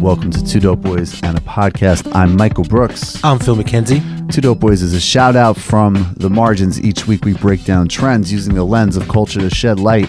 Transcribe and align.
Welcome 0.00 0.30
to 0.30 0.44
Two 0.44 0.60
Dope 0.60 0.80
Boys 0.80 1.20
and 1.22 1.36
a 1.36 1.40
podcast. 1.40 2.14
I'm 2.14 2.36
Michael 2.36 2.64
Brooks. 2.64 3.22
I'm 3.24 3.38
Phil 3.38 3.56
McKenzie. 3.56 4.32
Two 4.32 4.40
Dope 4.40 4.60
Boys 4.60 4.82
is 4.82 4.94
a 4.94 5.00
shout 5.00 5.36
out 5.36 5.56
from 5.56 6.14
the 6.18 6.30
margins. 6.30 6.80
Each 6.80 7.06
week 7.06 7.24
we 7.24 7.34
break 7.34 7.64
down 7.64 7.88
trends 7.88 8.32
using 8.32 8.54
the 8.54 8.64
lens 8.64 8.96
of 8.96 9.08
culture 9.08 9.40
to 9.40 9.50
shed 9.50 9.78
light 9.80 10.08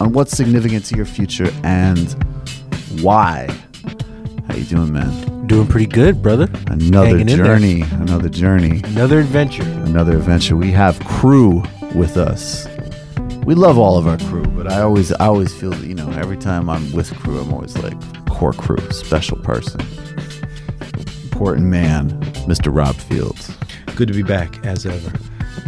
on 0.00 0.12
what's 0.12 0.36
significant 0.36 0.84
to 0.86 0.96
your 0.96 1.04
future 1.06 1.50
and 1.64 2.14
why. 3.02 3.48
How 4.48 4.54
you 4.56 4.64
doing, 4.64 4.92
man? 4.92 5.46
Doing 5.46 5.66
pretty 5.66 5.86
good, 5.86 6.22
brother. 6.22 6.48
Another 6.68 7.18
Hanging 7.18 7.36
journey, 7.36 7.82
another 7.82 8.28
journey, 8.28 8.80
Another 8.84 9.20
adventure. 9.20 9.62
another 9.62 10.16
adventure. 10.16 10.56
We 10.56 10.72
have 10.72 10.98
crew 11.00 11.62
with 11.94 12.16
us. 12.16 12.66
We 13.44 13.54
love 13.54 13.78
all 13.78 13.96
of 13.96 14.06
our 14.08 14.18
crew, 14.18 14.44
but 14.44 14.70
I 14.70 14.80
always, 14.80 15.12
I 15.12 15.26
always 15.26 15.54
feel 15.54 15.70
that 15.70 15.86
you 15.86 15.94
know, 15.94 16.10
every 16.12 16.36
time 16.36 16.68
I'm 16.68 16.90
with 16.92 17.14
crew, 17.20 17.38
I'm 17.38 17.52
always 17.52 17.76
like 17.78 17.94
core 18.36 18.52
crew, 18.52 18.90
special 18.90 19.38
person, 19.38 19.80
important 21.22 21.66
man, 21.68 22.10
Mr. 22.46 22.74
Rob 22.74 22.94
Fields. 22.94 23.56
Good 23.94 24.08
to 24.08 24.14
be 24.14 24.22
back 24.22 24.64
as 24.66 24.84
ever. 24.84 25.10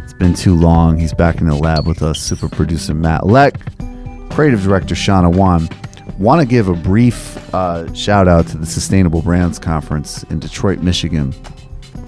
It's 0.04 0.12
been 0.12 0.34
too 0.34 0.54
long. 0.54 0.98
He's 0.98 1.14
back 1.14 1.40
in 1.40 1.48
the 1.48 1.54
lab 1.54 1.86
with 1.86 2.02
us. 2.02 2.20
Super 2.20 2.46
producer 2.46 2.92
Matt 2.92 3.26
Leck, 3.26 3.58
creative 4.30 4.62
director 4.62 4.94
Shauna 4.94 5.34
Wan. 5.34 5.66
Want 6.18 6.42
to 6.42 6.46
give 6.46 6.68
a 6.68 6.74
brief 6.74 7.36
uh, 7.54 7.90
shout 7.94 8.28
out 8.28 8.46
to 8.48 8.58
the 8.58 8.66
Sustainable 8.66 9.22
Brands 9.22 9.58
Conference 9.58 10.24
in 10.24 10.38
Detroit, 10.38 10.80
Michigan, 10.80 11.32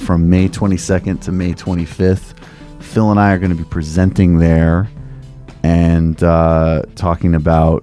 from 0.01 0.29
May 0.29 0.47
22nd 0.51 1.23
to 1.23 1.33
May 1.33 1.55
25th. 1.55 2.35
Phil 2.83 3.11
and 3.11 3.19
I 3.19 3.33
are 3.33 3.39
going 3.39 3.57
to 3.57 3.57
be 3.57 3.65
presenting 3.65 4.37
there 4.39 4.91
and 5.63 6.23
uh, 6.23 6.83
talking 6.97 7.35
about 7.35 7.83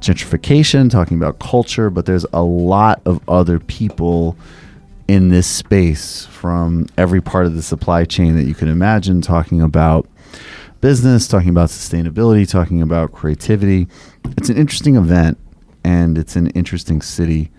gentrification, 0.00 0.90
talking 0.90 1.16
about 1.16 1.38
culture, 1.38 1.90
but 1.90 2.06
there's 2.06 2.26
a 2.32 2.42
lot 2.42 3.00
of 3.04 3.26
other 3.28 3.58
people 3.58 4.36
in 5.08 5.28
this 5.28 5.46
space 5.46 6.26
from 6.26 6.86
every 6.96 7.20
part 7.20 7.46
of 7.46 7.54
the 7.54 7.62
supply 7.62 8.04
chain 8.04 8.36
that 8.36 8.44
you 8.44 8.54
can 8.54 8.68
imagine, 8.68 9.20
talking 9.20 9.60
about 9.60 10.08
business, 10.80 11.28
talking 11.28 11.50
about 11.50 11.68
sustainability, 11.68 12.48
talking 12.48 12.80
about 12.80 13.12
creativity. 13.12 13.86
It's 14.36 14.48
an 14.48 14.56
interesting 14.56 14.96
event 14.96 15.38
and 15.84 16.16
it's 16.16 16.36
an 16.36 16.48
interesting 16.50 17.02
city. 17.02 17.50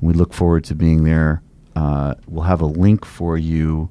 We 0.00 0.12
look 0.12 0.32
forward 0.32 0.64
to 0.64 0.74
being 0.74 1.04
there. 1.04 1.42
Uh, 1.74 2.14
we'll 2.26 2.44
have 2.44 2.60
a 2.60 2.66
link 2.66 3.04
for 3.04 3.36
you 3.36 3.90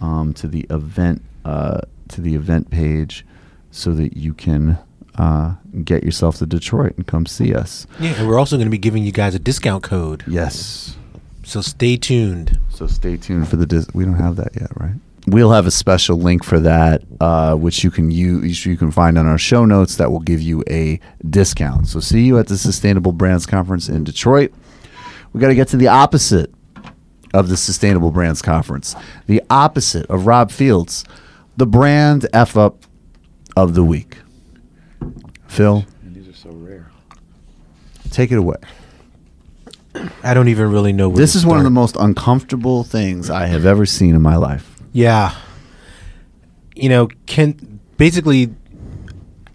um, 0.00 0.32
to 0.34 0.48
the 0.48 0.66
event 0.70 1.22
uh, 1.44 1.80
to 2.08 2.20
the 2.20 2.34
event 2.34 2.70
page 2.70 3.26
so 3.70 3.92
that 3.92 4.16
you 4.16 4.32
can 4.32 4.78
uh, 5.16 5.54
get 5.84 6.02
yourself 6.02 6.36
to 6.38 6.46
Detroit 6.46 6.94
and 6.96 7.06
come 7.06 7.26
see 7.26 7.54
us. 7.54 7.86
Yeah, 8.00 8.14
and 8.14 8.28
we're 8.28 8.38
also 8.38 8.56
going 8.56 8.66
to 8.66 8.70
be 8.70 8.78
giving 8.78 9.04
you 9.04 9.12
guys 9.12 9.34
a 9.34 9.38
discount 9.38 9.82
code. 9.82 10.24
Yes. 10.26 10.96
So 11.44 11.60
stay 11.60 11.96
tuned. 11.96 12.58
So 12.70 12.86
stay 12.86 13.16
tuned 13.16 13.48
for 13.48 13.56
the. 13.56 13.66
Dis- 13.66 13.88
we 13.94 14.04
don't 14.04 14.14
have 14.14 14.36
that 14.36 14.52
yet, 14.58 14.70
right? 14.76 14.94
We'll 15.26 15.52
have 15.52 15.66
a 15.66 15.70
special 15.70 16.18
link 16.18 16.44
for 16.44 16.60
that, 16.60 17.02
uh, 17.20 17.54
which 17.54 17.82
you 17.82 17.90
can 17.90 18.10
use. 18.10 18.66
You 18.66 18.76
can 18.76 18.90
find 18.90 19.16
on 19.16 19.26
our 19.26 19.38
show 19.38 19.64
notes. 19.64 19.96
That 19.96 20.10
will 20.10 20.20
give 20.20 20.40
you 20.40 20.64
a 20.68 21.00
discount. 21.28 21.88
So 21.88 22.00
see 22.00 22.22
you 22.22 22.38
at 22.38 22.48
the 22.48 22.58
Sustainable 22.58 23.12
Brands 23.12 23.46
Conference 23.46 23.88
in 23.88 24.04
Detroit. 24.04 24.52
We 25.32 25.40
got 25.40 25.48
to 25.48 25.54
get 25.54 25.68
to 25.68 25.76
the 25.76 25.88
opposite 25.88 26.52
of 27.32 27.48
the 27.48 27.56
Sustainable 27.56 28.10
Brands 28.10 28.40
Conference. 28.40 28.94
The 29.26 29.42
opposite 29.50 30.06
of 30.06 30.26
Rob 30.26 30.50
Fields, 30.50 31.04
the 31.56 31.66
brand 31.66 32.26
f 32.32 32.56
up 32.56 32.84
of 33.56 33.74
the 33.74 33.84
week. 33.84 34.18
Phil, 35.54 35.84
These 36.02 36.28
are 36.28 36.34
so 36.34 36.50
rare. 36.50 36.90
take 38.10 38.32
it 38.32 38.38
away. 38.38 38.56
I 40.24 40.34
don't 40.34 40.48
even 40.48 40.72
really 40.72 40.92
know 40.92 41.08
where 41.08 41.18
This 41.18 41.32
to 41.32 41.38
is 41.38 41.46
one 41.46 41.58
of 41.58 41.62
the 41.62 41.68
start. 41.68 41.74
most 41.74 41.96
uncomfortable 41.96 42.82
things 42.82 43.30
I 43.30 43.46
have 43.46 43.64
ever 43.64 43.86
seen 43.86 44.16
in 44.16 44.22
my 44.22 44.34
life. 44.34 44.74
Yeah. 44.92 45.32
You 46.74 46.88
know, 46.88 47.08
can 47.26 47.78
basically 47.96 48.52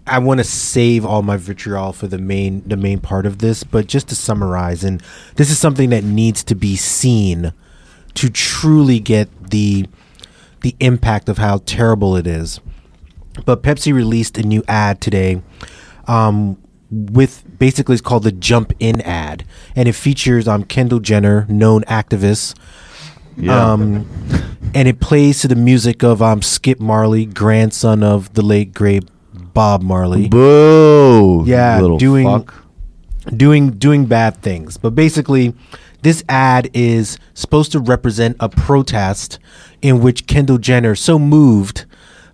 I 0.06 0.18
want 0.18 0.38
to 0.38 0.44
save 0.44 1.04
all 1.04 1.20
my 1.22 1.36
vitriol 1.36 1.92
for 1.92 2.06
the 2.06 2.16
main 2.18 2.62
the 2.66 2.78
main 2.78 3.00
part 3.00 3.26
of 3.26 3.38
this, 3.38 3.62
but 3.62 3.86
just 3.86 4.08
to 4.08 4.16
summarize 4.16 4.82
and 4.82 5.02
this 5.36 5.50
is 5.50 5.58
something 5.58 5.90
that 5.90 6.02
needs 6.02 6.42
to 6.44 6.54
be 6.54 6.76
seen 6.76 7.52
to 8.14 8.30
truly 8.30 8.98
get 9.00 9.50
the 9.50 9.86
the 10.62 10.74
impact 10.80 11.28
of 11.28 11.36
how 11.36 11.58
terrible 11.66 12.16
it 12.16 12.26
is. 12.26 12.58
But 13.44 13.62
Pepsi 13.62 13.92
released 13.92 14.38
a 14.38 14.42
new 14.42 14.62
ad 14.66 15.00
today 15.02 15.42
um, 16.10 16.56
with 16.90 17.44
basically 17.58 17.94
it's 17.94 18.02
called 18.02 18.24
the 18.24 18.32
Jump 18.32 18.72
In 18.80 19.00
ad, 19.02 19.44
and 19.76 19.88
it 19.88 19.92
features 19.92 20.48
um, 20.48 20.64
Kendall 20.64 20.98
Jenner, 20.98 21.46
known 21.48 21.82
activist, 21.84 22.56
um, 23.48 24.06
and 24.74 24.88
it 24.88 25.00
plays 25.00 25.40
to 25.42 25.48
the 25.48 25.54
music 25.54 26.02
of 26.02 26.20
um, 26.20 26.42
Skip 26.42 26.80
Marley, 26.80 27.26
grandson 27.26 28.02
of 28.02 28.34
the 28.34 28.42
late 28.42 28.74
great 28.74 29.04
Bob 29.54 29.82
Marley, 29.82 30.28
Boo! 30.28 31.44
Yeah, 31.46 31.80
doing- 31.98 32.26
fuck. 32.26 32.54
doing 33.36 33.70
doing 33.70 34.06
bad 34.06 34.42
things. 34.42 34.76
But 34.76 34.94
basically, 34.96 35.54
this 36.02 36.24
ad 36.28 36.70
is 36.74 37.18
supposed 37.34 37.70
to 37.72 37.78
represent 37.78 38.36
a 38.40 38.48
protest 38.48 39.38
in 39.80 40.00
which 40.00 40.26
Kendall 40.26 40.58
Jenner, 40.58 40.94
so 40.96 41.18
moved 41.18 41.84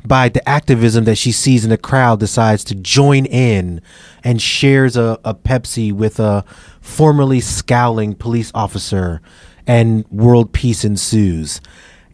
by 0.07 0.29
the 0.29 0.47
activism 0.49 1.05
that 1.05 1.17
she 1.17 1.33
sees 1.33 1.65
in 1.65 1.71
the 1.71 1.79
crowd, 1.79 2.21
decides 2.21 2.65
to 2.65 2.75
join 2.75 3.27
in 3.27 3.81
and 4.25 4.41
shares 4.41 4.97
a, 4.97 5.19
a 5.25 5.35
Pepsi 5.35 5.93
with 5.93 6.19
a 6.21 6.45
formerly 6.81 7.41
scowling 7.41 8.15
police 8.15 8.51
officer, 8.55 9.21
and 9.67 10.07
world 10.11 10.53
peace 10.53 10.85
ensues. 10.85 11.61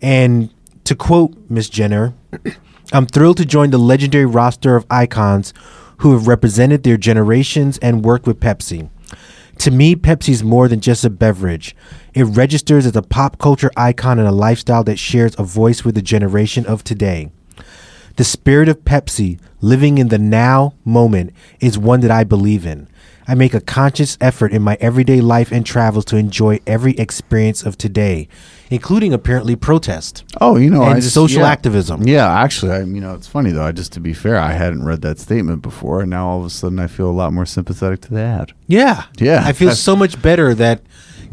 And 0.01 0.53
to 0.85 0.95
quote 0.95 1.35
Miss 1.49 1.69
Jenner, 1.69 2.15
I'm 2.93 3.07
thrilled 3.07 3.39
to 3.39 3.45
join 3.45 3.71
the 3.71 3.79
legendary 3.79 4.27
roster 4.27 4.77
of 4.77 4.87
icons 4.91 5.55
who 5.99 6.13
have 6.13 6.27
represented 6.27 6.83
their 6.83 6.97
generations 6.97 7.79
and 7.79 8.05
worked 8.05 8.27
with 8.27 8.41
Pepsi. 8.41 8.91
To 9.59 9.71
me, 9.71 9.95
Pepsi's 9.95 10.43
more 10.43 10.67
than 10.67 10.81
just 10.81 11.05
a 11.05 11.11
beverage. 11.11 11.77
It 12.15 12.25
registers 12.25 12.85
as 12.85 12.97
a 12.97 13.03
pop 13.03 13.39
culture 13.39 13.71
icon 13.77 14.19
and 14.19 14.27
a 14.27 14.33
lifestyle 14.33 14.83
that 14.85 14.99
shares 14.99 15.37
a 15.39 15.45
voice 15.45 15.85
with 15.85 15.95
the 15.95 16.03
generation 16.03 16.67
of 16.67 16.83
today. 16.83 17.31
The 18.17 18.25
spirit 18.25 18.69
of 18.69 18.85
Pepsi, 18.85 19.39
living 19.61 19.99
in 19.99 20.09
the 20.09 20.19
now 20.19 20.75
moment, 20.85 21.33
is 21.61 21.79
one 21.79 22.01
that 22.01 22.11
I 22.11 22.25
believe 22.25 22.67
in. 22.67 22.89
I 23.27 23.35
make 23.35 23.55
a 23.55 23.61
conscious 23.61 24.19
effort 24.21 24.53
in 24.53 24.63
my 24.63 24.77
everyday 24.81 25.21
life 25.21 25.53
and 25.53 25.65
travels 25.65 26.05
to 26.07 26.17
enjoy 26.17 26.61
every 26.67 26.93
experience 26.99 27.63
of 27.63 27.79
today, 27.79 28.29
including 28.69 29.13
apparently 29.13 29.55
protest. 29.55 30.25
Oh, 30.41 30.57
you 30.57 30.69
know, 30.71 30.83
and 30.83 31.01
just, 31.01 31.15
social 31.15 31.43
yeah. 31.43 31.49
activism. 31.49 32.03
Yeah, 32.07 32.29
actually, 32.31 32.73
I, 32.73 32.81
you 32.81 33.01
know, 33.01 33.15
it's 33.15 33.29
funny 33.29 33.51
though. 33.51 33.65
I 33.65 33.73
just 33.73 33.93
to 33.93 34.01
be 34.01 34.13
fair, 34.13 34.37
I 34.37 34.53
hadn't 34.53 34.85
read 34.85 35.03
that 35.03 35.19
statement 35.19 35.63
before, 35.63 36.01
and 36.01 36.11
now 36.11 36.29
all 36.29 36.41
of 36.41 36.47
a 36.47 36.51
sudden 36.51 36.81
I 36.81 36.89
feel 36.89 37.09
a 37.09 37.13
lot 37.13 37.33
more 37.33 37.47
sympathetic 37.47 38.01
to 38.03 38.15
that. 38.15 38.53
Yeah. 38.67 39.05
Yeah. 39.19 39.43
I 39.45 39.53
feel 39.53 39.71
so 39.71 39.95
much 39.95 40.21
better 40.21 40.55
that 40.57 40.83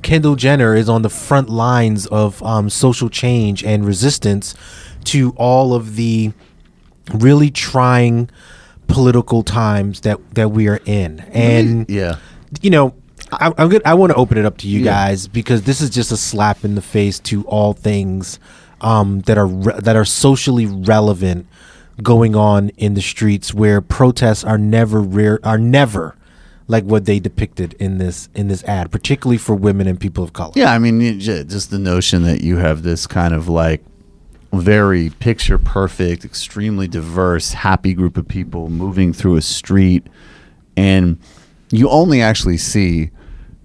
Kendall 0.03 0.35
Jenner 0.35 0.75
is 0.75 0.87
on 0.87 1.01
the 1.01 1.09
front 1.09 1.49
lines 1.49 2.05
of 2.07 2.41
um, 2.43 2.69
social 2.69 3.09
change 3.09 3.63
and 3.63 3.83
resistance 3.83 4.53
to 5.05 5.31
all 5.37 5.73
of 5.73 5.95
the 5.95 6.33
really 7.13 7.51
trying 7.51 8.29
political 8.87 9.43
times 9.43 10.01
that, 10.01 10.19
that 10.35 10.49
we 10.49 10.67
are 10.67 10.79
in. 10.85 11.19
And, 11.31 11.89
yeah, 11.89 12.17
you 12.61 12.69
know, 12.69 12.95
I, 13.31 13.53
I'm 13.57 13.69
good. 13.69 13.81
I 13.85 13.93
want 13.93 14.11
to 14.11 14.15
open 14.17 14.37
it 14.37 14.45
up 14.45 14.57
to 14.59 14.67
you 14.67 14.79
Yeah. 14.79 14.91
guys 14.91 15.27
because 15.27 15.63
this 15.63 15.81
is 15.81 15.89
just 15.89 16.11
a 16.11 16.17
slap 16.17 16.65
in 16.65 16.75
the 16.75 16.81
face 16.81 17.19
to 17.19 17.43
all 17.45 17.73
things 17.73 18.39
um, 18.81 19.19
that 19.21 19.37
are 19.37 19.45
re- 19.45 19.79
that 19.79 19.95
are 19.95 20.05
socially 20.05 20.65
relevant 20.65 21.45
going 22.01 22.35
on 22.35 22.69
in 22.77 22.93
the 22.93 23.01
streets, 23.01 23.53
where 23.53 23.81
protests 23.81 24.43
are 24.43 24.57
never 24.57 25.01
rare, 25.01 25.37
are 25.43 25.57
never 25.57 26.15
like 26.67 26.85
what 26.85 27.05
they 27.05 27.19
depicted 27.19 27.73
in 27.73 27.97
this 27.99 28.29
in 28.33 28.47
this 28.47 28.63
ad, 28.63 28.89
particularly 28.89 29.37
for 29.37 29.53
women 29.53 29.85
and 29.85 29.99
people 29.99 30.23
of 30.23 30.33
color. 30.33 30.53
yeah. 30.55 30.71
I 30.73 30.79
mean, 30.79 31.19
just 31.19 31.69
the 31.71 31.77
notion 31.79 32.23
that 32.23 32.41
you 32.41 32.57
have 32.57 32.81
this 32.83 33.05
kind 33.05 33.33
of 33.35 33.47
like 33.49 33.83
very 34.53 35.11
picture 35.11 35.57
perfect, 35.57 36.25
extremely 36.25 36.87
diverse, 36.87 37.53
happy 37.53 37.93
group 37.93 38.17
of 38.17 38.27
people 38.27 38.69
moving 38.69 39.13
through 39.13 39.35
a 39.35 39.41
street, 39.41 40.07
and 40.75 41.19
you 41.71 41.89
only 41.89 42.21
actually 42.21 42.57
see 42.57 43.11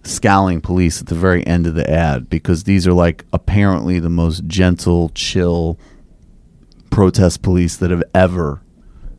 scowling 0.03 0.61
police 0.61 1.01
at 1.01 1.07
the 1.07 1.15
very 1.15 1.47
end 1.47 1.67
of 1.67 1.75
the 1.75 1.91
ad 1.91 2.29
because 2.29 2.65
these 2.65 2.87
are 2.87 2.93
like 2.93 3.25
apparently 3.33 3.99
the 3.99 4.11
most 4.11 4.47
gentle, 4.47 5.11
chill 5.15 5.79
protest 6.91 7.43
police 7.43 7.77
that 7.79 7.91
have 7.91 8.05
ever 8.15 8.61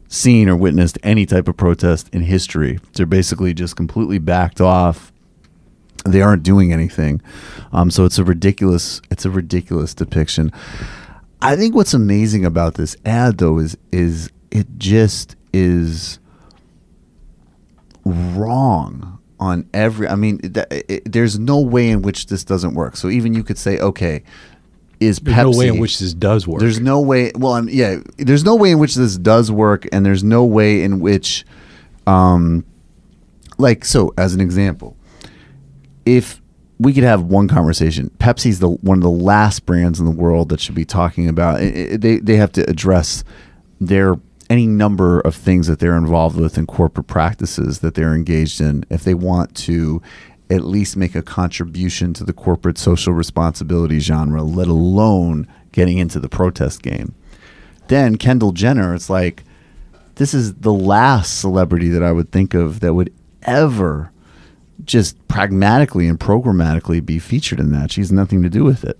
seen 0.08 0.48
or 0.48 0.56
witnessed 0.56 0.98
any 1.04 1.26
type 1.26 1.48
of 1.48 1.58
protest 1.58 2.08
in 2.14 2.22
history. 2.22 2.80
They're 2.94 3.06
basically 3.06 3.54
just 3.54 3.76
completely 3.76 4.20
backed 4.20 4.62
off. 4.62 5.12
They 6.06 6.22
aren't 6.22 6.44
doing 6.44 6.72
anything. 6.72 7.22
Um, 7.74 7.90
so 7.90 8.06
it's 8.06 8.20
a 8.20 8.24
ridiculous 8.24 9.02
it's 9.10 9.26
a 9.26 9.32
ridiculous 9.32 9.94
depiction. 9.94 10.52
I 11.42 11.56
think 11.56 11.76
what's 11.76 11.94
amazing 11.94 12.46
about 12.46 12.76
this 12.76 12.96
ad 13.06 13.38
though 13.38 13.60
is 13.60 13.78
is 13.92 14.30
it 14.52 14.68
just 14.78 15.36
is 15.54 16.20
wrong 18.06 19.20
on 19.40 19.68
every. 19.74 20.08
I 20.08 20.16
mean, 20.16 20.40
that, 20.44 20.72
it, 20.72 21.12
there's 21.12 21.38
no 21.38 21.60
way 21.60 21.90
in 21.90 22.02
which 22.02 22.28
this 22.28 22.44
doesn't 22.44 22.74
work. 22.74 22.96
So 22.96 23.10
even 23.10 23.34
you 23.34 23.44
could 23.44 23.58
say, 23.58 23.80
okay, 23.80 24.24
is 25.00 25.20
There's 25.20 25.38
Pepsi? 25.38 25.52
no 25.52 25.58
way 25.58 25.68
in 25.68 25.80
which 25.80 26.00
this 26.00 26.14
does 26.14 26.48
work. 26.48 26.62
There's 26.62 26.80
no 26.80 27.02
way. 27.02 27.32
Well, 27.36 27.54
I'm, 27.54 27.68
yeah, 27.70 27.98
there's 28.18 28.44
no 28.44 28.56
way 28.56 28.72
in 28.72 28.80
which 28.80 28.96
this 28.96 29.18
does 29.18 29.52
work, 29.52 29.88
and 29.92 30.06
there's 30.06 30.24
no 30.24 30.46
way 30.46 30.84
in 30.84 31.00
which, 31.00 31.46
um, 32.08 32.66
like, 33.58 33.84
so 33.84 34.14
as 34.18 34.34
an 34.34 34.42
example, 34.42 34.96
if 36.06 36.42
we 36.80 36.94
could 36.94 37.04
have 37.04 37.22
one 37.24 37.48
conversation, 37.48 38.10
Pepsi's 38.20 38.60
the 38.60 38.70
one 38.70 38.98
of 38.98 39.04
the 39.04 39.10
last 39.10 39.66
brands 39.66 40.00
in 40.00 40.06
the 40.06 40.12
world 40.12 40.50
that 40.50 40.60
should 40.60 40.76
be 40.76 40.86
talking 40.86 41.28
about. 41.30 41.62
i- 41.62 41.90
i- 41.94 41.98
they 41.98 42.18
they 42.18 42.36
have 42.38 42.52
to 42.54 42.70
address 42.70 43.24
their 43.80 44.18
any 44.50 44.68
number 44.68 45.20
of 45.22 45.34
things 45.36 45.68
that 45.68 45.80
they're 45.80 45.98
involved 45.98 46.38
with 46.40 46.58
in 46.58 46.66
corporate 46.68 47.08
practices 47.08 47.80
that 47.80 47.96
they're 47.96 48.14
engaged 48.14 48.62
in 48.62 48.86
if 48.90 49.04
they 49.04 49.14
want 49.14 49.56
to 49.56 50.02
at 50.52 50.64
least 50.64 50.96
make 50.96 51.16
a 51.16 51.24
contribution 51.24 52.14
to 52.14 52.24
the 52.24 52.32
corporate 52.34 52.78
social 52.78 53.12
responsibility 53.14 53.98
genre 54.00 54.44
let 54.44 54.68
alone 54.68 55.48
getting 55.72 55.98
into 55.98 56.20
the 56.20 56.30
protest 56.30 56.84
game 56.84 57.16
then 57.88 58.16
kendall 58.18 58.52
jenner 58.52 58.94
it's 58.94 59.10
like 59.10 59.44
this 60.16 60.36
is 60.36 60.54
the 60.54 60.72
last 60.74 61.40
celebrity 61.40 61.90
that 61.90 62.04
i 62.04 62.12
would 62.12 62.32
think 62.32 62.54
of 62.54 62.80
that 62.82 62.94
would 62.94 63.12
ever 63.42 64.12
just 64.84 65.26
pragmatically 65.28 66.08
and 66.08 66.20
programmatically 66.20 67.04
be 67.04 67.20
featured 67.20 67.60
in 67.60 67.72
that 67.72 67.92
she 67.92 68.02
has 68.02 68.12
nothing 68.12 68.44
to 68.44 68.50
do 68.50 68.64
with 68.64 68.84
it 68.84 69.00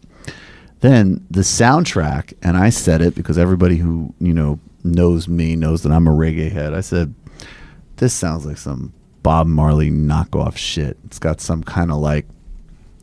then 0.86 1.26
the 1.32 1.42
soundtrack, 1.42 2.34
and 2.44 2.56
I 2.58 2.70
said 2.70 3.02
it 3.02 3.16
because 3.16 3.38
everybody 3.38 3.78
who 3.78 4.14
you 4.20 4.34
know 4.34 4.60
knows 4.84 5.28
me 5.28 5.56
knows 5.56 5.82
that 5.82 5.92
I'm 5.92 6.08
a 6.08 6.12
reggae 6.12 6.52
head. 6.52 6.74
I 6.74 6.82
said 6.82 7.14
this 7.96 8.14
sounds 8.14 8.46
like 8.46 8.58
some 8.58 8.94
Bob 9.24 9.48
Marley 9.48 9.90
knockoff 9.90 10.58
shit. 10.58 10.98
It's 11.06 11.18
got 11.18 11.42
some 11.42 11.64
kind 11.64 11.92
of 11.92 11.98
like 11.98 12.28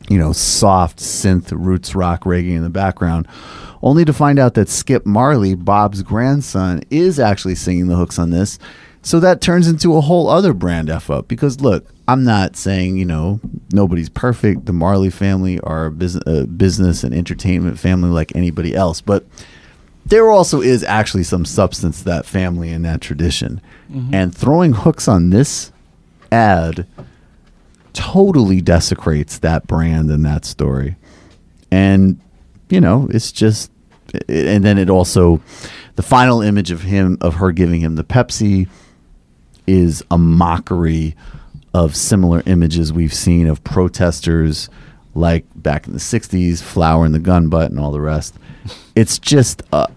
you 0.09 0.17
know 0.17 0.31
soft 0.31 0.99
synth 0.99 1.51
roots 1.51 1.93
rock 1.93 2.23
reggae 2.23 2.55
in 2.55 2.63
the 2.63 2.69
background, 2.69 3.27
only 3.81 4.05
to 4.05 4.13
find 4.13 4.39
out 4.39 4.53
that 4.53 4.69
Skip 4.69 5.05
Marley, 5.05 5.55
Bob's 5.55 6.03
grandson, 6.03 6.83
is 6.89 7.19
actually 7.19 7.55
singing 7.55 7.87
the 7.87 7.97
hooks 7.97 8.17
on 8.17 8.29
this. 8.29 8.59
So 9.03 9.19
that 9.19 9.41
turns 9.41 9.67
into 9.67 9.95
a 9.97 10.01
whole 10.01 10.29
other 10.29 10.53
brand 10.53 10.89
f 10.89 11.09
up 11.09 11.27
because 11.27 11.59
look, 11.59 11.85
I'm 12.07 12.23
not 12.23 12.55
saying 12.55 12.97
you 12.97 13.05
know 13.05 13.39
nobody's 13.71 14.09
perfect. 14.09 14.65
The 14.65 14.73
Marley 14.73 15.09
family 15.09 15.59
are 15.59 15.87
a 15.87 15.91
business, 15.91 16.23
uh, 16.25 16.45
business 16.45 17.03
and 17.03 17.13
entertainment 17.13 17.77
family 17.77 18.09
like 18.09 18.33
anybody 18.35 18.73
else, 18.73 19.01
but 19.01 19.25
there 20.05 20.31
also 20.31 20.61
is 20.61 20.83
actually 20.83 21.23
some 21.23 21.45
substance 21.45 21.99
to 21.99 22.05
that 22.05 22.25
family 22.25 22.71
and 22.71 22.83
that 22.85 23.01
tradition. 23.01 23.61
And 24.11 24.35
throwing 24.35 24.73
hooks 24.73 25.07
on 25.07 25.29
this 25.29 25.71
ad 26.31 26.87
totally 27.93 28.59
desecrates 28.59 29.37
that 29.39 29.67
brand 29.67 30.09
and 30.09 30.25
that 30.25 30.45
story. 30.45 30.95
And 31.71 32.19
you 32.69 32.81
know, 32.81 33.07
it's 33.11 33.31
just 33.31 33.69
and 34.27 34.63
then 34.63 34.77
it 34.77 34.89
also 34.89 35.41
the 35.95 36.03
final 36.03 36.41
image 36.41 36.71
of 36.71 36.83
him 36.83 37.17
of 37.21 37.35
her 37.35 37.51
giving 37.51 37.81
him 37.81 37.95
the 37.95 38.03
Pepsi 38.03 38.67
is 39.67 40.03
a 40.11 40.17
mockery 40.17 41.15
of 41.73 41.95
similar 41.95 42.43
images 42.45 42.93
we've 42.93 43.13
seen 43.13 43.47
of 43.47 43.63
protesters 43.63 44.69
like 45.15 45.45
back 45.55 45.87
in 45.87 45.93
the 45.93 45.99
60s, 45.99 46.61
flower 46.61 47.05
in 47.05 47.11
the 47.11 47.19
gun 47.19 47.49
butt 47.49 47.71
and 47.71 47.79
all 47.79 47.91
the 47.91 48.01
rest. 48.01 48.35
It's 48.95 49.19
just 49.19 49.61
uh, 49.71 49.87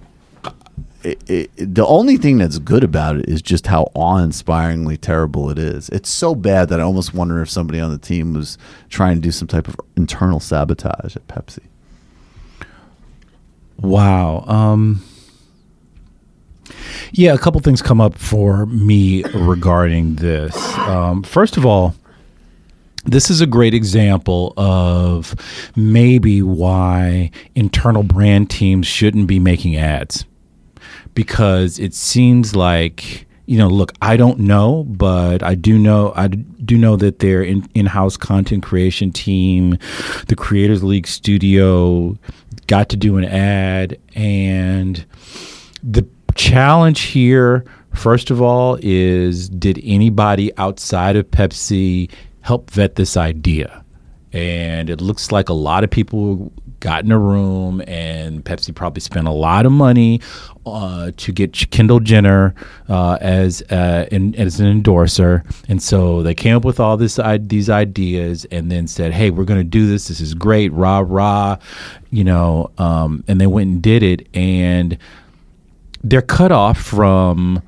it, 1.07 1.23
it, 1.31 1.75
the 1.75 1.87
only 1.87 2.17
thing 2.17 2.39
that's 2.39 2.59
good 2.59 2.83
about 2.83 3.17
it 3.17 3.29
is 3.29 3.41
just 3.41 3.69
how 3.69 3.91
awe-inspiringly 3.95 4.97
terrible 4.97 5.51
it 5.51 5.59
is. 5.59 5.89
It's 5.91 6.11
so 6.11 6.35
bad 6.35 6.69
that 6.71 6.81
I 6.81 6.83
almost 6.83 7.15
wonder 7.15 7.41
if 7.41 7.49
somebody 7.49 7.81
on 7.81 7.93
the 7.93 7.99
team 7.99 8.35
was 8.35 8.59
trying 8.89 9.17
to 9.17 9.21
do 9.21 9.31
some 9.31 9.47
type 9.47 9.69
of 9.69 9.77
internal 9.97 10.41
sabotage 10.41 11.15
at 11.15 11.27
Pepsi. 11.29 11.63
Wow. 13.79 14.45
Um, 14.47 15.05
yeah, 17.13 17.33
a 17.35 17.39
couple 17.39 17.61
things 17.61 17.83
come 17.83 18.01
up 18.01 18.17
for 18.17 18.67
me 18.67 19.23
regarding 19.35 20.17
this. 20.17 20.57
Um, 20.79 21.23
first 21.23 21.57
of 21.57 21.65
all, 21.65 21.95
this 23.07 23.31
is 23.31 23.41
a 23.41 23.47
great 23.47 23.73
example 23.73 24.53
of 24.57 25.35
maybe 25.77 26.43
why 26.43 27.31
internal 27.55 28.03
brand 28.03 28.51
teams 28.51 28.87
shouldn't 28.87 29.29
be 29.29 29.39
making 29.39 29.77
ads 29.77 30.25
because 31.15 31.79
it 31.79 31.95
seems 31.95 32.57
like 32.57 33.27
you 33.47 33.57
know 33.57 33.69
look 33.69 33.93
i 34.03 34.17
don't 34.17 34.41
know 34.41 34.85
but 34.85 35.43
i 35.43 35.55
do 35.55 35.79
know 35.79 36.13
i 36.17 36.27
do 36.27 36.77
know 36.77 36.97
that 36.97 37.21
their 37.21 37.43
in, 37.43 37.67
in-house 37.75 38.17
content 38.17 38.63
creation 38.65 39.13
team 39.13 39.79
the 40.27 40.35
creators 40.37 40.83
league 40.83 41.07
studio 41.07 42.17
got 42.67 42.89
to 42.89 42.97
do 42.97 43.17
an 43.17 43.25
ad 43.25 43.97
and 44.17 45.07
the 45.83 46.07
challenge 46.37 47.01
here 47.03 47.65
first 47.95 48.31
of 48.31 48.43
all 48.43 48.79
is 48.83 49.49
did 49.49 49.81
anybody 49.83 50.57
outside 50.59 51.17
of 51.17 51.31
pepsi 51.31 52.11
help 52.43 52.71
vet 52.71 52.95
this 52.97 53.17
idea? 53.17 53.83
And 54.33 54.91
it 54.91 55.01
looks 55.01 55.33
like 55.33 55.49
a 55.49 55.55
lot 55.55 55.83
of 55.83 55.89
people 55.91 56.53
got 56.81 57.05
in 57.05 57.11
a 57.11 57.19
room 57.19 57.83
and 57.87 58.45
pepsi 58.45 58.75
probably 58.75 59.01
spent 59.01 59.27
a 59.27 59.31
lot 59.33 59.65
of 59.65 59.73
money 59.73 60.21
uh, 60.67 61.11
to 61.17 61.33
get 61.33 61.71
kendall 61.71 62.01
jenner 62.01 62.55
uh, 62.91 63.17
as, 63.23 63.63
uh, 63.71 64.07
in, 64.13 64.35
as 64.35 64.61
an 64.61 64.67
endorser. 64.67 65.43
And 65.69 65.83
so 65.83 66.23
they 66.23 66.35
came 66.35 66.55
up 66.55 66.67
with 66.67 66.79
all 66.79 66.99
this 66.99 67.19
i- 67.19 67.39
these 67.39 67.71
ideas 67.71 68.45
and 68.51 68.71
then 68.71 68.87
said 68.89 69.15
hey 69.15 69.31
we're 69.31 69.45
going 69.45 69.61
to 69.61 69.65
do 69.65 69.87
this. 69.89 70.09
This 70.09 70.21
is 70.21 70.35
great. 70.35 70.71
Rah 70.73 71.03
rah. 71.07 71.57
You 72.11 72.25
know 72.25 72.71
um, 72.77 73.25
and 73.27 73.41
they 73.41 73.47
went 73.47 73.71
and 73.71 73.83
did 73.83 74.03
it. 74.03 74.29
And 74.35 74.99
they're 76.09 76.23
cut 76.23 76.53
off 76.53 76.79
from 76.79 77.63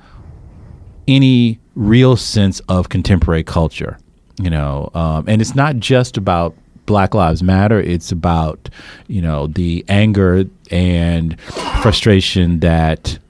any 1.06 1.58
real 1.75 2.17
sense 2.17 2.61
of 2.69 2.88
contemporary 2.88 3.43
culture 3.43 3.99
you 4.40 4.50
know 4.50 4.90
um, 4.94 5.25
and 5.29 5.40
it's 5.40 5.55
not 5.55 5.76
just 5.76 6.17
about 6.17 6.55
black 6.88 7.14
lives 7.14 7.43
matter. 7.43 7.79
It's 7.79 8.11
about 8.11 8.69
you 9.06 9.23
know 9.23 9.46
the 9.46 9.85
anger 9.88 10.44
and 10.73 11.40
frustration 11.82 12.58
that 12.61 13.20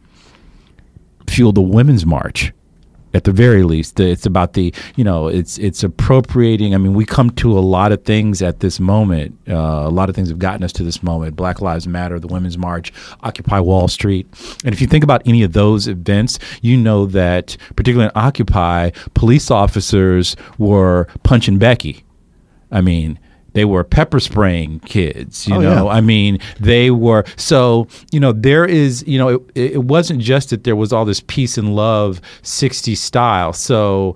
fueled 1.26 1.56
the 1.56 1.60
women's 1.60 2.06
march 2.06 2.52
at 3.14 3.25
the 3.25 3.32
very 3.32 3.62
least 3.62 3.99
it's 4.00 4.26
about 4.26 4.52
the 4.52 4.72
you 4.96 5.05
know 5.05 5.28
it's 5.28 5.58
it's 5.58 5.82
appropriating. 5.82 6.75
I 6.75 6.78
mean 6.78 6.94
we 6.94 7.05
come 7.05 7.31
to 7.31 7.58
a 7.58 7.60
lot 7.60 7.93
of 7.93 8.05
things 8.05 8.43
at 8.43 8.60
this 8.60 8.81
moment. 8.81 9.37
Uh, 9.49 9.55
a 9.87 9.90
lot 9.90 10.08
of 10.08 10.14
things 10.14 10.28
have 10.28 10.38
gotten 10.38 10.62
us 10.62 10.72
to 10.72 10.84
this 10.84 11.03
moment. 11.03 11.36
Black 11.36 11.60
lives 11.60 11.86
matter 11.86 12.19
the 12.19 12.27
women's 12.29 12.58
march 12.58 12.93
occupy 13.22 13.60
wall 13.60 13.88
street. 13.88 14.27
And 14.65 14.74
if 14.74 14.81
you 14.81 14.86
think 14.86 15.05
about 15.05 15.22
any 15.27 15.43
of 15.43 15.53
those 15.53 15.88
events 15.88 16.38
you 16.62 16.77
know 16.77 17.06
that 17.06 17.56
particularly 17.77 18.06
in 18.06 18.12
occupy 18.15 18.91
police 19.15 19.50
officers 19.50 20.36
were 20.58 21.06
punching 21.22 21.58
becky. 21.58 22.05
I 22.70 22.81
mean 22.81 23.19
they 23.58 23.65
were 23.65 23.82
pepper 23.84 24.20
spraying 24.20 24.81
kids 24.81 25.46
you 25.48 25.55
Oh, 25.56 25.60
know 25.60 25.84
yeah. 25.86 25.98
I 25.98 26.00
mean, 26.00 26.38
they 26.60 26.91
were 26.91 27.24
so 27.36 27.86
you 28.12 28.20
know 28.20 28.32
there 28.32 28.65
is 28.65 29.05
you 29.06 29.19
know 29.19 29.29
it, 29.29 29.43
it 29.77 29.84
wasn't 29.84 30.20
just 30.20 30.50
that 30.50 30.62
there 30.65 30.77
was 30.77 30.93
all 30.93 31.05
this 31.05 31.20
peace 31.27 31.58
and 31.58 31.74
love 31.74 32.20
60 32.43 32.94
style. 32.94 33.53
So 33.53 34.15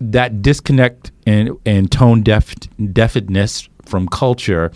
that 0.00 0.42
disconnect 0.42 1.10
and 1.26 1.50
and 1.66 1.90
tone 1.90 2.22
deaf 2.22 2.54
deafness 2.92 3.68
from 3.84 4.08
culture 4.08 4.70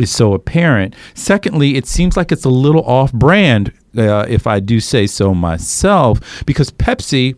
is 0.00 0.10
so 0.10 0.34
apparent. 0.34 0.94
Secondly, 1.14 1.76
it 1.76 1.86
seems 1.86 2.16
like 2.16 2.32
it's 2.32 2.44
a 2.44 2.50
little 2.50 2.82
off 2.84 3.12
brand, 3.12 3.72
uh, 3.96 4.26
if 4.28 4.46
I 4.46 4.58
do 4.60 4.80
say 4.80 5.06
so 5.06 5.32
myself, 5.34 6.44
because 6.46 6.70
Pepsi 6.72 7.36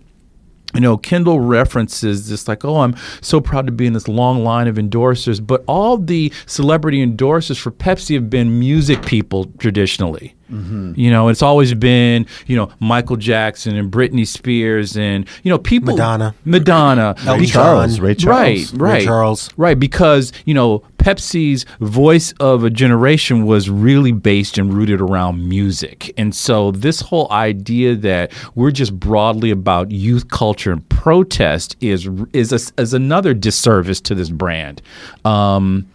you 0.76 0.80
know, 0.82 0.96
Kendall 0.96 1.40
references 1.40 2.28
this 2.28 2.46
like, 2.48 2.64
oh, 2.64 2.80
I'm 2.80 2.94
so 3.20 3.40
proud 3.40 3.66
to 3.66 3.72
be 3.72 3.86
in 3.86 3.92
this 3.92 4.08
long 4.08 4.44
line 4.44 4.68
of 4.68 4.76
endorsers, 4.76 5.44
but 5.44 5.64
all 5.66 5.98
the 5.98 6.32
celebrity 6.46 7.04
endorsers 7.04 7.58
for 7.58 7.70
Pepsi 7.70 8.14
have 8.14 8.30
been 8.30 8.58
music 8.58 9.04
people 9.04 9.46
traditionally. 9.58 10.34
Mm-hmm. 10.50 10.92
You 10.94 11.10
know, 11.10 11.26
it's 11.26 11.42
always 11.42 11.74
been, 11.74 12.24
you 12.46 12.54
know, 12.56 12.70
Michael 12.78 13.16
Jackson 13.16 13.74
and 13.76 13.90
Britney 13.90 14.24
Spears 14.26 14.96
and, 14.96 15.26
you 15.42 15.50
know, 15.50 15.58
people. 15.58 15.94
Madonna. 15.94 16.34
Madonna. 16.44 17.14
Elton 17.18 17.40
Because- 17.40 17.50
Charles, 17.50 18.00
Ray 18.00 18.14
Charles. 18.14 18.72
Right, 18.72 18.80
Ray 18.80 18.90
right. 18.92 19.04
Charles. 19.04 19.50
Right, 19.56 19.78
because, 19.78 20.32
you 20.44 20.54
know, 20.54 20.84
Pepsi's 21.06 21.64
voice 21.78 22.32
of 22.40 22.64
a 22.64 22.70
generation 22.70 23.46
was 23.46 23.70
really 23.70 24.10
based 24.10 24.58
and 24.58 24.74
rooted 24.74 25.00
around 25.00 25.48
music. 25.48 26.12
And 26.18 26.34
so 26.34 26.72
this 26.72 27.00
whole 27.00 27.30
idea 27.30 27.94
that 27.94 28.32
we're 28.56 28.72
just 28.72 28.98
broadly 28.98 29.52
about 29.52 29.92
youth 29.92 30.26
culture 30.26 30.72
and 30.72 30.88
protest 30.88 31.76
is 31.80 32.08
is 32.32 32.52
a, 32.52 32.82
is 32.82 32.92
another 32.92 33.34
disservice 33.34 34.00
to 34.00 34.16
this 34.16 34.30
brand. 34.30 34.82
Um, 35.24 35.86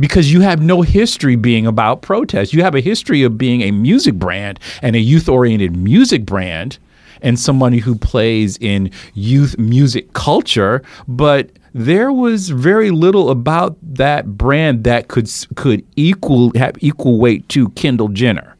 because 0.00 0.32
you 0.32 0.40
have 0.40 0.60
no 0.60 0.82
history 0.82 1.36
being 1.36 1.64
about 1.64 2.02
protest. 2.02 2.52
You 2.52 2.64
have 2.64 2.74
a 2.74 2.80
history 2.80 3.22
of 3.22 3.38
being 3.38 3.60
a 3.62 3.70
music 3.70 4.14
brand 4.14 4.58
and 4.82 4.96
a 4.96 5.00
youth 5.00 5.28
oriented 5.28 5.76
music 5.76 6.26
brand 6.26 6.78
and 7.22 7.38
somebody 7.38 7.78
who 7.78 7.94
plays 7.94 8.56
in 8.58 8.90
youth 9.14 9.56
music 9.58 10.12
culture, 10.12 10.82
but 11.06 11.50
there 11.74 12.12
was 12.12 12.50
very 12.50 12.90
little 12.90 13.30
about 13.30 13.76
that 13.82 14.36
brand 14.36 14.84
that 14.84 15.08
could 15.08 15.30
could 15.56 15.84
equal 15.96 16.52
have 16.56 16.76
equal 16.80 17.18
weight 17.18 17.48
to 17.50 17.68
Kendall 17.70 18.08
Jenner 18.08 18.56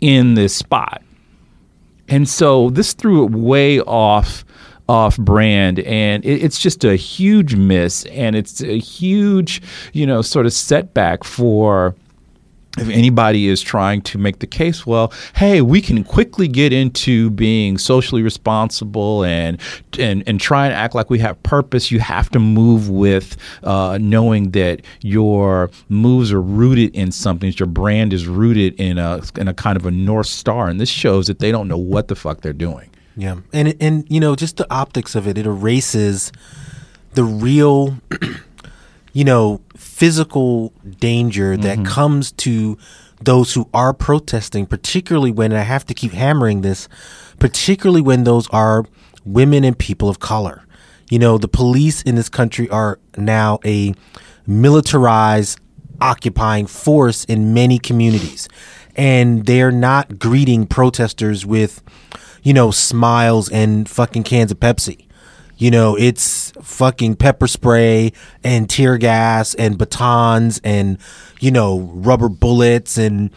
in 0.00 0.34
this 0.34 0.54
spot. 0.54 1.02
And 2.08 2.28
so 2.28 2.70
this 2.70 2.94
threw 2.94 3.24
it 3.24 3.32
way 3.32 3.80
off 3.80 4.44
off 4.88 5.18
brand 5.18 5.80
and 5.80 6.24
it, 6.24 6.42
it's 6.42 6.58
just 6.58 6.82
a 6.82 6.96
huge 6.96 7.54
miss 7.54 8.06
and 8.06 8.34
it's 8.34 8.62
a 8.62 8.78
huge, 8.78 9.60
you 9.92 10.06
know, 10.06 10.22
sort 10.22 10.46
of 10.46 10.52
setback 10.52 11.24
for 11.24 11.94
if 12.76 12.88
anybody 12.88 13.48
is 13.48 13.60
trying 13.60 14.02
to 14.02 14.18
make 14.18 14.38
the 14.38 14.46
case, 14.46 14.86
well, 14.86 15.12
hey, 15.34 15.62
we 15.62 15.80
can 15.80 16.04
quickly 16.04 16.46
get 16.46 16.72
into 16.72 17.30
being 17.30 17.78
socially 17.78 18.22
responsible 18.22 19.24
and 19.24 19.60
and 19.98 20.22
and 20.26 20.40
try 20.40 20.66
and 20.66 20.74
act 20.74 20.94
like 20.94 21.10
we 21.10 21.18
have 21.18 21.42
purpose. 21.42 21.90
You 21.90 22.00
have 22.00 22.30
to 22.30 22.38
move 22.38 22.88
with 22.88 23.36
uh, 23.64 23.98
knowing 24.00 24.50
that 24.52 24.82
your 25.00 25.70
moves 25.88 26.30
are 26.32 26.42
rooted 26.42 26.94
in 26.94 27.10
something. 27.10 27.52
Your 27.56 27.66
brand 27.66 28.12
is 28.12 28.26
rooted 28.26 28.78
in 28.78 28.98
a 28.98 29.22
in 29.36 29.48
a 29.48 29.54
kind 29.54 29.76
of 29.76 29.86
a 29.86 29.90
north 29.90 30.26
star, 30.26 30.68
and 30.68 30.80
this 30.80 30.90
shows 30.90 31.26
that 31.26 31.38
they 31.38 31.50
don't 31.50 31.68
know 31.68 31.78
what 31.78 32.08
the 32.08 32.14
fuck 32.14 32.42
they're 32.42 32.52
doing. 32.52 32.90
Yeah, 33.16 33.38
and 33.52 33.74
and 33.80 34.06
you 34.08 34.20
know, 34.20 34.36
just 34.36 34.58
the 34.58 34.72
optics 34.72 35.14
of 35.14 35.26
it, 35.26 35.36
it 35.38 35.46
erases 35.46 36.30
the 37.14 37.24
real, 37.24 37.98
you 39.18 39.24
know, 39.24 39.60
physical 39.76 40.72
danger 41.00 41.56
that 41.56 41.78
mm-hmm. 41.78 41.86
comes 41.86 42.30
to 42.30 42.78
those 43.20 43.52
who 43.52 43.68
are 43.74 43.92
protesting, 43.92 44.64
particularly 44.64 45.32
when 45.32 45.50
and 45.50 45.58
I 45.58 45.64
have 45.64 45.84
to 45.86 45.94
keep 45.94 46.12
hammering 46.12 46.60
this, 46.60 46.88
particularly 47.40 48.00
when 48.00 48.22
those 48.22 48.48
are 48.50 48.84
women 49.24 49.64
and 49.64 49.76
people 49.76 50.08
of 50.08 50.20
color. 50.20 50.64
You 51.10 51.18
know, 51.18 51.36
the 51.36 51.48
police 51.48 52.00
in 52.02 52.14
this 52.14 52.28
country 52.28 52.70
are 52.70 53.00
now 53.16 53.58
a 53.64 53.92
militarized 54.46 55.58
occupying 56.00 56.68
force 56.68 57.24
in 57.24 57.52
many 57.52 57.80
communities. 57.80 58.48
And 58.94 59.46
they're 59.46 59.72
not 59.72 60.20
greeting 60.20 60.64
protesters 60.64 61.44
with, 61.44 61.82
you 62.44 62.52
know, 62.52 62.70
smiles 62.70 63.48
and 63.48 63.88
fucking 63.88 64.22
cans 64.22 64.52
of 64.52 64.60
Pepsi. 64.60 65.08
You 65.56 65.72
know, 65.72 65.96
it's 65.96 66.47
fucking 66.62 67.16
pepper 67.16 67.46
spray 67.46 68.12
and 68.44 68.68
tear 68.68 68.98
gas 68.98 69.54
and 69.54 69.78
batons 69.78 70.60
and, 70.64 70.98
you 71.40 71.50
know, 71.50 71.80
rubber 71.80 72.28
bullets 72.28 72.98
and 72.98 73.30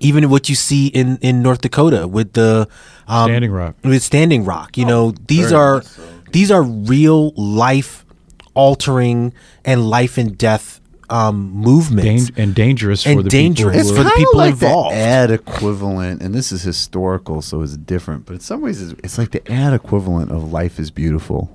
even 0.00 0.28
what 0.30 0.48
you 0.48 0.54
see 0.54 0.88
in, 0.88 1.18
in 1.18 1.42
North 1.42 1.60
Dakota 1.60 2.08
with 2.08 2.32
the 2.32 2.68
um, 3.06 3.28
Standing 3.28 3.52
Rock. 3.52 3.76
with 3.84 4.02
Standing 4.02 4.44
Rock. 4.44 4.76
You 4.76 4.86
know, 4.86 5.12
these 5.28 5.52
are 5.52 5.76
much 5.76 5.84
so. 5.86 6.02
these 6.32 6.50
are 6.50 6.62
real 6.62 7.30
life 7.32 8.04
altering 8.54 9.32
and 9.64 9.88
life 9.88 10.18
and 10.18 10.36
death 10.36 10.80
um, 11.10 11.50
movements. 11.52 12.30
Dan- 12.30 12.42
and 12.44 12.54
dangerous 12.54 13.06
And 13.06 13.18
for 13.18 13.22
the 13.22 13.30
dangerous. 13.30 13.76
people. 13.76 13.80
It's 13.80 13.90
who 13.90 13.96
for 13.96 14.02
the 14.04 14.10
kinda 14.10 14.26
people 14.26 14.38
like 14.38 14.52
involved. 14.52 14.94
The 14.96 15.00
ad 15.00 15.30
equivalent, 15.30 16.22
and 16.22 16.34
this 16.34 16.50
is 16.50 16.62
historical, 16.62 17.42
so 17.42 17.60
it's 17.62 17.76
different. 17.76 18.26
But 18.26 18.34
in 18.34 18.40
some 18.40 18.62
ways, 18.62 18.80
it's, 18.82 18.98
it's 19.04 19.18
like 19.18 19.30
the 19.30 19.52
ad 19.52 19.74
equivalent 19.74 20.30
of 20.32 20.50
"Life 20.52 20.78
Is 20.80 20.90
Beautiful." 20.90 21.50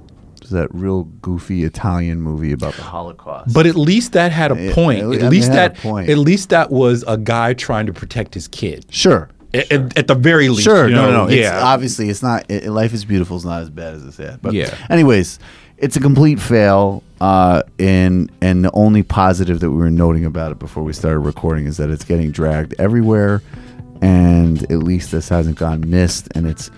It's 0.49 0.55
that 0.55 0.73
real 0.73 1.03
goofy 1.21 1.63
Italian 1.63 2.23
movie 2.23 2.51
about 2.53 2.73
the 2.73 2.81
Holocaust. 2.81 3.53
But 3.53 3.67
at 3.67 3.75
least 3.75 4.13
that 4.13 4.31
had 4.31 4.51
a 4.51 4.59
Yeah, 4.59 4.73
point. 4.73 4.97
at 4.99 5.03
At, 5.03 5.09
le- 5.09 5.15
I 5.17 5.21
mean, 5.21 5.29
least 5.29 5.47
had 5.51 5.75
that 5.75 5.77
a 5.77 5.81
point. 5.81 6.09
at 6.09 6.17
least 6.17 6.49
that 6.49 6.71
was 6.71 7.03
a 7.07 7.17
guy 7.17 7.53
trying 7.53 7.85
to 7.85 7.93
protect 7.93 8.33
his 8.33 8.47
kid. 8.47 8.87
sure, 8.89 9.29
At, 9.53 9.71
at- 9.71 9.95
at 9.95 10.07
the 10.07 10.15
very 10.15 10.49
least, 10.49 10.63
sure, 10.63 10.87
you 10.89 10.95
no, 10.95 11.05
know, 11.05 11.11
no, 11.11 11.17
no. 11.25 11.27
It's, 11.27 11.35
Yeah, 11.35 11.61
obviously, 11.63 12.09
it's 12.09 12.23
not. 12.23 12.49
It, 12.49 12.67
Life 12.67 12.95
Is 12.95 13.05
Beautiful 13.05 13.37
is 13.37 13.45
not 13.45 13.61
as 13.61 13.69
bad 13.69 13.93
as 13.93 14.03
it's 14.03 14.19
ad. 14.19 14.39
But 14.41 14.53
Yeah. 14.53 14.73
anyways, 14.89 15.37
it's 15.77 15.95
a 15.95 15.99
complete 15.99 16.39
fail. 16.39 17.03
Uh, 17.21 17.61
and 17.77 18.31
and 18.41 18.65
the 18.65 18.71
only 18.73 19.03
positive 19.03 19.59
that 19.59 19.69
we 19.69 19.77
were 19.77 19.91
noting 19.91 20.25
about 20.25 20.51
it 20.51 20.57
before 20.57 20.83
we 20.83 20.93
started 20.93 21.19
recording 21.19 21.67
is 21.67 21.77
that 21.77 21.91
it's 21.91 22.05
getting 22.05 22.31
dragged 22.31 22.73
everywhere, 22.79 23.43
and 24.01 24.63
at 24.71 24.79
least 24.79 25.11
this 25.11 25.29
hasn't 25.29 25.57
gone 25.59 25.87
missed, 25.89 26.27
and 26.33 26.47
it's 26.47 26.71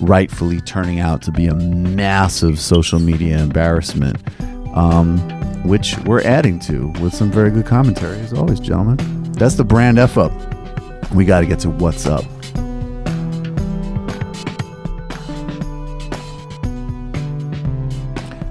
rightfully 0.00 0.60
turning 0.60 1.00
out 1.00 1.22
to 1.22 1.32
be 1.32 1.46
a 1.46 1.54
massive 1.54 2.58
social 2.58 2.98
media 2.98 3.38
embarrassment, 3.38 4.18
um, 4.74 5.18
which 5.64 5.98
we're 6.00 6.22
adding 6.22 6.58
to 6.60 6.88
with 7.00 7.14
some 7.14 7.30
very 7.30 7.50
good 7.50 7.66
commentary 7.66 8.18
as 8.20 8.32
always, 8.32 8.60
gentlemen. 8.60 9.32
That's 9.32 9.54
the 9.54 9.64
brand 9.64 9.98
f 9.98 10.18
up. 10.18 10.32
We 11.12 11.24
got 11.24 11.40
to 11.40 11.46
get 11.46 11.58
to 11.60 11.70
what's 11.70 12.06
up. 12.06 12.24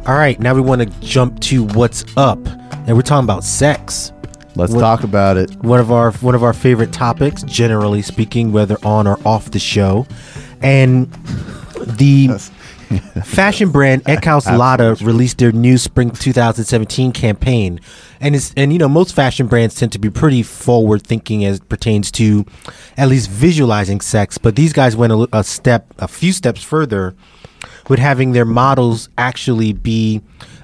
All 0.07 0.15
right, 0.15 0.39
now 0.39 0.55
we 0.55 0.62
want 0.62 0.81
to 0.81 0.88
jump 1.01 1.39
to 1.41 1.63
what's 1.63 2.03
up, 2.17 2.39
and 2.88 2.95
we're 2.95 3.03
talking 3.03 3.25
about 3.25 3.43
sex. 3.43 4.12
Let's 4.55 4.74
talk 4.74 5.03
about 5.03 5.38
it. 5.38 5.55
One 5.57 5.79
of 5.79 5.91
our 5.91 6.12
one 6.13 6.33
of 6.33 6.43
our 6.43 6.51
favorite 6.51 6.91
topics, 6.91 7.43
generally 7.43 8.01
speaking, 8.01 8.51
whether 8.51 8.77
on 8.83 9.05
or 9.05 9.19
off 9.24 9.51
the 9.51 9.59
show, 9.59 10.07
and 10.61 11.11
the 11.77 12.27
fashion 13.23 13.69
brand 13.71 14.03
Eckhaus 14.05 14.45
Latta 14.57 14.97
released 15.03 15.37
their 15.37 15.51
new 15.51 15.77
spring 15.77 16.09
2017 16.11 17.11
campaign, 17.11 17.79
and 18.19 18.35
it's 18.35 18.53
and 18.57 18.73
you 18.73 18.79
know 18.79 18.89
most 18.89 19.13
fashion 19.13 19.47
brands 19.47 19.75
tend 19.75 19.91
to 19.91 19.99
be 19.99 20.09
pretty 20.09 20.43
forward 20.43 21.03
thinking 21.03 21.45
as 21.45 21.57
it 21.57 21.69
pertains 21.69 22.11
to 22.11 22.45
at 22.97 23.07
least 23.09 23.29
visualizing 23.29 24.01
sex, 24.01 24.37
but 24.37 24.55
these 24.55 24.73
guys 24.73 24.95
went 24.95 25.13
a, 25.13 25.27
a 25.33 25.43
step, 25.43 25.93
a 25.99 26.07
few 26.07 26.31
steps 26.31 26.63
further, 26.63 27.15
with 27.89 27.99
having 27.99 28.31
their 28.31 28.45
models 28.45 29.09
actually 29.17 29.73
be 29.73 30.21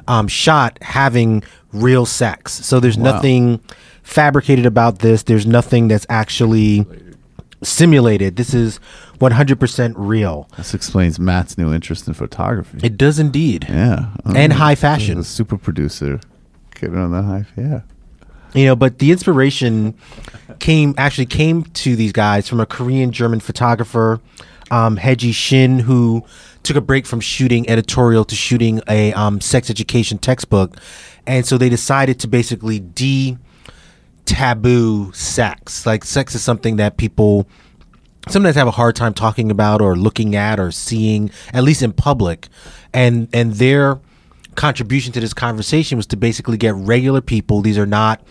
um, 0.07 0.27
shot 0.27 0.77
having 0.81 1.43
real 1.73 2.05
sex. 2.05 2.53
So 2.53 2.79
there's 2.79 2.97
Wow. 2.97 3.13
nothing 3.13 3.59
fabricated 4.03 4.65
about 4.65 4.99
this. 4.99 5.23
There's 5.23 5.45
nothing 5.47 5.87
that's 5.87 6.05
actually 6.09 6.85
simulated. 7.65 8.36
This 8.36 8.53
is 8.53 8.79
100% 9.19 9.93
real. 9.98 10.48
This 10.57 10.74
explains 10.74 11.19
Matt's 11.19 11.57
new 11.57 11.74
interest 11.74 12.07
in 12.07 12.13
photography. 12.13 12.79
It 12.84 12.98
does 12.98 13.19
indeed. 13.19 13.65
yeah, 13.69 14.13
And 14.25 14.53
high 14.53 14.75
fashion. 14.75 15.24
Super 15.24 15.57
producer, 15.57 16.19
getting 16.79 16.98
on 16.98 17.12
the 17.12 17.22
high. 17.22 17.45
Yeah, 17.57 17.81
You 18.53 18.65
know, 18.65 18.75
but 18.75 19.00
the 19.00 19.12
inspiration 19.12 19.95
came 20.60 20.93
actually 20.98 21.25
came 21.25 21.63
to 21.63 21.95
these 21.95 22.12
guys 22.12 22.48
from 22.48 22.60
a 22.60 22.65
Korean 22.65 23.12
German 23.12 23.39
photographer, 23.39 24.19
um, 24.72 24.98
Heji 24.98 25.34
Shin, 25.34 25.79
who 25.79 26.24
took 26.63 26.75
a 26.77 26.81
break 26.81 27.05
from 27.05 27.19
shooting 27.19 27.69
editorial 27.69 28.25
to 28.25 28.36
shooting 28.36 28.81
a 28.88 29.13
um, 29.13 29.39
sex 29.41 29.69
education 29.69 30.17
textbook, 30.17 30.77
and 31.27 31.45
so 31.45 31.57
they 31.57 31.69
decided 31.69 32.19
to 32.22 32.27
basically 32.27 32.79
de 32.79 33.38
taboo 34.25 35.12
sex. 35.13 35.86
Like 35.86 36.03
sex 36.03 36.36
is 36.36 36.44
something 36.44 36.77
that 36.77 36.98
people 36.98 37.48
sometimes 38.27 38.55
have 38.55 38.67
a 38.67 38.72
hard 38.72 38.96
time 38.96 39.13
talking 39.13 39.51
about 39.51 39.82
or 39.82 39.96
looking 39.96 40.36
at 40.36 40.60
or 40.60 40.72
seeing 40.72 41.32
at 41.53 41.63
least 41.63 41.82
in 41.82 41.94
public. 41.94 42.48
And 42.94 43.29
and 43.34 43.53
their 43.53 44.00
contribution 44.55 45.12
to 45.13 45.20
this 45.20 45.34
conversation 45.34 45.98
was 45.98 46.08
to 46.08 46.17
basically 46.17 46.58
get 46.58 46.74
regular 46.75 47.22
people. 47.22 47.62
These 47.62 47.77
are 47.77 47.86
not 47.86 48.22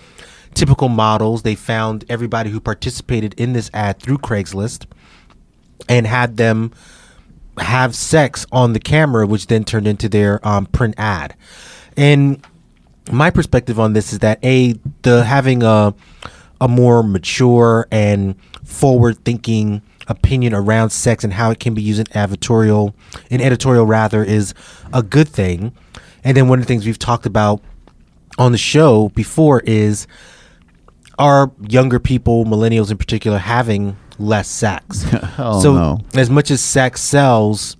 typical 0.55 0.89
models. 0.89 1.43
They 1.43 1.55
found 1.55 2.05
everybody 2.09 2.51
who 2.51 2.61
participated 2.61 3.35
in 3.35 3.53
this 3.53 3.71
ad 3.75 4.01
through 4.01 4.19
Craigslist 4.19 4.87
and 5.89 6.07
had 6.07 6.37
them 6.37 6.73
have 7.59 7.95
sex 7.95 8.47
on 8.51 8.73
the 8.73 8.81
camera 8.81 9.27
which 9.27 9.47
then 9.47 9.65
turned 9.65 9.87
into 9.87 10.09
their 10.09 10.47
um, 10.47 10.67
print 10.67 10.95
ad. 10.99 11.37
And 11.97 12.45
my 13.13 13.31
perspective 13.31 13.79
on 13.79 13.93
this 13.93 14.13
is 14.13 14.21
that 14.21 14.43
a 14.45 14.75
the 15.03 15.25
having 15.25 15.63
a 15.63 15.95
a 16.61 16.69
more 16.69 17.03
mature 17.03 17.87
and 17.91 18.37
forward 18.65 19.23
thinking 19.25 19.83
opinion 20.09 20.55
around 20.55 20.91
sex 20.91 21.25
and 21.25 21.33
how 21.33 21.51
it 21.51 21.59
can 21.59 21.75
be 21.75 21.83
used 21.83 22.01
in 22.01 22.17
editorial 22.17 22.95
in 23.31 23.41
editorial 23.41 23.87
rather 23.87 24.23
is 24.23 24.55
a 24.93 25.03
good 25.03 25.29
thing. 25.29 25.73
And 26.23 26.37
then 26.37 26.49
one 26.49 26.59
of 26.59 26.65
the 26.65 26.69
things 26.69 26.87
we've 26.87 26.99
talked 26.99 27.27
about 27.27 27.63
on 28.39 28.53
the 28.53 28.59
show 28.59 29.11
before 29.11 29.61
is 29.61 30.07
are 31.19 31.53
younger 31.69 32.01
people 32.01 32.45
millennials 32.45 32.91
in 32.91 32.97
particular 32.97 33.39
having 33.39 33.97
less 34.19 34.49
sex? 34.49 35.03
Hell 35.03 35.31
oh, 35.39 35.63
so 35.63 35.75
no. 35.75 36.01
as 36.15 36.31
much 36.31 36.51
as 36.51 36.61
sex 36.63 37.01
sells 37.03 37.77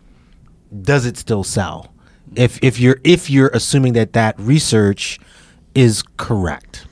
does 0.83 1.07
it 1.07 1.17
still 1.17 1.45
sell 1.45 1.94
if 2.37 2.59
if 2.63 2.79
you're 2.79 3.01
if 3.05 3.31
you're 3.31 3.51
assuming 3.55 3.93
that 3.95 4.13
that 4.13 4.39
research 4.39 5.19
is 5.75 6.03
correct 6.17 6.87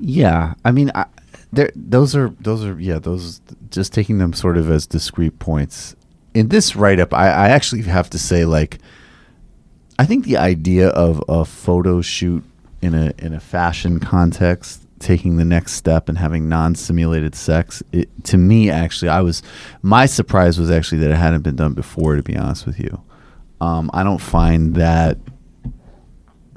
yeah. 0.00 0.54
I 0.64 0.72
mean, 0.72 0.90
I, 0.94 1.06
there. 1.52 1.70
Those 1.74 2.14
are 2.16 2.30
those 2.40 2.64
are 2.64 2.78
yeah. 2.78 2.98
Those 2.98 3.40
just 3.70 3.92
taking 3.92 4.18
them 4.18 4.32
sort 4.32 4.56
of 4.56 4.70
as 4.70 4.86
discrete 4.86 5.38
points. 5.38 5.96
In 6.34 6.48
this 6.48 6.76
write 6.76 7.00
up, 7.00 7.14
I, 7.14 7.28
I 7.28 7.48
actually 7.48 7.82
have 7.82 8.10
to 8.10 8.18
say 8.18 8.44
like, 8.44 8.78
I 9.98 10.04
think 10.04 10.24
the 10.24 10.36
idea 10.36 10.88
of 10.88 11.22
a 11.28 11.44
photo 11.44 12.02
shoot 12.02 12.44
in 12.82 12.94
a 12.94 13.12
in 13.18 13.32
a 13.32 13.40
fashion 13.40 14.00
context 14.00 14.82
taking 14.98 15.36
the 15.36 15.44
next 15.44 15.72
step 15.72 16.08
and 16.08 16.16
having 16.16 16.48
non-simulated 16.48 17.34
sex 17.34 17.82
it, 17.92 18.08
to 18.24 18.38
me 18.38 18.70
actually 18.70 19.10
i 19.10 19.20
was 19.20 19.42
my 19.82 20.06
surprise 20.06 20.58
was 20.58 20.70
actually 20.70 20.96
that 20.96 21.10
it 21.10 21.16
hadn't 21.16 21.42
been 21.42 21.54
done 21.54 21.74
before 21.74 22.16
to 22.16 22.22
be 22.22 22.34
honest 22.34 22.64
with 22.64 22.80
you 22.80 23.02
um, 23.60 23.90
i 23.92 24.02
don't 24.02 24.20
find 24.20 24.74
that 24.76 25.18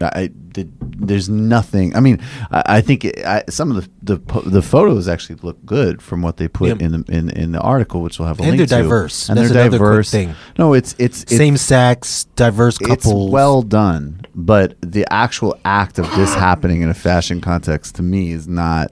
I, 0.01 0.29
the, 0.53 0.65
there's 0.81 1.27
nothing. 1.27 1.93
I 1.93 1.99
mean, 1.99 2.21
I, 2.51 2.63
I 2.77 2.81
think 2.81 3.03
it, 3.03 3.21
I, 3.25 3.43
some 3.49 3.69
of 3.69 3.83
the, 4.01 4.15
the 4.15 4.41
the 4.49 4.61
photos 4.61 5.09
actually 5.09 5.35
look 5.41 5.57
good 5.65 6.01
from 6.01 6.21
what 6.21 6.37
they 6.37 6.47
put 6.47 6.69
Yeah. 6.79 6.85
in 6.85 6.91
the 6.93 7.03
in, 7.11 7.29
in 7.31 7.51
the 7.51 7.59
article, 7.59 8.01
which 8.01 8.17
we'll 8.17 8.29
have 8.29 8.39
a 8.39 8.43
And 8.43 8.55
link 8.55 8.69
they're 8.69 8.77
to. 8.79 8.83
diverse. 8.83 9.27
And 9.27 9.37
That's 9.37 9.51
they're 9.51 9.69
diverse. 9.69 10.09
thing. 10.09 10.35
No, 10.57 10.73
it's 10.73 10.95
it's, 10.99 11.23
it's 11.23 11.35
Same 11.35 11.57
sex, 11.57 12.23
diverse 12.37 12.77
couples. 12.77 12.97
it's 12.97 13.31
well 13.33 13.61
done, 13.61 14.21
but 14.33 14.75
the 14.79 15.05
actual 15.11 15.59
act 15.65 15.99
of 15.99 16.09
this 16.15 16.33
happening 16.33 16.81
in 16.81 16.87
a 16.89 16.93
fashion 16.93 17.41
context 17.41 17.95
to 17.95 18.01
me 18.01 18.31
is 18.31 18.47
not 18.47 18.91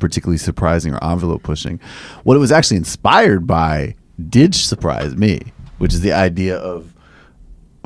particularly 0.00 0.36
surprising 0.36 0.92
or 0.92 1.02
envelope 1.02 1.42
pushing. 1.42 1.80
What 2.24 2.36
it 2.36 2.40
was 2.40 2.52
actually 2.52 2.76
inspired 2.76 3.46
by 3.46 3.94
did 4.28 4.54
surprise 4.54 5.16
me, 5.16 5.40
which 5.78 5.94
is 5.94 6.02
the 6.02 6.12
idea 6.12 6.58
of 6.58 6.92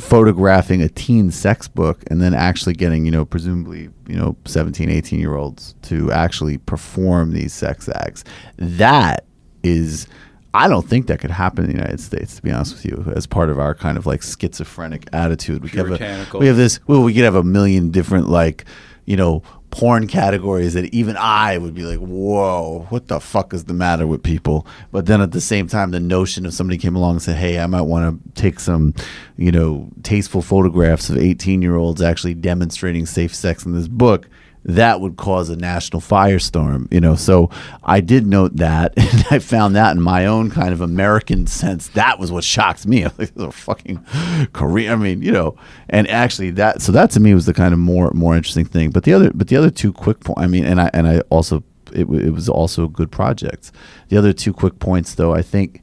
photographing 0.00 0.82
a 0.82 0.88
teen 0.88 1.30
sex 1.30 1.68
book 1.68 2.02
and 2.08 2.20
then 2.20 2.34
actually 2.34 2.74
getting, 2.74 3.04
you 3.04 3.12
know, 3.12 3.24
presumably, 3.24 3.90
you 4.08 4.16
know, 4.16 4.36
17, 4.44 4.90
18 4.90 5.20
year 5.20 5.34
olds 5.34 5.74
to 5.82 6.10
actually 6.10 6.58
perform 6.58 7.32
these 7.32 7.52
sex 7.52 7.88
acts. 7.88 8.24
That 8.56 9.24
is 9.62 10.08
I 10.52 10.68
don't 10.68 10.88
think 10.88 11.08
that 11.08 11.18
could 11.18 11.32
happen 11.32 11.64
in 11.64 11.70
the 11.72 11.76
United 11.76 11.98
States, 11.98 12.36
to 12.36 12.42
be 12.42 12.52
honest 12.52 12.74
with 12.74 12.84
you, 12.84 13.12
as 13.16 13.26
part 13.26 13.50
of 13.50 13.58
our 13.58 13.74
kind 13.74 13.98
of 13.98 14.06
like 14.06 14.22
schizophrenic 14.22 15.08
attitude. 15.12 15.64
We 15.64 15.70
have 15.70 15.90
a, 15.90 16.38
we 16.38 16.46
have 16.46 16.56
this 16.56 16.78
well, 16.86 17.02
we 17.02 17.12
could 17.12 17.24
have 17.24 17.34
a 17.34 17.42
million 17.42 17.90
different 17.90 18.28
like, 18.28 18.64
you 19.04 19.16
know, 19.16 19.42
porn 19.74 20.06
categories 20.06 20.74
that 20.74 20.84
even 20.94 21.16
I 21.16 21.58
would 21.58 21.74
be 21.74 21.82
like, 21.82 21.98
whoa, 21.98 22.86
what 22.90 23.08
the 23.08 23.18
fuck 23.18 23.52
is 23.52 23.64
the 23.64 23.74
matter 23.74 24.06
with 24.06 24.22
people? 24.22 24.68
But 24.92 25.06
then 25.06 25.20
at 25.20 25.32
the 25.32 25.40
same 25.40 25.66
time, 25.66 25.90
the 25.90 25.98
notion 25.98 26.46
of 26.46 26.54
somebody 26.54 26.78
came 26.78 26.94
along 26.94 27.14
and 27.14 27.22
said, 27.22 27.36
hey, 27.36 27.58
I 27.58 27.66
might 27.66 27.80
want 27.80 28.22
to 28.22 28.40
take 28.40 28.60
some, 28.60 28.94
you 29.36 29.50
know, 29.50 29.88
tasteful 30.04 30.42
photographs 30.42 31.10
of 31.10 31.18
18 31.18 31.60
year 31.60 31.74
olds 31.74 32.00
actually 32.00 32.34
demonstrating 32.34 33.04
safe 33.04 33.34
sex 33.34 33.66
in 33.66 33.72
this 33.72 33.88
book. 33.88 34.28
That 34.64 35.00
would 35.00 35.16
cause 35.16 35.50
a 35.50 35.56
national 35.56 36.00
firestorm, 36.00 36.92
you 36.92 37.00
know. 37.00 37.14
So 37.16 37.50
I 37.82 38.00
did 38.00 38.26
note 38.26 38.56
that, 38.56 38.94
and 38.96 39.26
I 39.30 39.38
found 39.38 39.76
that 39.76 39.94
in 39.94 40.02
my 40.02 40.26
own 40.26 40.50
kind 40.50 40.72
of 40.72 40.80
American 40.80 41.46
sense, 41.46 41.88
that 41.88 42.18
was 42.18 42.32
what 42.32 42.44
shocked 42.44 42.86
me. 42.86 43.04
I 43.18 43.26
fucking 43.50 44.04
Korean. 44.52 44.92
I 44.92 44.96
mean, 44.96 45.22
you 45.22 45.32
know, 45.32 45.56
and 45.88 46.08
actually 46.08 46.50
that. 46.52 46.82
So 46.82 46.92
that 46.92 47.10
to 47.10 47.20
me 47.20 47.34
was 47.34 47.46
the 47.46 47.54
kind 47.54 47.72
of 47.72 47.78
more 47.78 48.10
more 48.14 48.34
interesting 48.36 48.64
thing. 48.64 48.90
But 48.90 49.04
the 49.04 49.12
other, 49.12 49.30
but 49.34 49.48
the 49.48 49.56
other 49.56 49.70
two 49.70 49.92
quick 49.92 50.20
point. 50.20 50.38
I 50.38 50.46
mean, 50.46 50.64
and 50.64 50.80
I 50.80 50.90
and 50.94 51.06
I 51.06 51.20
also 51.30 51.62
it, 51.94 52.08
it 52.08 52.30
was 52.30 52.48
also 52.48 52.84
a 52.84 52.88
good 52.88 53.10
project. 53.10 53.70
The 54.08 54.16
other 54.16 54.32
two 54.32 54.52
quick 54.52 54.78
points, 54.78 55.14
though, 55.14 55.32
I 55.32 55.42
think, 55.42 55.82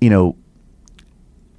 you 0.00 0.10
know, 0.10 0.36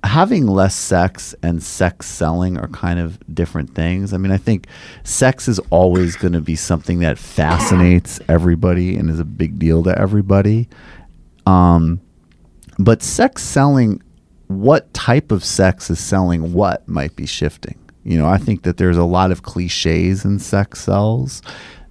having 0.03 0.47
less 0.47 0.75
sex 0.75 1.35
and 1.43 1.61
sex 1.61 2.05
selling 2.05 2.57
are 2.57 2.67
kind 2.69 2.99
of 2.99 3.19
different 3.33 3.75
things. 3.75 4.13
I 4.13 4.17
mean, 4.17 4.31
I 4.31 4.37
think 4.37 4.67
sex 5.03 5.47
is 5.47 5.59
always 5.69 6.15
going 6.15 6.33
to 6.33 6.41
be 6.41 6.55
something 6.55 6.99
that 6.99 7.17
fascinates 7.17 8.19
everybody 8.27 8.95
and 8.95 9.09
is 9.09 9.19
a 9.19 9.25
big 9.25 9.59
deal 9.59 9.83
to 9.83 9.97
everybody. 9.99 10.69
Um, 11.45 11.99
but 12.77 13.03
sex 13.03 13.43
selling, 13.43 14.01
what 14.47 14.93
type 14.93 15.31
of 15.31 15.43
sex 15.43 15.89
is 15.89 15.99
selling 15.99 16.53
what 16.53 16.87
might 16.87 17.15
be 17.15 17.25
shifting. 17.25 17.77
You 18.03 18.17
know, 18.17 18.27
I 18.27 18.37
think 18.37 18.63
that 18.63 18.77
there's 18.77 18.97
a 18.97 19.03
lot 19.03 19.31
of 19.31 19.43
cliches 19.43 20.23
in 20.23 20.39
sex 20.39 20.79
sells 20.79 21.41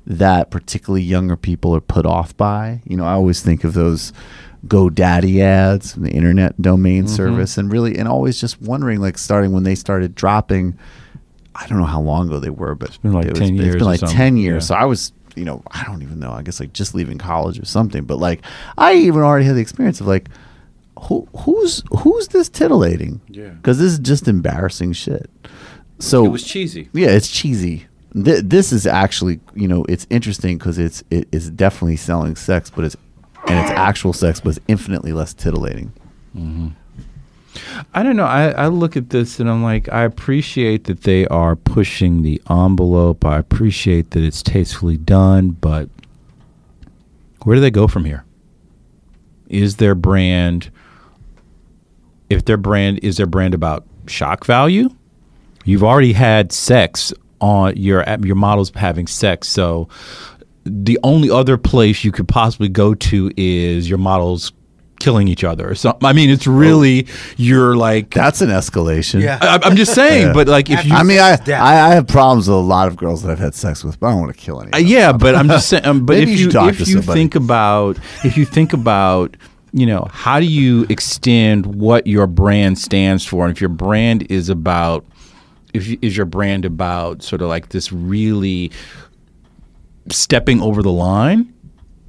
that 0.07 0.50
particularly 0.50 1.03
younger 1.03 1.37
people 1.37 1.77
are 1.77 1.83
put 1.83 2.07
off 2.07 2.35
by. 2.37 2.81
You 2.87 2.97
know, 2.97 3.05
I 3.05 3.12
always 3.12 3.43
think 3.43 3.62
of 3.62 3.75
those 3.75 4.12
GoDaddy 4.68 5.40
ads 5.40 5.96
and 5.96 6.04
the 6.04 6.10
internet 6.10 6.60
domain 6.60 7.04
mm-hmm. 7.04 7.14
service 7.14 7.58
and 7.58 7.70
really, 7.70 7.98
and 7.98 8.08
always 8.08 8.40
just 8.40 8.60
wondering, 8.60 9.00
like, 9.00 9.18
starting 9.18 9.52
when 9.52 9.64
they 9.64 9.75
started 9.75 10.14
dropping. 10.14 10.78
I 11.54 11.66
don't 11.66 11.78
know 11.78 11.87
how 11.87 12.00
long 12.00 12.28
ago 12.28 12.38
they 12.38 12.50
were, 12.50 12.75
but 12.75 12.90
it's 12.90 12.98
been 12.98 13.12
like 13.12 13.32
10 13.32 13.42
It's 13.42 13.50
years 13.50 13.75
been 13.76 13.84
like 13.84 14.00
something. 14.00 14.16
10 14.16 14.37
years. 14.37 14.64
Yeah. 14.64 14.66
So 14.68 14.75
I 14.76 14.84
was, 14.84 15.12
you 15.34 15.44
know, 15.44 15.62
I 15.72 15.82
don't 15.84 16.02
even 16.02 16.20
know. 16.20 16.30
I 16.30 16.42
guess 16.42 16.60
like 16.60 16.72
just 16.72 16.94
leaving 16.94 17.18
college 17.18 17.58
or 17.58 17.64
something. 17.64 18.04
But 18.04 18.18
like, 18.18 18.42
I 18.76 18.94
even 18.94 19.22
already 19.22 19.44
had 19.44 19.57
the 19.57 19.61
experience 19.61 20.00
of 20.00 20.07
like, 20.07 20.28
who 21.02 21.28
who's 21.37 21.83
who's 22.00 22.28
this 22.28 22.48
titillating? 22.48 23.20
Yeah. 23.28 23.50
Because 23.50 23.78
this 23.78 23.92
is 23.92 23.98
just 23.98 24.28
embarrassing 24.28 24.92
shit. 24.92 25.31
So 25.98 26.24
it 26.24 26.28
was 26.28 26.44
cheesy. 26.44 26.88
yeah, 26.92 27.09
it's 27.09 27.28
cheesy. 27.28 27.87
Th- 28.14 28.42
this 28.42 28.72
is 28.72 28.87
actually, 28.87 29.40
you 29.54 29.68
know, 29.68 29.85
it's 29.88 30.07
interesting 30.11 30.59
because 30.59 30.78
it's 30.78 31.02
it 31.11 31.28
is 31.33 31.50
definitely 31.50 31.96
selling 31.96 32.37
sex, 32.37 32.70
but 32.70 32.85
it's 32.85 32.96
and 33.48 33.58
it's 33.58 33.70
actual 33.70 34.12
sex, 34.12 34.44
was 34.44 34.61
infinitely 34.68 35.12
less 35.12 35.34
titillating. 35.34 35.92
Mm-hmm. 36.37 36.68
I 37.94 38.02
don't 38.02 38.16
know. 38.16 38.24
I, 38.24 38.50
I 38.50 38.66
look 38.68 38.96
at 38.96 39.11
this 39.11 39.40
and 39.40 39.50
I'm 39.50 39.62
like, 39.62 39.88
I 39.88 40.04
appreciate 40.04 40.84
that 40.84 41.02
they 41.02 41.26
are 41.26 41.56
pushing 41.56 42.22
the 42.22 42.40
envelope. 42.48 43.24
I 43.24 43.38
appreciate 43.38 44.11
that 44.12 44.22
it's 44.22 44.42
tastefully 44.42 44.96
done, 44.96 45.50
but 45.50 45.88
where 47.42 47.56
do 47.56 47.61
they 47.61 47.70
go 47.70 47.88
from 47.88 48.04
here? 48.04 48.24
Is 49.48 49.76
their 49.76 49.94
brand, 49.94 50.70
if 52.28 52.44
their 52.44 52.56
brand, 52.56 53.00
is 53.02 53.16
their 53.16 53.26
brand 53.26 53.54
about 53.54 53.87
shock 54.06 54.44
value? 54.44 54.90
You've 55.64 55.84
already 55.84 56.12
had 56.12 56.52
sex 56.52 57.12
on 57.40 57.76
your 57.76 58.04
your 58.22 58.37
models 58.37 58.72
having 58.74 59.06
sex, 59.06 59.48
so 59.48 59.88
the 60.70 60.98
only 61.02 61.31
other 61.31 61.57
place 61.57 62.04
you 62.04 62.12
could 62.12 62.28
possibly 62.28 62.68
go 62.68 62.94
to 62.94 63.31
is 63.37 63.88
your 63.88 63.98
models 63.98 64.52
killing 65.00 65.28
each 65.28 65.44
other 65.44 65.70
or 65.70 65.76
something. 65.76 66.04
I 66.04 66.12
mean, 66.12 66.28
it's 66.28 66.46
really 66.48 67.07
you're 67.37 67.76
like 67.76 68.11
That's 68.12 68.40
an 68.40 68.48
escalation. 68.48 69.22
Yeah. 69.22 69.38
I, 69.40 69.61
I'm 69.62 69.76
just 69.76 69.94
saying, 69.94 70.28
Yeah. 70.28 70.33
but 70.33 70.48
like 70.48 70.70
if 70.70 70.85
you, 70.85 70.92
I 70.92 71.04
mean, 71.04 71.20
I, 71.20 71.38
I 71.46 71.90
I 71.90 71.94
have 71.94 72.09
problems 72.09 72.48
with 72.48 72.57
a 72.57 72.61
lot 72.61 72.88
of 72.88 72.96
girls 72.96 73.22
that 73.22 73.31
I've 73.31 73.38
had 73.38 73.54
sex 73.54 73.85
with, 73.85 74.00
but 74.00 74.09
I 74.09 74.11
don't 74.11 74.20
want 74.22 74.35
to 74.35 74.40
kill 74.40 74.61
any. 74.61 74.72
Uh, 74.72 74.78
yeah, 74.78 75.12
but 75.12 75.35
I'm 75.37 75.46
just 75.48 75.68
saying. 75.68 75.85
Um, 75.87 76.00
but 76.07 76.14
Maybe 76.18 76.33
if 76.33 76.38
you 76.40 76.46
you, 76.46 76.50
talk 76.50 76.70
if 76.70 76.78
to 76.78 76.85
you 76.85 76.96
somebody. 76.96 77.20
think 77.20 77.35
about 77.37 77.96
if 78.24 78.37
you 78.37 78.44
think 78.44 78.72
about 78.72 79.37
you 79.72 79.87
know 79.87 80.09
how 80.11 80.40
do 80.40 80.46
you 80.46 80.85
extend 80.88 81.66
what 81.76 82.07
your 82.09 82.26
brand 82.26 82.76
stands 82.78 83.24
for, 83.24 83.44
and 83.46 83.54
if 83.54 83.61
your 83.61 83.70
brand 83.70 84.28
is 84.33 84.48
about 84.48 85.04
if 85.74 85.87
you, 85.87 85.96
is 86.02 86.16
your 86.16 86.26
brand 86.26 86.64
about 86.64 87.22
sort 87.22 87.40
of 87.40 87.48
like 87.48 87.68
this 87.68 87.92
really 87.92 88.72
stepping 90.12 90.61
over 90.61 90.83
the 90.83 90.92
line. 90.92 91.55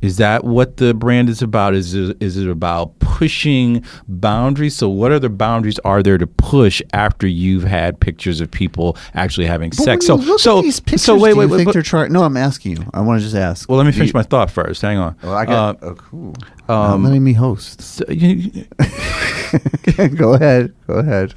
Is 0.02 0.16
that 0.16 0.46
what 0.46 0.78
the 0.78 0.94
brand 0.94 1.28
is 1.28 1.42
about? 1.42 1.74
Is 1.74 1.94
it, 1.94 2.16
is 2.24 2.38
it 2.38 2.48
about 2.50 2.98
pushing 3.00 3.84
boundaries? 4.08 4.74
So, 4.74 4.88
what 4.88 5.12
other 5.12 5.28
boundaries 5.28 5.78
are 5.80 6.02
there 6.02 6.18
to 6.18 6.26
push 6.26 6.82
after 6.94 7.28
you've 7.28 7.64
had 7.64 8.00
pictures 8.00 8.40
of 8.40 8.50
people 8.50 8.96
actually 9.14 9.48
having 9.48 9.72
But 9.72 9.80
sex? 9.80 10.06
So, 10.06 10.38
so, 10.38 10.62
these 10.62 10.80
pictures, 10.80 11.02
so 11.02 11.18
wait, 11.20 11.34
wait, 11.34 11.48
wait. 11.48 11.58
think 11.58 11.68
but- 11.68 11.74
they're 11.74 11.82
trying? 11.82 12.14
No, 12.14 12.24
I'm 12.24 12.38
asking 12.38 12.78
you. 12.78 12.86
I 12.94 13.02
want 13.02 13.20
to 13.20 13.24
just 13.26 13.36
ask. 13.36 13.68
well, 13.68 13.78
let 13.78 13.86
me 13.86 13.92
finish 13.92 14.08
you- 14.10 14.14
my 14.18 14.24
thought 14.24 14.50
first. 14.50 14.82
Hang 14.82 14.98
on. 15.00 15.18
Oh, 15.22 15.34
I 15.34 15.46
got. 15.46 15.84
Uh, 15.84 15.88
oh, 15.88 15.96
cool. 15.96 16.34
um, 16.70 17.04
letting 17.04 17.24
me 17.26 17.34
host. 17.34 17.82
so 17.82 18.06
you- 18.08 18.68
go 20.16 20.36
ahead. 20.36 20.74
Go 20.88 20.94
ahead. 20.94 21.34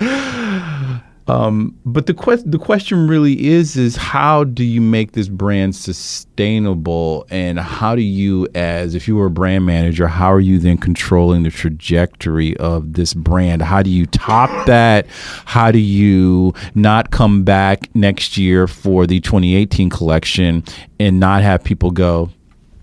Um, 1.28 1.78
but 1.85 2.06
the 2.06 2.14
quest, 2.14 2.50
the 2.50 2.58
question 2.58 3.06
really 3.06 3.46
is, 3.46 3.76
is 3.76 3.96
how 3.96 4.44
do 4.44 4.64
you 4.64 4.80
make 4.80 5.12
this 5.12 5.28
brand 5.28 5.76
sustainable, 5.76 7.26
and 7.30 7.61
how 7.61 7.94
do 7.94 8.02
you, 8.02 8.48
as 8.54 8.94
if 8.94 9.06
you 9.06 9.14
were 9.14 9.26
a 9.26 9.30
brand 9.30 9.64
manager, 9.64 10.08
how 10.08 10.32
are 10.32 10.40
you 10.40 10.58
then 10.58 10.78
controlling 10.78 11.44
the 11.44 11.50
trajectory 11.50 12.56
of 12.56 12.94
this 12.94 13.14
brand? 13.14 13.62
How 13.62 13.82
do 13.82 13.90
you 13.90 14.06
top 14.06 14.66
that? 14.66 15.06
How 15.44 15.70
do 15.70 15.78
you 15.78 16.54
not 16.74 17.12
come 17.12 17.44
back 17.44 17.94
next 17.94 18.37
year 18.37 18.66
for 18.66 19.06
the 19.06 19.20
2018 19.20 19.90
collection 19.90 20.64
and 20.98 21.20
not 21.20 21.42
have 21.42 21.62
people 21.62 21.92
go, 21.92 22.30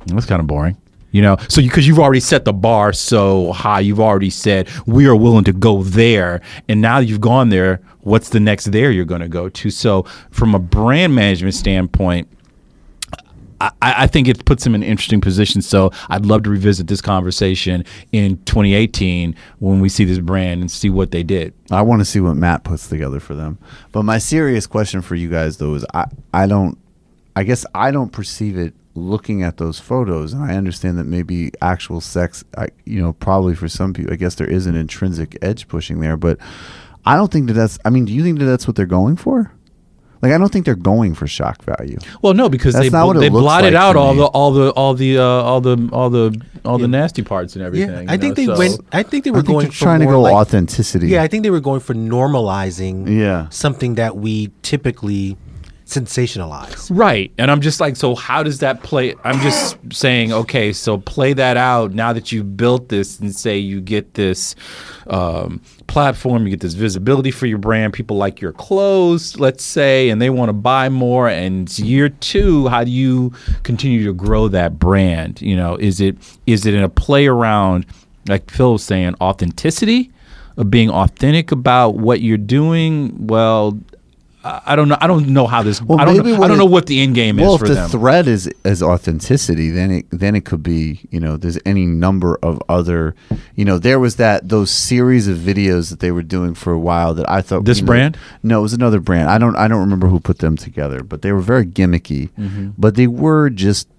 that's 0.05 0.25
kind 0.25 0.39
of 0.39 0.47
boring. 0.47 0.77
You 1.11 1.23
know, 1.23 1.37
so 1.47 1.61
because 1.61 1.87
you've 1.87 1.99
already 1.99 2.19
set 2.19 2.45
the 2.45 2.53
bar 2.53 2.93
so 2.93 3.51
high, 3.51 3.79
you've 3.79 3.99
already 3.99 4.29
said 4.29 4.69
we 4.85 5.07
are 5.07 5.15
willing 5.15 5.43
to 5.45 5.53
go 5.53 5.81
there, 5.83 6.41
and 6.67 6.81
now 6.81 6.99
you've 6.99 7.21
gone 7.21 7.49
there. 7.49 7.81
What's 8.01 8.29
the 8.29 8.39
next 8.39 8.65
there 8.65 8.91
you're 8.91 9.05
going 9.05 9.21
to 9.21 9.27
go 9.27 9.49
to? 9.49 9.69
So, 9.71 10.03
from 10.29 10.53
a 10.53 10.59
brand 10.59 11.15
management 11.15 11.55
standpoint, 11.55 12.29
I, 13.59 13.71
I 13.81 14.07
think 14.07 14.27
it 14.27 14.45
puts 14.45 14.63
them 14.63 14.75
in 14.75 14.83
an 14.83 14.89
interesting 14.89 15.19
position. 15.19 15.61
So, 15.63 15.91
I'd 16.09 16.27
love 16.27 16.43
to 16.43 16.51
revisit 16.51 16.87
this 16.87 17.01
conversation 17.01 17.85
in 18.11 18.37
2018 18.45 19.35
when 19.57 19.79
we 19.79 19.89
see 19.89 20.05
this 20.05 20.19
brand 20.19 20.61
and 20.61 20.69
see 20.69 20.91
what 20.91 21.09
they 21.09 21.23
did. 21.23 21.53
I 21.71 21.81
want 21.81 22.01
to 22.01 22.05
see 22.05 22.19
what 22.19 22.35
Matt 22.35 22.63
puts 22.63 22.87
together 22.87 23.19
for 23.19 23.33
them. 23.33 23.57
But 23.91 24.03
my 24.03 24.19
serious 24.19 24.67
question 24.67 25.01
for 25.01 25.15
you 25.15 25.29
guys 25.29 25.57
though 25.57 25.73
is 25.73 25.85
I 25.93 26.05
I 26.33 26.45
don't 26.45 26.77
I 27.35 27.43
guess 27.43 27.65
I 27.73 27.91
don't 27.91 28.11
perceive 28.11 28.57
it 28.57 28.73
looking 28.99 29.41
at 29.43 29.57
those 29.57 29.79
photos 29.79 30.33
and 30.33 30.43
I 30.43 30.55
understand 30.55 30.97
that 30.97 31.05
maybe 31.05 31.51
actual 31.61 32.01
sex 32.01 32.43
I 32.57 32.67
you 32.85 33.01
know 33.01 33.13
probably 33.13 33.55
for 33.55 33.67
some 33.69 33.93
people 33.93 34.13
I 34.13 34.17
guess 34.17 34.35
there 34.35 34.49
is 34.49 34.65
an 34.67 34.75
intrinsic 34.75 35.37
edge 35.41 35.67
pushing 35.67 35.99
there 36.01 36.17
but 36.17 36.37
I 37.05 37.15
don't 37.15 37.31
think 37.31 37.47
that 37.47 37.53
that's 37.53 37.79
I 37.85 37.89
mean 37.89 38.05
do 38.05 38.13
you 38.13 38.23
think 38.23 38.39
that 38.39 38.45
that's 38.45 38.67
what 38.67 38.75
they're 38.75 38.85
going 38.85 39.15
for? 39.15 39.51
Like 40.21 40.33
I 40.33 40.37
don't 40.37 40.51
think 40.51 40.65
they're 40.65 40.75
going 40.75 41.15
for 41.15 41.27
shock 41.27 41.63
value. 41.63 41.97
Well, 42.21 42.33
no, 42.33 42.49
because 42.49 42.73
That's 42.73 42.87
they 42.87 42.89
not 42.89 43.07
what 43.07 43.15
it 43.15 43.19
they 43.21 43.29
looks 43.29 43.41
blotted 43.41 43.73
like 43.73 43.81
out 43.81 43.95
all 43.95 44.13
me. 44.13 44.19
the 44.19 44.25
all 44.25 44.51
the 44.51 44.69
all 44.71 44.93
the 44.93 45.17
uh, 45.17 45.23
all 45.23 45.61
the 45.61 45.89
all 45.93 46.09
the 46.09 46.41
all 46.65 46.77
the 46.77 46.89
nasty 46.89 47.21
parts 47.23 47.55
and 47.55 47.63
everything. 47.63 47.89
Yeah, 47.89 48.11
I 48.11 48.17
think 48.17 48.31
know, 48.37 48.43
they 48.43 48.45
so- 48.47 48.57
went. 48.57 48.81
I 48.91 49.03
think 49.03 49.23
they 49.23 49.31
were 49.31 49.37
think 49.37 49.47
going 49.47 49.67
for 49.67 49.71
trying 49.77 50.01
to 50.01 50.07
go 50.07 50.19
like, 50.19 50.33
authenticity. 50.33 51.07
Yeah, 51.07 51.23
I 51.23 51.29
think 51.29 51.43
they 51.43 51.49
were 51.49 51.61
going 51.61 51.79
for 51.79 51.93
normalizing. 51.93 53.07
Yeah. 53.17 53.47
something 53.49 53.95
that 53.95 54.17
we 54.17 54.51
typically 54.61 55.37
sensationalized. 55.89 56.95
Right. 56.95 57.31
And 57.37 57.49
I'm 57.49 57.61
just 57.61 57.79
like, 57.79 57.95
so 57.95 58.15
how 58.15 58.43
does 58.43 58.59
that 58.59 58.83
play? 58.83 59.15
I'm 59.23 59.39
just 59.41 59.77
saying, 59.91 60.31
okay, 60.31 60.71
so 60.71 60.97
play 60.97 61.33
that 61.33 61.57
out 61.57 61.93
now 61.93 62.13
that 62.13 62.31
you've 62.31 62.55
built 62.55 62.89
this 62.89 63.19
and 63.19 63.35
say 63.35 63.57
you 63.57 63.81
get 63.81 64.13
this 64.13 64.55
um, 65.07 65.61
platform, 65.87 66.45
you 66.45 66.51
get 66.51 66.59
this 66.59 66.75
visibility 66.75 67.31
for 67.31 67.47
your 67.47 67.57
brand. 67.57 67.93
People 67.93 68.17
like 68.17 68.39
your 68.39 68.53
clothes, 68.53 69.39
let's 69.39 69.63
say, 69.63 70.09
and 70.09 70.21
they 70.21 70.29
want 70.29 70.49
to 70.49 70.53
buy 70.53 70.89
more. 70.89 71.27
And 71.27 71.77
year 71.79 72.09
two, 72.09 72.67
how 72.67 72.83
do 72.83 72.91
you 72.91 73.33
continue 73.63 74.05
to 74.05 74.13
grow 74.13 74.47
that 74.49 74.77
brand? 74.77 75.41
You 75.41 75.55
know, 75.55 75.75
is 75.75 75.99
it 75.99 76.17
is 76.45 76.65
it 76.65 76.73
in 76.75 76.83
a 76.83 76.89
play 76.89 77.25
around, 77.25 77.87
like 78.27 78.51
Phil 78.51 78.73
was 78.73 78.83
saying, 78.83 79.15
authenticity? 79.19 80.11
Of 80.57 80.69
being 80.69 80.89
authentic 80.89 81.53
about 81.53 81.95
what 81.95 82.19
you're 82.19 82.37
doing, 82.37 83.27
well, 83.27 83.79
I 84.41 84.75
don't 84.77 84.87
know. 84.87 84.97
I 85.01 85.07
don't 85.07 85.27
know 85.27 85.47
how 85.47 85.63
this. 85.63 85.81
Well, 85.81 85.99
I 85.99 86.05
don't. 86.05 86.25
Know, 86.25 86.35
I 86.35 86.39
what 86.39 86.47
don't 86.47 86.55
it- 86.55 86.59
know 86.59 86.65
what 86.65 86.85
the 86.85 87.01
end 87.01 87.13
game 87.13 87.39
is. 87.39 87.43
well, 87.43 87.55
if 87.55 87.61
the 87.61 87.73
them. 87.73 87.89
thread 87.89 88.25
is 88.27 88.47
is 88.63 88.81
authenticity, 88.81 89.69
then 89.69 89.91
it 89.91 90.05
then 90.11 90.33
it 90.33 90.45
could 90.45 90.63
be 90.63 91.01
you 91.11 91.19
know 91.19 91.35
there's 91.35 91.57
any 91.65 91.85
number 91.85 92.39
of 92.41 92.61
other 92.69 93.15
you 93.55 93.65
know 93.65 93.77
there 93.77 93.99
was 93.99 94.15
that 94.15 94.47
those 94.47 94.71
series 94.71 95.27
of 95.27 95.37
videos 95.37 95.89
that 95.89 95.99
they 95.99 96.11
were 96.11 96.23
doing 96.23 96.53
for 96.53 96.71
a 96.71 96.79
while 96.79 97.13
that 97.15 97.29
I 97.29 97.41
thought 97.41 97.65
This 97.65 97.79
you 97.79 97.83
know- 97.83 97.87
brand? 97.87 98.17
no 98.41 98.59
it 98.59 98.61
was 98.61 98.73
another 98.73 98.99
brand 99.01 99.29
I 99.29 99.37
don't 99.37 99.55
I 99.57 99.67
don't 99.67 99.81
remember 99.81 100.07
who 100.07 100.19
put 100.21 100.37
them 100.39 100.55
together 100.55 101.03
but 101.03 101.21
they 101.21 101.33
were 101.33 101.41
very 101.41 101.65
gimmicky 101.65 102.29
Mm-hmm. 102.39 102.69
but 102.77 102.95
they 102.95 103.07
were 103.07 103.49
just 103.49 103.89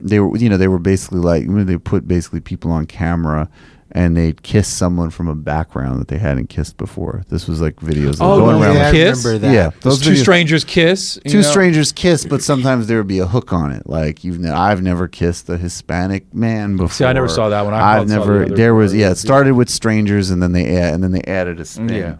they 0.00 0.20
were 0.20 0.36
you 0.36 0.48
know 0.48 0.56
they 0.56 0.68
were 0.68 0.78
basically 0.78 1.18
like 1.20 1.44
they 1.48 1.76
put 1.78 2.06
basically 2.06 2.40
people 2.40 2.70
on 2.70 2.86
camera 2.86 3.48
and 3.94 4.16
they'd 4.16 4.42
kiss 4.42 4.66
someone 4.68 5.10
from 5.10 5.28
a 5.28 5.34
background 5.34 6.00
that 6.00 6.08
they 6.08 6.16
hadn't 6.18 6.48
kissed 6.48 6.76
before 6.78 7.22
this 7.28 7.46
was 7.46 7.60
like 7.60 7.76
videos 7.76 8.16
Oh, 8.20 8.38
going 8.40 8.58
no, 8.58 8.62
around 8.62 8.74
yeah, 8.76 8.82
like- 8.84 8.88
I 8.88 8.92
Kiss? 8.92 9.24
remember 9.24 9.46
that. 9.46 9.52
yeah 9.54 9.70
Those 9.82 10.00
two 10.00 10.10
videos- 10.12 10.20
strangers 10.22 10.64
kiss. 10.64 11.18
you 11.24 11.30
two 11.30 11.36
know? 11.38 11.42
strangers 11.42 11.92
kiss, 11.92 12.24
but 12.24 12.42
sometimes 12.42 12.86
there 12.86 12.96
would 12.98 13.06
be 13.06 13.18
a 13.18 13.26
hook 13.26 13.52
on 13.52 13.70
it. 13.72 13.86
Like 13.88 14.24
you've, 14.24 14.38
ne- 14.40 14.48
I've 14.50 14.82
never 14.82 15.08
kissed 15.08 15.48
a 15.50 15.56
Hispanic 15.58 16.32
man 16.34 16.76
before. 16.76 16.88
See, 16.90 17.04
I 17.04 17.12
never 17.12 17.28
saw 17.28 17.50
that 17.50 17.62
one. 17.64 17.74
I 17.74 17.98
I've 17.98 18.08
saw 18.08 18.24
the 18.24 18.30
never. 18.40 18.46
there 18.48 18.74
was 18.74 18.94
yeah. 18.94 19.06
It 19.06 19.08
ones. 19.10 19.20
started 19.20 19.52
with 19.54 19.68
strangers, 19.68 20.30
and 20.30 20.42
then 20.42 20.52
they 20.52 20.76
add, 20.76 20.94
and 20.94 21.04
then 21.04 21.12
they 21.12 21.22
added 21.22 21.60
a 21.60 21.64
spin. 21.64 21.88
Yeah. 21.90 22.16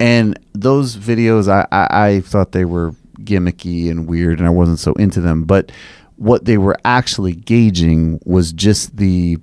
And 0.00 0.38
those 0.52 0.96
videos, 0.96 1.48
I, 1.48 1.66
I 1.70 2.06
I 2.08 2.20
thought 2.22 2.50
they 2.52 2.64
were 2.64 2.94
gimmicky 3.20 3.90
and 3.90 4.08
weird, 4.08 4.38
and 4.40 4.46
I 4.48 4.50
wasn't 4.50 4.80
so 4.80 4.92
into 4.94 5.20
them. 5.20 5.44
But 5.44 5.70
what 6.16 6.44
they 6.44 6.58
were 6.58 6.76
actually 6.84 7.34
gauging 7.34 8.18
was 8.24 8.52
just 8.52 8.96
the 8.96 9.38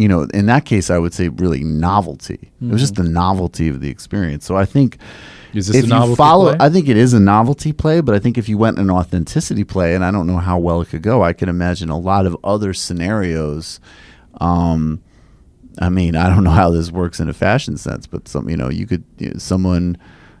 you 0.00 0.08
know, 0.08 0.22
in 0.32 0.46
that 0.46 0.64
case, 0.64 0.88
I 0.88 0.96
would 0.96 1.12
say 1.12 1.28
really 1.28 1.62
novelty. 1.62 2.50
It 2.62 2.72
was 2.72 2.80
just 2.80 2.94
the 2.94 3.02
novelty 3.02 3.68
of 3.68 3.82
the 3.82 3.90
experience. 3.90 4.46
So 4.46 4.56
I 4.56 4.64
think 4.64 4.96
if 5.52 5.84
a 5.84 5.88
novelty 5.88 6.10
you 6.12 6.16
follow, 6.16 6.56
play? 6.56 6.66
I 6.66 6.70
think 6.70 6.88
it 6.88 6.96
is 6.96 7.12
a 7.12 7.20
novelty 7.20 7.74
play, 7.74 8.00
but 8.00 8.14
I 8.14 8.18
think 8.18 8.38
if 8.38 8.48
you 8.48 8.56
went 8.56 8.78
an 8.78 8.90
authenticity 8.90 9.62
play, 9.62 9.94
and 9.94 10.02
I 10.02 10.10
don't 10.10 10.26
know 10.26 10.38
how 10.38 10.58
well 10.58 10.80
it 10.80 10.88
could 10.88 11.02
go, 11.02 11.22
I 11.22 11.34
can 11.34 11.50
imagine 11.50 11.90
a 11.90 11.98
lot 11.98 12.24
of 12.24 12.34
other 12.42 12.72
scenarios. 12.72 13.78
Um, 14.40 15.02
I 15.78 15.90
mean, 15.90 16.16
I 16.16 16.34
don't 16.34 16.44
know 16.44 16.50
how 16.50 16.70
this 16.70 16.90
works 16.90 17.20
in 17.20 17.28
a 17.28 17.34
fashion 17.34 17.76
sense, 17.76 18.06
but 18.06 18.26
some, 18.26 18.48
you 18.48 18.56
know, 18.56 18.70
you 18.70 18.86
could 18.86 19.04
you 19.18 19.32
know, 19.32 19.38
someone, 19.38 19.98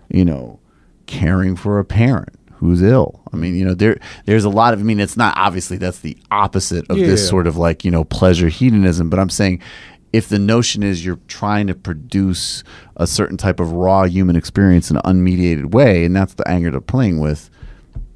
you 0.08 0.24
know, 0.24 0.58
caring 1.04 1.54
for 1.54 1.78
a 1.78 1.84
parent 1.84 2.34
who's 2.60 2.82
ill. 2.82 3.20
I 3.32 3.36
mean, 3.36 3.56
you 3.56 3.64
know, 3.64 3.74
there 3.74 3.98
there's 4.26 4.44
a 4.44 4.50
lot 4.50 4.72
of. 4.74 4.80
I 4.80 4.82
mean, 4.84 5.00
it's 5.00 5.16
not 5.16 5.34
obviously 5.36 5.76
that's 5.78 5.98
the 6.00 6.16
opposite 6.30 6.88
of 6.90 6.96
this 6.96 7.22
Yeah. 7.22 7.28
sort 7.28 7.46
of 7.48 7.56
like 7.56 7.84
you 7.84 7.90
know 7.90 8.04
pleasure 8.04 8.48
hedonism, 8.48 9.10
but 9.10 9.18
I'm 9.18 9.30
saying. 9.30 9.60
If 10.12 10.28
the 10.28 10.40
notion 10.40 10.82
is 10.82 11.04
you're 11.06 11.20
trying 11.28 11.68
to 11.68 11.74
produce 11.76 12.64
a 12.96 13.06
certain 13.06 13.36
type 13.36 13.60
of 13.60 13.70
raw 13.70 14.02
human 14.06 14.34
experience 14.34 14.90
in 14.90 14.96
an 14.96 15.02
unmediated 15.04 15.72
way, 15.72 16.04
and 16.04 16.16
that's 16.16 16.34
the 16.34 16.48
anger 16.48 16.68
they're 16.72 16.80
playing 16.80 17.20
with, 17.20 17.48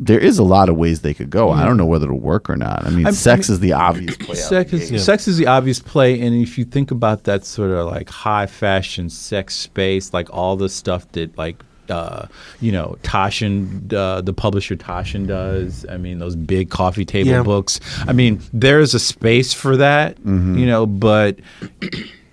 there 0.00 0.18
is 0.18 0.40
a 0.40 0.42
lot 0.42 0.68
of 0.68 0.76
ways 0.76 1.02
they 1.02 1.14
could 1.14 1.30
go. 1.30 1.52
I 1.52 1.64
don't 1.64 1.76
know 1.76 1.86
whether 1.86 2.06
it'll 2.06 2.18
work 2.18 2.50
or 2.50 2.56
not. 2.56 2.84
I 2.84 2.90
mean, 2.90 3.06
I- 3.06 3.10
I 3.10 3.12
sex 3.12 3.48
mean- 3.48 3.54
is 3.54 3.60
the 3.60 3.74
obvious 3.74 4.16
play. 4.16 4.34
Sex 4.34 4.72
is, 4.72 4.90
gate. 4.90 5.00
sex 5.02 5.28
is 5.28 5.36
the 5.36 5.46
obvious 5.46 5.78
play, 5.78 6.20
and 6.20 6.34
if 6.34 6.58
you 6.58 6.64
think 6.64 6.90
about 6.90 7.22
that 7.24 7.44
sort 7.44 7.70
of 7.70 7.86
like 7.86 8.10
high 8.10 8.46
fashion 8.46 9.08
sex 9.08 9.54
space, 9.54 10.12
like 10.12 10.28
all 10.32 10.56
the 10.56 10.68
stuff 10.68 11.06
that 11.12 11.38
like 11.38 11.62
uh, 11.90 12.26
you 12.60 12.72
know 12.72 12.96
Taschen, 13.02 13.92
uh, 13.92 14.20
the 14.20 14.32
publisher 14.32 14.76
Taschen 14.76 15.26
does. 15.26 15.84
I 15.90 15.96
mean, 15.96 16.18
those 16.18 16.36
big 16.36 16.70
coffee 16.70 17.04
table 17.04 17.30
Yeah. 17.30 17.42
books. 17.42 17.80
I 18.06 18.12
mean, 18.12 18.40
there 18.52 18.80
is 18.80 18.94
a 18.94 18.98
space 19.00 19.52
for 19.52 19.76
that, 19.76 20.16
Mm-hmm. 20.18 20.58
you 20.58 20.66
know, 20.66 20.86
but 20.86 21.38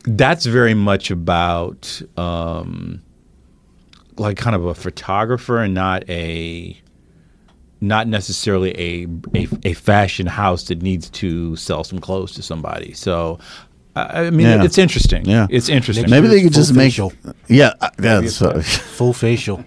that's 0.04 0.46
very 0.46 0.74
much 0.74 1.12
about 1.12 2.02
um, 2.18 3.02
like 4.18 4.38
kind 4.38 4.56
of 4.56 4.66
a 4.66 4.74
photographer 4.74 5.60
and 5.60 5.74
not 5.74 6.08
a 6.10 6.78
not 7.84 8.08
necessarily 8.08 8.72
a, 8.80 9.08
a 9.36 9.48
a 9.64 9.74
fashion 9.74 10.28
house 10.28 10.66
that 10.66 10.82
needs 10.84 11.10
to 11.10 11.56
sell 11.56 11.84
some 11.84 12.00
clothes 12.00 12.32
to 12.34 12.44
somebody. 12.44 12.94
So, 12.94 13.40
I 13.96 14.26
I 14.26 14.30
mean, 14.30 14.48
Yeah. 14.48 14.64
it's 14.64 14.78
interesting. 14.78 15.26
Yeah. 15.26 15.48
it's 15.50 15.68
interesting. 15.70 16.04
Make 16.10 16.12
Maybe 16.12 16.28
they 16.28 16.42
could 16.42 16.48
it's 16.48 16.56
full 16.56 16.64
just 16.64 16.74
make. 16.76 16.92
facial. 16.92 17.14
Yeah, 17.48 17.74
uh, 17.82 17.90
that's 17.98 18.40
what, 18.40 18.64
Full 18.98 19.14
facial. 19.14 19.64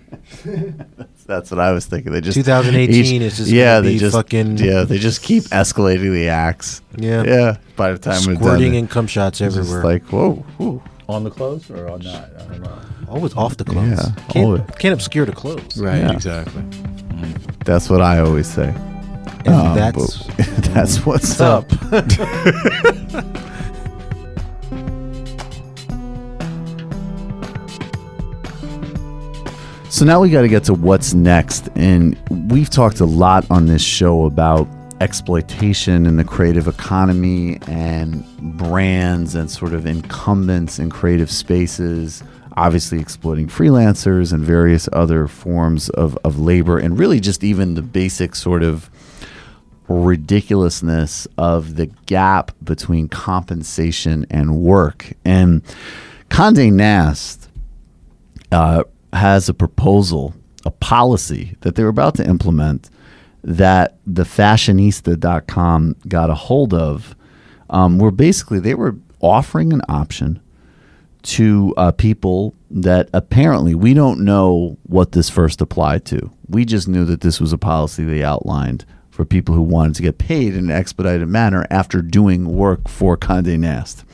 that's 1.27 1.51
what 1.51 1.61
I 1.61 1.73
was 1.73 1.87
thinking. 1.87 2.13
They 2.13 2.21
just 2.21 2.37
2018 2.37 3.23
is 3.23 3.37
just 3.37 3.51
yeah. 3.51 3.81
They 3.81 3.93
be 3.95 3.99
just 3.99 4.15
fucking- 4.17 4.59
yeah. 4.59 4.85
They 4.85 4.99
just 4.99 5.23
keep 5.23 5.45
escalating 5.45 6.13
the 6.13 6.29
acts. 6.29 6.81
Yeah. 6.97 7.23
yeah. 7.25 7.57
By 7.77 7.93
the 7.93 7.99
time 7.99 8.21
we're 8.27 8.35
done, 8.35 8.43
Squirting 8.43 8.77
and 8.77 8.89
cum 8.89 9.07
shots 9.07 9.41
it's 9.41 9.55
just 9.57 9.69
everywhere. 9.69 9.85
like 9.85 10.05
whoa, 10.11 10.35
whew. 10.59 10.83
on 11.09 11.25
the 11.25 11.31
clothes 11.31 11.71
or 11.71 11.89
on 11.91 12.01
not? 12.01 12.31
I 12.39 12.45
don't 12.47 12.63
know. 12.63 12.79
Always 13.09 13.35
off 13.35 13.57
the 13.59 13.65
clothes. 13.65 13.91
Yeah, 13.91 14.25
Can't, 14.31 14.47
always. 14.47 14.63
can't 14.79 14.95
obscure 14.95 15.27
the 15.27 15.33
clothes. 15.33 15.77
Right, 15.77 15.99
Yeah. 15.99 16.13
exactly. 16.13 16.63
That's 17.65 17.89
what 17.91 18.01
I 18.01 18.21
always 18.21 18.47
say. 18.49 18.75
And 19.47 19.49
Um, 19.55 19.75
that's 19.77 20.25
that's 20.73 21.05
what's 21.05 21.39
up. 21.41 21.69
So 29.95 30.05
now 30.05 30.21
we 30.21 30.29
got 30.29 30.43
to 30.43 30.49
get 30.49 30.65
to 30.65 30.75
what's 30.75 31.15
next. 31.15 31.69
And 31.77 32.19
we've 32.51 32.69
talked 32.69 32.99
a 32.99 33.05
lot 33.05 33.49
on 33.49 33.67
this 33.67 33.81
show 33.81 34.25
about 34.25 34.67
exploitation 35.01 36.05
in 36.05 36.17
the 36.17 36.25
creative 36.25 36.67
economy 36.67 37.61
and 37.69 38.27
brands 38.59 39.37
and 39.37 39.49
sort 39.49 39.73
of 39.73 39.87
incumbents 39.87 40.81
in 40.81 40.91
creative 40.91 41.31
spaces, 41.31 42.25
obviously 42.57 42.99
exploiting 42.99 43.47
freelancers 43.47 44.33
and 44.33 44.43
various 44.43 44.89
other 44.93 45.29
forms 45.29 45.89
of, 45.91 46.19
of 46.25 46.41
labor, 46.41 46.77
and 46.77 46.99
really 46.99 47.21
just 47.21 47.45
even 47.45 47.75
the 47.75 47.83
basic 47.83 48.35
sort 48.35 48.65
of 48.65 48.91
ridiculousness 49.87 51.29
of 51.39 51.77
the 51.77 51.87
gap 52.07 52.51
between 52.65 53.07
compensation 53.07 54.27
and 54.29 54.57
work. 54.57 55.13
And 55.25 55.63
Conde 56.31 56.77
Nast 56.77 57.49
uh, 58.51 58.83
has 59.15 59.49
a 59.49 59.55
proposal, 59.55 60.35
a 60.65 60.71
policy 60.71 61.57
that 61.61 61.75
they're 61.75 61.89
about 61.89 62.17
to 62.17 62.29
implement 62.29 62.91
that 63.43 63.97
the 64.07 64.25
fashionista.com 64.25 65.97
got 66.09 66.31
a 66.31 66.35
hold 66.35 66.73
of, 66.73 67.15
um, 67.71 67.99
where 67.99 68.11
basically 68.11 68.59
they 68.59 68.75
were 68.75 68.97
offering 69.21 69.73
an 69.73 69.83
option 69.89 70.41
to 71.23 71.73
uh, 71.77 71.91
people 71.93 72.55
that 72.71 73.09
apparently 73.13 73.75
we 73.75 73.95
don't 73.95 74.21
know 74.21 74.77
what 74.85 75.13
this 75.13 75.31
first 75.31 75.61
applied 75.61 76.05
to. 76.05 76.31
We 76.49 76.65
just 76.65 76.87
knew 76.87 77.05
that 77.07 77.23
this 77.23 77.41
was 77.41 77.53
a 77.53 77.59
policy 77.59 78.05
they 78.05 78.23
outlined 78.23 78.85
for 79.11 79.25
people 79.25 79.55
who 79.55 79.63
wanted 79.63 79.95
to 79.95 80.03
get 80.03 80.19
paid 80.19 80.55
in 80.55 80.67
an 80.67 80.71
expedited 80.71 81.29
manner 81.29 81.67
after 81.71 82.03
doing 82.03 82.55
work 82.55 82.89
for 82.89 83.17
Conde 83.17 83.59
Nast. 83.61 84.05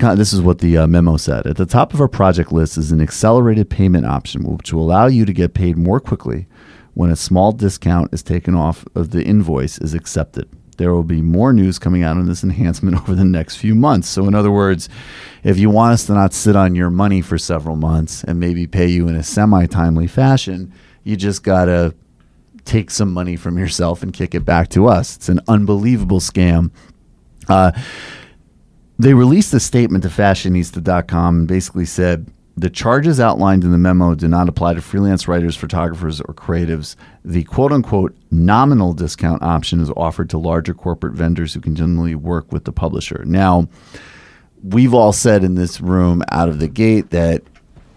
This 0.00 0.32
is 0.32 0.40
what 0.40 0.58
the 0.58 0.78
uh, 0.78 0.86
memo 0.86 1.16
said. 1.16 1.46
At 1.46 1.56
the 1.56 1.66
top 1.66 1.92
of 1.92 2.00
our 2.00 2.08
project 2.08 2.52
list 2.52 2.78
is 2.78 2.90
an 2.90 3.00
accelerated 3.00 3.68
payment 3.68 4.06
option, 4.06 4.44
which 4.44 4.72
will 4.72 4.82
allow 4.82 5.06
you 5.06 5.24
to 5.26 5.32
get 5.32 5.54
paid 5.54 5.76
more 5.76 6.00
quickly 6.00 6.46
when 6.94 7.10
a 7.10 7.16
small 7.16 7.52
discount 7.52 8.12
is 8.12 8.22
taken 8.22 8.54
off 8.54 8.84
of 8.94 9.10
the 9.10 9.22
invoice 9.24 9.78
is 9.78 9.94
accepted. 9.94 10.48
There 10.78 10.94
will 10.94 11.04
be 11.04 11.20
more 11.20 11.52
news 11.52 11.78
coming 11.78 12.02
out 12.02 12.16
on 12.16 12.26
this 12.26 12.42
enhancement 12.42 12.96
over 13.02 13.14
the 13.14 13.24
next 13.24 13.56
few 13.56 13.74
months. 13.74 14.08
So, 14.08 14.26
in 14.26 14.34
other 14.34 14.50
words, 14.50 14.88
if 15.44 15.58
you 15.58 15.68
want 15.68 15.92
us 15.92 16.06
to 16.06 16.14
not 16.14 16.32
sit 16.32 16.56
on 16.56 16.74
your 16.74 16.90
money 16.90 17.20
for 17.20 17.36
several 17.36 17.76
months 17.76 18.24
and 18.24 18.40
maybe 18.40 18.66
pay 18.66 18.86
you 18.86 19.06
in 19.06 19.14
a 19.14 19.22
semi 19.22 19.66
timely 19.66 20.06
fashion, 20.06 20.72
you 21.04 21.16
just 21.16 21.42
got 21.42 21.66
to 21.66 21.94
take 22.64 22.90
some 22.90 23.12
money 23.12 23.36
from 23.36 23.58
yourself 23.58 24.02
and 24.02 24.12
kick 24.12 24.34
it 24.34 24.44
back 24.44 24.68
to 24.70 24.86
us. 24.86 25.16
It's 25.16 25.28
an 25.28 25.40
unbelievable 25.48 26.20
scam. 26.20 26.70
Uh, 27.48 27.72
they 29.00 29.14
released 29.14 29.54
a 29.54 29.60
statement 29.60 30.02
to 30.02 30.10
fashionista.com 30.10 31.38
and 31.38 31.48
basically 31.48 31.86
said 31.86 32.26
the 32.56 32.68
charges 32.68 33.18
outlined 33.18 33.64
in 33.64 33.72
the 33.72 33.78
memo 33.78 34.14
do 34.14 34.28
not 34.28 34.46
apply 34.46 34.74
to 34.74 34.82
freelance 34.82 35.26
writers, 35.26 35.56
photographers, 35.56 36.20
or 36.20 36.34
creatives. 36.34 36.96
The 37.24 37.44
quote 37.44 37.72
unquote 37.72 38.14
nominal 38.30 38.92
discount 38.92 39.42
option 39.42 39.80
is 39.80 39.90
offered 39.96 40.28
to 40.30 40.38
larger 40.38 40.74
corporate 40.74 41.14
vendors 41.14 41.54
who 41.54 41.60
can 41.60 41.74
generally 41.74 42.14
work 42.14 42.52
with 42.52 42.64
the 42.64 42.72
publisher. 42.72 43.24
Now, 43.24 43.68
we've 44.62 44.92
all 44.92 45.14
said 45.14 45.44
in 45.44 45.54
this 45.54 45.80
room 45.80 46.22
out 46.30 46.50
of 46.50 46.58
the 46.58 46.68
gate 46.68 47.08
that 47.10 47.42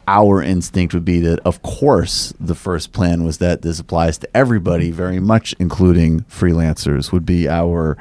our 0.08 0.42
instinct 0.42 0.94
would 0.94 1.06
be 1.06 1.20
that, 1.22 1.40
of 1.40 1.62
course, 1.64 2.34
the 2.40 2.56
first 2.56 2.94
plan 2.94 3.26
was 3.26 3.40
that 3.40 3.62
this 3.62 3.80
applies 3.80 4.18
to 4.20 4.38
everybody, 4.38 4.92
very 4.92 5.20
much 5.20 5.54
including 5.60 6.22
freelancers, 6.22 7.12
would 7.12 7.26
be 7.26 7.50
our 7.50 7.98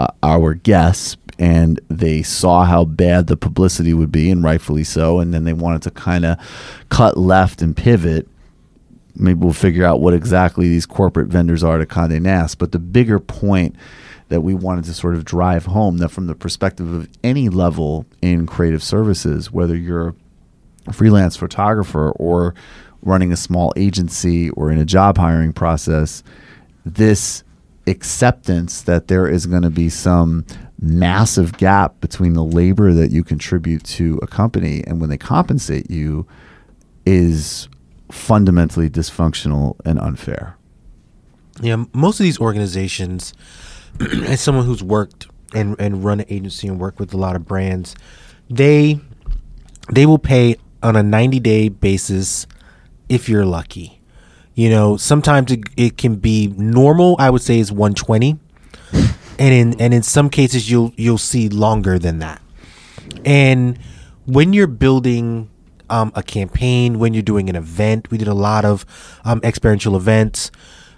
uh, 0.00 0.08
our 0.22 0.54
guess. 0.54 1.16
And 1.40 1.80
they 1.88 2.22
saw 2.22 2.64
how 2.64 2.84
bad 2.84 3.26
the 3.26 3.36
publicity 3.36 3.94
would 3.94 4.12
be, 4.12 4.30
and 4.30 4.44
rightfully 4.44 4.84
so. 4.84 5.18
And 5.18 5.34
then 5.34 5.44
they 5.44 5.54
wanted 5.54 5.82
to 5.82 5.90
kind 5.90 6.24
of 6.24 6.38
cut 6.90 7.16
left 7.16 7.62
and 7.62 7.76
pivot. 7.76 8.28
Maybe 9.16 9.40
we'll 9.40 9.54
figure 9.54 9.84
out 9.84 10.00
what 10.00 10.14
exactly 10.14 10.68
these 10.68 10.86
corporate 10.86 11.28
vendors 11.28 11.64
are 11.64 11.78
to 11.78 11.86
Condé 11.86 12.20
Nast. 12.20 12.58
But 12.58 12.72
the 12.72 12.78
bigger 12.78 13.18
point 13.18 13.74
that 14.28 14.42
we 14.42 14.54
wanted 14.54 14.84
to 14.84 14.94
sort 14.94 15.14
of 15.14 15.24
drive 15.24 15.66
home 15.66 15.98
that 15.98 16.10
from 16.10 16.26
the 16.26 16.34
perspective 16.34 16.92
of 16.92 17.08
any 17.24 17.48
level 17.48 18.06
in 18.22 18.46
creative 18.46 18.82
services, 18.82 19.50
whether 19.50 19.74
you're 19.74 20.14
a 20.86 20.92
freelance 20.92 21.36
photographer 21.36 22.10
or 22.12 22.54
running 23.02 23.32
a 23.32 23.36
small 23.36 23.72
agency 23.76 24.50
or 24.50 24.70
in 24.70 24.78
a 24.78 24.84
job 24.84 25.16
hiring 25.16 25.52
process, 25.52 26.22
this 26.84 27.42
acceptance 27.86 28.82
that 28.82 29.08
there 29.08 29.26
is 29.26 29.46
going 29.46 29.62
to 29.62 29.70
be 29.70 29.88
some 29.88 30.44
massive 30.80 31.56
gap 31.58 32.00
between 32.00 32.32
the 32.32 32.44
labor 32.44 32.92
that 32.92 33.10
you 33.10 33.22
contribute 33.22 33.84
to 33.84 34.18
a 34.22 34.26
company 34.26 34.82
and 34.86 35.00
when 35.00 35.10
they 35.10 35.18
compensate 35.18 35.90
you 35.90 36.26
is 37.04 37.68
fundamentally 38.10 38.88
dysfunctional 38.88 39.76
and 39.84 39.98
unfair. 39.98 40.56
Yeah, 41.60 41.84
most 41.92 42.18
of 42.18 42.24
these 42.24 42.40
organizations, 42.40 43.34
as 44.00 44.40
someone 44.40 44.64
who's 44.64 44.82
worked 44.82 45.26
and, 45.54 45.76
and 45.78 46.04
run 46.04 46.20
an 46.20 46.26
agency 46.30 46.66
and 46.68 46.78
worked 46.78 46.98
with 46.98 47.12
a 47.12 47.18
lot 47.18 47.36
of 47.36 47.44
brands, 47.46 47.94
they 48.48 49.00
they 49.92 50.06
will 50.06 50.18
pay 50.18 50.56
on 50.82 50.96
a 50.96 51.02
90 51.02 51.40
day 51.40 51.68
basis 51.68 52.46
if 53.08 53.28
you're 53.28 53.44
lucky. 53.44 54.00
You 54.54 54.70
know, 54.70 54.96
sometimes 54.96 55.50
it, 55.52 55.60
it 55.76 55.96
can 55.96 56.16
be 56.16 56.48
normal, 56.56 57.16
I 57.18 57.30
would 57.30 57.42
say 57.42 57.58
is 57.58 57.72
120. 57.72 58.38
And 59.40 59.54
in 59.54 59.80
and 59.80 59.92
in 59.92 60.02
some 60.02 60.30
cases 60.30 60.70
you'll 60.70 60.92
you'll 60.96 61.18
see 61.18 61.48
longer 61.48 61.98
than 61.98 62.20
that. 62.20 62.40
And 63.24 63.78
when 64.26 64.52
you're 64.52 64.68
building 64.68 65.50
um, 65.88 66.12
a 66.14 66.22
campaign, 66.22 66.98
when 66.98 67.14
you're 67.14 67.22
doing 67.22 67.50
an 67.50 67.56
event, 67.56 68.10
we 68.10 68.18
did 68.18 68.28
a 68.28 68.34
lot 68.34 68.64
of 68.64 68.86
um, 69.24 69.40
experiential 69.42 69.96
events 69.96 70.50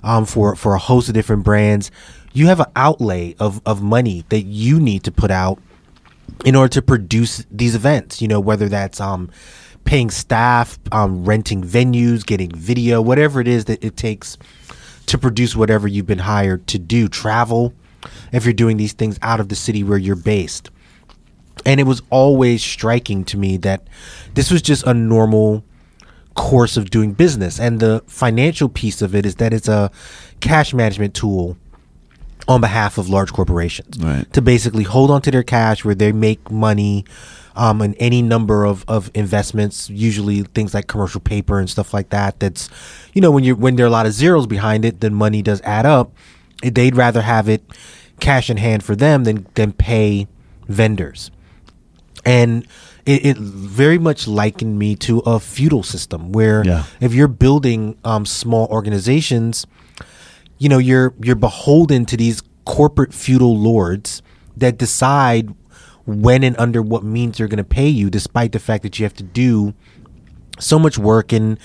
um, 0.02 0.26
for 0.26 0.54
for 0.56 0.74
a 0.74 0.78
host 0.78 1.08
of 1.08 1.14
different 1.14 1.44
brands. 1.44 1.90
You 2.32 2.46
have 2.48 2.60
an 2.60 2.66
outlay 2.76 3.34
of 3.38 3.62
of 3.64 3.82
money 3.82 4.24
that 4.28 4.42
you 4.42 4.80
need 4.80 5.04
to 5.04 5.12
put 5.12 5.30
out 5.30 5.58
in 6.44 6.56
order 6.56 6.72
to 6.74 6.82
produce 6.82 7.44
these 7.50 7.74
events. 7.74 8.20
You 8.20 8.28
know, 8.28 8.40
whether 8.40 8.68
that's 8.68 9.00
um, 9.00 9.30
paying 9.84 10.10
staff, 10.10 10.78
um, 10.90 11.24
renting 11.24 11.62
venues, 11.62 12.24
getting 12.24 12.50
video, 12.50 13.00
whatever 13.00 13.40
it 13.40 13.48
is 13.48 13.66
that 13.66 13.82
it 13.82 13.96
takes 13.96 14.36
to 15.06 15.18
produce 15.18 15.56
whatever 15.56 15.88
you've 15.88 16.06
been 16.06 16.18
hired 16.18 16.66
to 16.68 16.78
do. 16.78 17.08
Travel, 17.08 17.74
if 18.32 18.44
you're 18.44 18.52
doing 18.54 18.76
these 18.76 18.92
things 18.92 19.18
out 19.22 19.40
of 19.40 19.48
the 19.48 19.54
city 19.56 19.82
where 19.84 19.98
you're 19.98 20.16
based. 20.16 20.70
And 21.64 21.78
it 21.80 21.84
was 21.84 22.02
always 22.10 22.62
striking 22.62 23.24
to 23.26 23.36
me 23.36 23.56
that 23.58 23.86
this 24.34 24.50
was 24.50 24.62
just 24.62 24.84
a 24.86 24.94
normal 24.94 25.62
course 26.34 26.76
of 26.76 26.90
doing 26.90 27.12
business. 27.12 27.60
And 27.60 27.78
the 27.78 28.02
financial 28.06 28.68
piece 28.68 29.02
of 29.02 29.14
it 29.14 29.26
is 29.26 29.36
that 29.36 29.52
it's 29.52 29.68
a 29.68 29.90
cash 30.40 30.72
management 30.74 31.14
tool 31.14 31.56
on 32.48 32.60
behalf 32.60 32.98
of 32.98 33.08
large 33.08 33.32
corporations 33.32 33.96
Right. 34.00 34.30
to 34.32 34.42
basically 34.42 34.82
hold 34.82 35.10
on 35.12 35.22
to 35.22 35.30
their 35.30 35.44
cash 35.44 35.84
where 35.84 35.94
they 35.94 36.10
make 36.10 36.50
money 36.50 37.04
um, 37.54 37.82
in 37.82 37.94
any 37.96 38.22
number 38.22 38.64
of, 38.64 38.84
of 38.88 39.10
investments, 39.14 39.88
usually 39.90 40.42
things 40.42 40.72
like 40.74 40.86
commercial 40.88 41.20
paper 41.20 41.60
and 41.60 41.68
stuff 41.70 41.92
like 41.94 42.08
that. 42.08 42.40
That's, 42.40 42.68
you 43.12 43.20
know, 43.20 43.30
when 43.30 43.44
you 43.44 43.54
when 43.54 43.76
there 43.76 43.84
are 43.84 43.88
a 43.88 43.92
lot 43.92 44.06
of 44.06 44.12
zeros 44.12 44.46
behind 44.46 44.84
it, 44.86 45.00
then 45.00 45.14
money 45.14 45.42
does 45.42 45.60
add 45.60 45.84
up. 45.86 46.12
They'd 46.62 46.96
rather 46.96 47.22
have 47.22 47.48
it 47.48 47.62
cash 48.20 48.48
in 48.50 48.56
hand 48.56 48.82
for 48.84 48.94
them 48.96 49.24
than 49.24 49.46
than 49.54 49.72
pay 49.72 50.28
vendors 50.68 51.30
and 52.24 52.66
it, 53.04 53.26
it 53.26 53.36
very 53.36 53.98
much 53.98 54.28
likened 54.28 54.78
me 54.78 54.94
to 54.94 55.18
a 55.20 55.40
feudal 55.40 55.82
system 55.82 56.30
where 56.30 56.62
Yeah. 56.64 56.84
if 57.00 57.12
you're 57.12 57.26
building 57.26 57.96
um, 58.04 58.24
small 58.24 58.66
organizations 58.68 59.66
you 60.58 60.68
know 60.68 60.78
you're 60.78 61.12
you're 61.20 61.34
beholden 61.34 62.06
to 62.06 62.16
these 62.16 62.42
corporate 62.64 63.12
feudal 63.12 63.58
lords 63.58 64.22
that 64.56 64.78
decide 64.78 65.52
when 66.06 66.44
and 66.44 66.54
under 66.58 66.80
what 66.80 67.02
means 67.02 67.38
they're 67.38 67.48
going 67.48 67.56
to 67.58 67.64
pay 67.64 67.88
you 67.88 68.08
despite 68.08 68.52
the 68.52 68.60
fact 68.60 68.84
that 68.84 68.98
you 69.00 69.04
have 69.04 69.14
to 69.14 69.24
do 69.24 69.74
so 70.60 70.78
much 70.78 70.96
work 70.96 71.32
and 71.32 71.58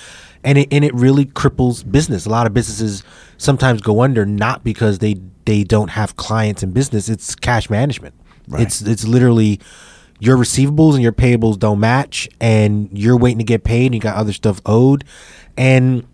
and 0.47 0.57
it 0.57 0.69
and 0.71 0.85
it 0.85 0.93
really 0.95 1.25
cripples 1.25 1.89
business. 1.89 2.25
A 2.25 2.29
lot 2.29 2.47
of 2.47 2.53
businesses 2.53 3.03
sometimes 3.37 3.81
go 3.81 4.01
under 4.01 4.25
not 4.25 4.63
because 4.63 4.99
they 4.99 5.17
they 5.43 5.65
don't 5.65 5.89
have 5.89 6.15
clients 6.15 6.63
in 6.63 6.71
business. 6.71 7.09
It's 7.09 7.35
cash 7.35 7.69
management. 7.69 8.15
Right. 8.47 8.61
It's 8.61 8.81
it's 8.81 9.05
literally 9.05 9.59
your 10.19 10.37
receivables 10.37 10.93
and 10.93 11.03
your 11.03 11.11
payables 11.11 11.59
don't 11.59 11.81
match 11.81 12.29
and 12.39 12.89
you're 12.97 13.17
waiting 13.17 13.39
to 13.39 13.43
get 13.43 13.65
paid 13.65 13.87
and 13.87 13.95
you 13.95 13.99
got 13.99 14.15
other 14.15 14.31
stuff 14.31 14.61
owed 14.65 15.03
and 15.57 16.07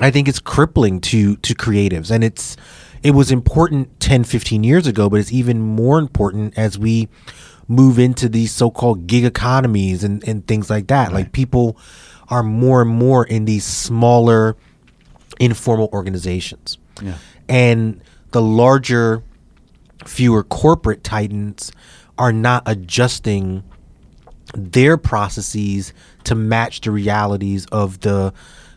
I 0.00 0.10
think 0.10 0.28
it's 0.28 0.40
crippling 0.40 1.00
to 1.02 1.36
to 1.36 1.54
creatives 1.54 2.10
and 2.10 2.24
it's 2.24 2.56
it 3.02 3.12
was 3.12 3.30
important 3.30 4.00
10 4.00 4.24
15 4.24 4.64
years 4.64 4.88
ago 4.88 5.08
but 5.08 5.20
it's 5.20 5.32
even 5.32 5.60
more 5.60 6.00
important 6.00 6.56
as 6.58 6.76
we 6.78 7.08
move 7.68 7.98
into 7.98 8.28
these 8.28 8.50
so-called 8.50 9.06
gig 9.06 9.24
economies 9.24 10.02
and 10.02 10.26
and 10.26 10.46
things 10.48 10.68
like 10.68 10.88
that 10.88 11.12
like 11.12 11.30
people 11.30 11.76
are 12.30 12.42
more 12.42 12.82
and 12.82 12.90
more 12.90 13.24
in 13.24 13.44
these 13.44 13.64
smaller 13.64 14.56
informal 15.40 15.88
organizations. 15.92 16.78
Yeah. 17.00 17.14
and 17.48 18.00
the 18.32 18.42
larger 18.42 19.22
fewer 20.04 20.42
corporate 20.42 21.04
titans 21.04 21.70
are 22.18 22.32
not 22.32 22.62
adjusting 22.66 23.62
their 24.54 24.96
processes 24.96 25.92
to 26.24 26.34
match 26.34 26.80
the 26.80 26.90
realities 26.90 27.66
of 27.66 28.00
the 28.00 28.32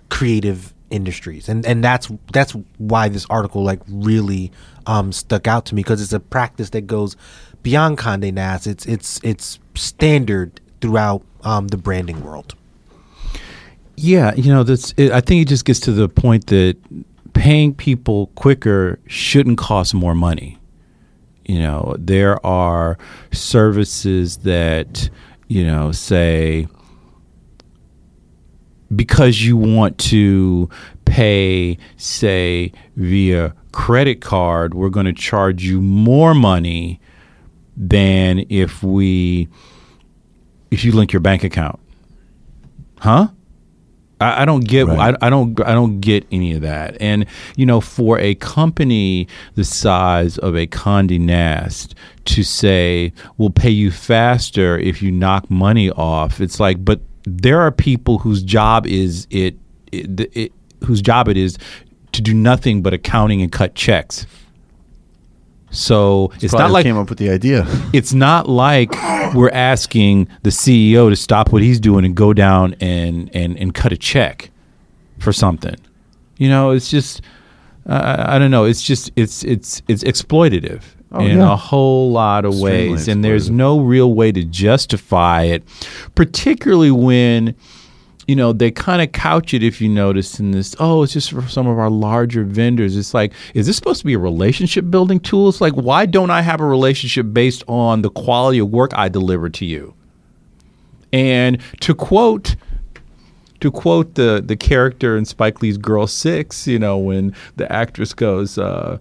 creative 0.09 0.73
industries. 0.89 1.49
And 1.49 1.65
and 1.65 1.83
that's 1.83 2.11
that's 2.31 2.55
why 2.77 3.09
this 3.09 3.25
article 3.29 3.63
like 3.63 3.79
really 3.87 4.51
um 4.85 5.11
stuck 5.11 5.47
out 5.47 5.65
to 5.67 5.75
me 5.75 5.81
because 5.81 6.01
it's 6.01 6.13
a 6.13 6.19
practice 6.19 6.69
that 6.71 6.81
goes 6.81 7.15
beyond 7.63 7.97
Condé 7.97 8.31
Nast. 8.33 8.67
It's 8.67 8.85
it's 8.85 9.19
it's 9.23 9.59
standard 9.75 10.61
throughout 10.81 11.23
um 11.43 11.69
the 11.69 11.77
branding 11.77 12.23
world 12.23 12.55
Yeah, 14.01 14.33
you 14.33 14.51
know, 14.51 14.63
that's. 14.63 14.93
It, 14.97 15.11
I 15.11 15.21
think 15.21 15.43
it 15.43 15.47
just 15.47 15.63
gets 15.63 15.79
to 15.81 15.91
the 15.91 16.09
point 16.09 16.47
that 16.47 16.75
paying 17.33 17.71
people 17.75 18.27
quicker 18.33 18.99
shouldn't 19.05 19.59
cost 19.59 19.93
more 19.93 20.15
money. 20.15 20.57
You 21.45 21.59
know, 21.59 21.95
there 21.99 22.43
are 22.43 22.97
services 23.31 24.37
that 24.37 25.07
you 25.49 25.63
know 25.63 25.91
say 25.91 26.67
because 28.95 29.43
you 29.43 29.55
want 29.55 29.99
to 29.99 30.67
pay, 31.05 31.77
say, 31.95 32.71
via 32.95 33.53
credit 33.71 34.19
card, 34.21 34.73
we're 34.73 34.89
going 34.89 35.05
to 35.05 35.13
charge 35.13 35.63
you 35.63 35.79
more 35.79 36.33
money 36.33 36.99
than 37.77 38.47
if 38.49 38.81
we 38.81 39.47
if 40.71 40.83
you 40.83 40.91
link 40.91 41.13
your 41.13 41.19
bank 41.19 41.43
account. 41.43 41.79
Huh? 42.99 43.27
I, 44.21 44.43
I 44.43 44.45
don't 44.45 44.65
get. 44.67 44.87
Right. 44.87 45.15
I, 45.21 45.27
I 45.27 45.29
don't. 45.29 45.59
I 45.61 45.73
don't 45.73 45.99
get 45.99 46.25
any 46.31 46.53
of 46.53 46.61
that. 46.61 46.97
And 47.01 47.25
you 47.55 47.65
know, 47.65 47.81
for 47.81 48.19
a 48.19 48.35
company 48.35 49.27
the 49.55 49.63
size 49.63 50.37
of 50.37 50.55
a 50.55 50.67
Condé 50.67 51.19
Nast 51.19 51.95
to 52.25 52.43
say 52.43 53.11
we'll 53.37 53.49
pay 53.49 53.69
you 53.69 53.91
faster 53.91 54.77
if 54.77 55.01
you 55.01 55.11
knock 55.11 55.49
money 55.49 55.89
off, 55.91 56.39
it's 56.39 56.59
like. 56.59 56.83
But 56.83 57.01
there 57.23 57.59
are 57.61 57.71
people 57.71 58.19
whose 58.19 58.41
job 58.43 58.87
is 58.87 59.27
it, 59.29 59.55
it, 59.91 60.19
it 60.35 60.51
whose 60.83 61.01
job 61.01 61.27
it 61.27 61.37
is 61.37 61.57
to 62.11 62.21
do 62.21 62.33
nothing 62.33 62.81
but 62.81 62.93
accounting 62.93 63.41
and 63.41 63.51
cut 63.51 63.75
checks. 63.75 64.25
So 65.71 66.31
it's 66.41 66.53
not 66.53 66.69
like 66.71 66.83
came 66.83 66.97
up 66.97 67.09
with 67.09 67.17
the 67.17 67.29
idea. 67.29 67.65
it's 67.93 68.13
not 68.13 68.47
like 68.49 68.91
we're 69.33 69.49
asking 69.51 70.27
the 70.43 70.49
CEO 70.49 71.09
to 71.09 71.15
stop 71.15 71.51
what 71.51 71.61
he's 71.61 71.79
doing 71.79 72.05
and 72.05 72.15
go 72.15 72.33
down 72.33 72.75
and 72.79 73.29
and 73.33 73.57
and 73.57 73.73
cut 73.73 73.91
a 73.91 73.97
check 73.97 74.51
for 75.19 75.31
something. 75.33 75.75
You 76.37 76.49
know, 76.49 76.71
it's 76.71 76.89
just 76.89 77.21
uh, 77.87 78.25
I 78.27 78.37
don't 78.37 78.51
know. 78.51 78.65
It's 78.65 78.83
just 78.83 79.11
it's 79.15 79.43
it's 79.43 79.81
it's 79.87 80.03
exploitative 80.03 80.83
Oh, 81.13 81.25
in 81.25 81.39
yeah. 81.39 81.51
a 81.51 81.55
whole 81.57 82.09
lot 82.11 82.45
of 82.45 82.53
Extremely 82.53 82.89
ways, 82.91 83.07
and 83.09 83.21
there's 83.21 83.49
no 83.49 83.81
real 83.81 84.13
way 84.13 84.31
to 84.31 84.45
justify 84.45 85.43
it, 85.43 85.61
particularly 86.15 86.89
when 86.91 87.53
you 88.27 88.35
know 88.35 88.53
they 88.53 88.71
kind 88.71 89.01
of 89.01 89.11
couch 89.11 89.53
it 89.53 89.63
if 89.63 89.81
you 89.81 89.89
notice 89.89 90.39
in 90.39 90.51
this 90.51 90.75
oh 90.79 91.03
it's 91.03 91.13
just 91.13 91.31
for 91.31 91.47
some 91.47 91.67
of 91.67 91.77
our 91.77 91.89
larger 91.89 92.43
vendors 92.43 92.95
it's 92.95 93.13
like 93.13 93.33
is 93.53 93.67
this 93.67 93.75
supposed 93.75 93.99
to 93.99 94.05
be 94.05 94.13
a 94.13 94.19
relationship 94.19 94.89
building 94.89 95.19
tool 95.19 95.49
it's 95.49 95.61
like 95.61 95.73
why 95.73 96.05
don't 96.05 96.29
i 96.29 96.41
have 96.41 96.61
a 96.61 96.65
relationship 96.65 97.25
based 97.31 97.63
on 97.67 98.01
the 98.01 98.09
quality 98.09 98.59
of 98.59 98.69
work 98.69 98.91
i 98.95 99.09
deliver 99.09 99.49
to 99.49 99.65
you 99.65 99.93
and 101.13 101.61
to 101.79 101.93
quote 101.93 102.55
to 103.61 103.71
quote 103.71 104.15
the 104.15 104.43
the 104.43 104.57
character 104.57 105.15
in 105.15 105.23
Spike 105.23 105.61
Lee's 105.61 105.77
Girl 105.77 106.07
Six, 106.07 106.67
you 106.67 106.79
know, 106.79 106.97
when 106.97 107.33
the 107.55 107.71
actress 107.71 108.13
goes. 108.13 108.57
Uh, 108.57 108.99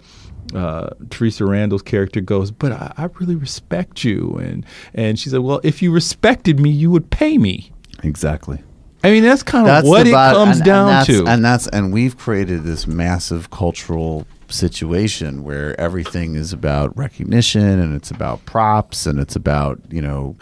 uh, 0.55 0.91
Theresa 1.11 1.45
Randle's 1.45 1.83
character 1.83 2.21
goes, 2.21 2.51
but 2.51 2.73
I, 2.73 2.93
I 2.97 3.05
really 3.21 3.37
respect 3.37 4.03
you, 4.03 4.35
and 4.43 4.67
and 4.95 5.17
she 5.17 5.29
said, 5.29 5.41
well, 5.41 5.61
if 5.63 5.81
you 5.81 5.93
respected 5.93 6.59
me, 6.59 6.71
you 6.71 6.91
would 6.91 7.09
pay 7.11 7.39
me. 7.39 7.71
Exactly. 8.03 8.61
I 9.03 9.11
mean, 9.11 9.23
that's 9.23 9.43
kind 9.43 9.67
of 9.67 9.85
what 9.85 10.07
it 10.07 10.13
comes 10.13 10.57
and- 10.59 10.65
down 10.67 10.89
and 10.89 10.95
that's, 10.97 11.07
to. 11.07 11.27
and 11.27 11.45
that's 11.45 11.67
and 11.69 11.93
we've 11.93 12.17
created 12.19 12.65
this 12.65 12.87
massive 12.87 13.51
cultural 13.51 14.27
situation 14.49 15.43
where 15.45 15.79
everything 15.81 16.35
is 16.35 16.53
about 16.53 16.97
recognition 16.99 17.63
and 17.63 17.95
it's 17.95 18.11
about 18.11 18.45
props 18.47 19.07
and 19.07 19.19
it's 19.21 19.37
about 19.37 19.81
you 19.91 20.03
know 20.03 20.37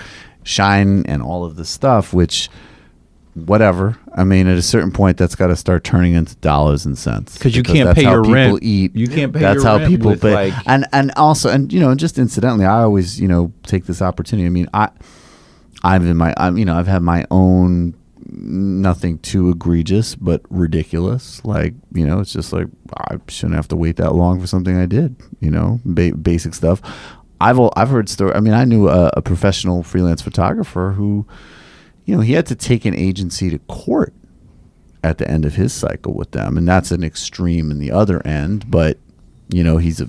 shine 0.45 1.05
and 1.07 1.23
all 1.23 1.45
of 1.45 1.57
this 1.57 1.69
stuff 1.69 2.13
which 2.15 2.49
whatever. 3.35 3.97
I 4.17 4.25
mean 4.25 4.49
at 4.49 4.57
a 4.57 4.63
certain 4.63 4.91
point 4.91 5.17
that's 5.19 5.35
got 5.37 5.49
to 5.49 5.57
start 5.57 5.85
turning 5.85 6.15
into 6.15 6.35
dollars 6.37 6.85
and 6.87 6.99
cents. 6.99 7.35
Because 7.39 7.55
you 7.55 7.63
can't 7.63 7.87
that's 7.87 7.99
pay 7.99 8.05
how 8.05 8.13
your 8.15 8.23
people 8.25 8.35
rent. 8.35 8.59
eat. 8.63 8.97
You 8.97 9.07
can't 9.07 9.33
pay 9.33 9.41
that's 9.41 9.57
your 9.57 9.65
how 9.65 9.77
rent 9.77 9.91
people 9.91 10.17
pay. 10.17 10.35
like- 10.35 10.55
and 10.67 10.87
and 10.93 11.13
also 11.17 11.49
and 11.51 11.73
you 11.73 11.79
know 11.79 11.95
just 11.95 12.19
incidentally 12.19 12.65
i 12.65 12.83
always 12.83 13.21
you 13.21 13.29
know 13.29 13.53
take 13.65 13.85
this 13.87 14.03
opportunity. 14.03 14.47
I 14.47 14.51
mean 14.51 14.69
i 14.75 14.89
I've 15.85 16.05
in 16.05 16.17
my 16.17 16.35
I'm 16.37 16.59
you 16.59 16.65
know 16.65 16.75
I've 16.75 16.89
had 16.89 17.03
my 17.03 17.25
own 17.31 17.95
nothing 18.29 19.19
too 19.19 19.51
egregious 19.51 20.15
but 20.15 20.43
ridiculous. 20.51 21.45
Like 21.45 21.75
you 21.93 22.07
know 22.07 22.21
it's 22.21 22.33
just 22.33 22.53
like 22.53 22.67
I 22.97 23.19
shouldn't 23.29 23.57
have 23.57 23.69
to 23.69 23.77
wait 23.77 23.97
that 23.97 24.15
long 24.15 24.41
for 24.41 24.47
something 24.47 24.77
I 24.77 24.87
did 24.87 25.17
you 25.41 25.51
know 25.51 25.81
ba- 25.85 26.15
basic 26.15 26.55
stuff. 26.55 26.81
I've 27.41 27.59
I've 27.77 27.91
heard 27.91 28.09
story 28.09 28.35
I 28.35 28.41
mean 28.41 28.55
I 28.55 28.65
knew 28.65 28.89
a, 28.89 29.11
a 29.15 29.23
professional 29.23 29.83
freelance 29.83 30.23
photographer 30.23 30.93
who 30.97 31.27
you 32.05 32.17
know 32.17 32.23
he 32.23 32.33
had 32.33 32.47
to 32.47 32.55
take 32.55 32.85
an 32.85 32.95
agency 32.95 33.51
to 33.51 33.59
court 33.61 34.13
at 35.05 35.19
the 35.19 35.31
end 35.31 35.45
of 35.45 35.55
his 35.55 35.73
cycle 35.73 36.13
with 36.13 36.33
them 36.33 36.59
and 36.59 36.67
that's 36.67 36.91
an 36.91 37.05
extreme 37.05 37.71
in 37.71 37.79
the 37.79 37.93
other 37.93 38.27
end 38.27 38.69
but 38.69 38.99
you 39.49 39.63
know 39.63 39.79
he's 39.79 40.01
a 40.01 40.09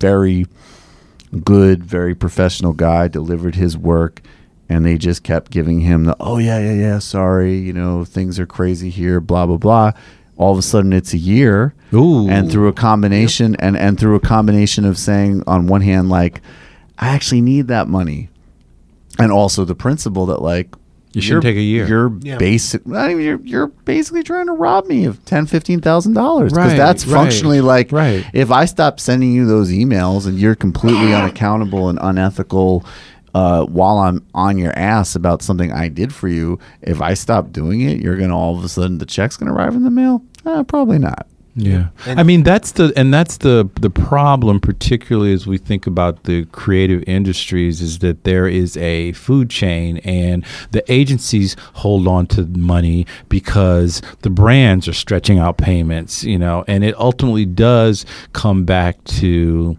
very 0.00 0.46
good, 1.44 1.84
very 1.84 2.14
professional 2.14 2.72
guy, 2.72 3.08
delivered 3.08 3.54
his 3.54 3.76
work, 3.76 4.20
and 4.70 4.86
they 4.86 4.96
just 4.96 5.22
kept 5.24 5.50
giving 5.50 5.80
him 5.80 6.04
the, 6.04 6.16
oh, 6.20 6.38
yeah, 6.38 6.58
yeah, 6.58 6.72
yeah, 6.72 6.98
sorry, 7.00 7.58
you 7.58 7.72
know, 7.72 8.04
things 8.04 8.38
are 8.38 8.46
crazy 8.46 8.88
here, 8.88 9.20
blah, 9.20 9.44
blah, 9.44 9.56
blah. 9.58 9.92
All 10.36 10.52
of 10.52 10.58
a 10.58 10.62
sudden, 10.62 10.92
it's 10.94 11.12
a 11.12 11.18
year. 11.18 11.74
Ooh. 11.92 12.28
And 12.30 12.50
through 12.50 12.68
a 12.68 12.72
combination, 12.72 13.56
and, 13.56 13.76
and 13.76 13.98
through 13.98 14.14
a 14.14 14.20
combination 14.20 14.84
of 14.86 14.96
saying, 14.96 15.42
on 15.46 15.66
one 15.66 15.82
hand, 15.82 16.08
like, 16.08 16.40
I 16.98 17.08
actually 17.08 17.40
need 17.42 17.66
that 17.68 17.88
money. 17.88 18.28
And 19.18 19.32
also 19.32 19.64
the 19.64 19.74
principle 19.74 20.24
that, 20.26 20.40
like, 20.40 20.74
You 21.12 21.20
shouldn't 21.20 21.42
you're- 21.44 21.52
take 21.54 21.58
a 21.58 21.62
year. 21.62 21.86
You're 21.88 22.12
Yeah. 22.22 22.38
basic. 22.38 22.86
not 22.86 23.10
even- 23.10 23.24
You're, 23.24 23.40
you're 23.42 23.66
basically 23.84 24.22
trying 24.22 24.46
to 24.46 24.52
rob 24.52 24.86
me 24.86 25.04
of 25.04 25.22
ten, 25.24 25.44
fifteen 25.46 25.80
thousand 25.80 26.12
dollars 26.14 26.52
because 26.52 26.68
Right, 26.70 26.76
that's 26.76 27.04
right, 27.06 27.14
functionally 27.20 27.60
like 27.60 27.90
right. 27.90 28.24
if 28.32 28.52
I 28.52 28.64
stop 28.66 29.00
sending 29.00 29.32
you 29.32 29.44
those 29.46 29.72
emails 29.72 30.26
and 30.28 30.38
you're 30.38 30.54
completely 30.54 31.12
unaccountable 31.20 31.88
and 31.88 31.98
unethical 32.00 32.84
uh, 33.34 33.64
while 33.66 33.98
I'm 33.98 34.24
on 34.34 34.58
your 34.58 34.72
ass 34.78 35.14
about 35.14 35.42
something 35.42 35.72
I 35.72 35.88
did 35.88 36.14
for 36.14 36.28
you, 36.28 36.58
if 36.82 37.00
I 37.00 37.14
stop 37.14 37.52
doing 37.52 37.80
it, 37.82 38.00
you're 38.00 38.16
gonna 38.16 38.36
all 38.36 38.56
of 38.58 38.64
a 38.64 38.68
sudden 38.68 38.98
the 38.98 39.06
check's 39.06 39.36
gonna 39.36 39.52
arrive 39.52 39.74
in 39.74 39.84
the 39.84 39.90
mail. 39.90 40.22
Uh, 40.44 40.62
probably 40.64 40.98
not. 40.98 41.26
Yeah, 41.56 41.88
And- 42.06 42.20
I 42.20 42.22
mean 42.22 42.44
that's 42.44 42.72
the 42.72 42.92
and 42.96 43.12
that's 43.12 43.38
the 43.38 43.68
the 43.80 43.90
problem, 43.90 44.60
particularly 44.60 45.32
as 45.32 45.48
we 45.48 45.58
think 45.58 45.84
about 45.86 46.22
the 46.24 46.44
creative 46.46 47.02
industries, 47.08 47.80
is 47.82 47.98
that 47.98 48.22
there 48.22 48.46
is 48.46 48.76
a 48.76 49.12
food 49.12 49.50
chain, 49.50 49.96
and 49.98 50.44
the 50.70 50.82
agencies 50.90 51.56
hold 51.74 52.06
on 52.06 52.28
to 52.28 52.44
money 52.46 53.04
because 53.28 54.00
the 54.22 54.30
brands 54.30 54.86
are 54.86 54.92
stretching 54.92 55.38
out 55.40 55.58
payments, 55.58 56.22
you 56.22 56.38
know, 56.38 56.64
and 56.68 56.84
it 56.84 56.94
ultimately 56.98 57.46
does 57.46 58.06
come 58.32 58.64
back 58.64 59.02
to, 59.04 59.76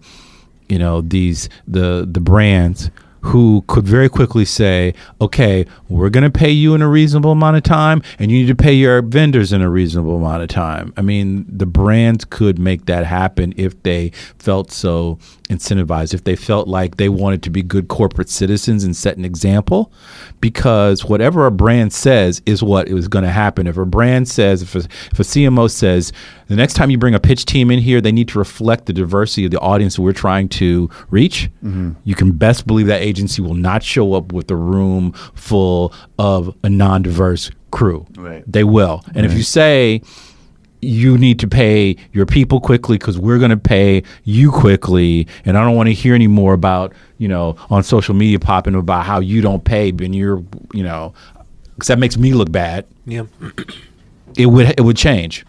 you 0.68 0.78
know, 0.78 1.00
these 1.00 1.48
the 1.66 2.06
the 2.08 2.20
brands 2.20 2.90
who 3.22 3.64
could 3.68 3.86
very 3.86 4.08
quickly 4.08 4.44
say, 4.44 4.94
okay, 5.20 5.64
we're 5.88 6.10
going 6.10 6.24
to 6.24 6.30
pay 6.30 6.50
you 6.50 6.74
in 6.74 6.82
a 6.82 6.88
reasonable 6.88 7.32
amount 7.32 7.56
of 7.56 7.62
time 7.62 8.02
and 8.18 8.30
you 8.30 8.38
need 8.40 8.48
to 8.48 8.54
pay 8.54 8.72
your 8.72 9.00
vendors 9.02 9.52
in 9.52 9.62
a 9.62 9.70
reasonable 9.70 10.16
amount 10.16 10.42
of 10.42 10.48
time. 10.48 10.92
I 10.96 11.02
mean, 11.02 11.46
the 11.48 11.66
brands 11.66 12.24
could 12.24 12.58
make 12.58 12.86
that 12.86 13.06
happen 13.06 13.54
if 13.56 13.80
they 13.82 14.10
felt 14.38 14.72
so 14.72 15.18
incentivized, 15.52 16.14
if 16.14 16.24
they 16.24 16.36
felt 16.36 16.66
like 16.66 16.96
they 16.96 17.08
wanted 17.08 17.42
to 17.42 17.50
be 17.50 17.62
good 17.62 17.88
corporate 17.88 18.28
citizens 18.28 18.84
and 18.84 18.96
set 18.96 19.16
an 19.16 19.24
example, 19.24 19.92
because 20.40 21.04
whatever 21.04 21.46
a 21.46 21.50
brand 21.50 21.92
says 21.92 22.42
is 22.46 22.62
what 22.62 22.88
is 22.88 23.08
going 23.08 23.24
to 23.24 23.30
happen. 23.30 23.66
If 23.66 23.76
a 23.76 23.84
brand 23.84 24.28
says, 24.28 24.62
if 24.62 24.74
a, 24.74 24.78
if 24.78 25.20
a 25.20 25.22
CMO 25.22 25.70
says, 25.70 26.12
the 26.48 26.56
next 26.56 26.74
time 26.74 26.90
you 26.90 26.98
bring 26.98 27.14
a 27.14 27.20
pitch 27.20 27.44
team 27.44 27.70
in 27.70 27.78
here, 27.78 28.00
they 28.00 28.12
need 28.12 28.28
to 28.28 28.38
reflect 28.38 28.86
the 28.86 28.92
diversity 28.92 29.44
of 29.44 29.50
the 29.50 29.60
audience 29.60 29.98
we're 29.98 30.12
trying 30.12 30.48
to 30.50 30.90
reach. 31.10 31.50
Mm-hmm. 31.64 31.92
You 32.04 32.14
can 32.14 32.32
best 32.32 32.66
believe 32.66 32.86
that 32.86 33.02
agency 33.02 33.42
will 33.42 33.54
not 33.54 33.82
show 33.82 34.14
up 34.14 34.32
with 34.32 34.50
a 34.50 34.56
room 34.56 35.12
full 35.34 35.94
of 36.18 36.54
a 36.62 36.68
non-diverse 36.68 37.50
crew. 37.70 38.06
Right. 38.16 38.44
They 38.46 38.64
will. 38.64 39.02
And 39.14 39.24
if 39.26 39.32
you 39.32 39.42
say 39.42 40.02
you 40.84 41.16
need 41.16 41.38
to 41.38 41.46
pay 41.46 41.96
your 42.12 42.26
people 42.26 42.60
quickly 42.60 42.98
because 42.98 43.16
we're 43.16 43.38
going 43.38 43.52
to 43.52 43.56
pay 43.56 44.02
you 44.24 44.50
quickly, 44.50 45.28
and 45.44 45.56
I 45.56 45.64
don't 45.64 45.76
want 45.76 45.86
to 45.88 45.92
hear 45.94 46.14
any 46.14 46.26
more 46.26 46.52
about 46.54 46.92
you 47.18 47.28
know 47.28 47.56
on 47.70 47.82
social 47.84 48.14
media 48.14 48.38
popping 48.40 48.74
about 48.74 49.06
how 49.06 49.20
you 49.20 49.40
don't 49.40 49.64
pay, 49.64 49.90
and 49.90 50.14
you're 50.14 50.42
you 50.74 50.82
know 50.82 51.14
because 51.74 51.86
that 51.88 51.98
makes 51.98 52.16
me 52.16 52.32
look 52.34 52.50
bad. 52.52 52.84
Yeah. 53.06 53.24
It 54.36 54.46
would 54.46 54.74
it 54.76 54.82
would 54.82 54.96
change. 54.96 55.46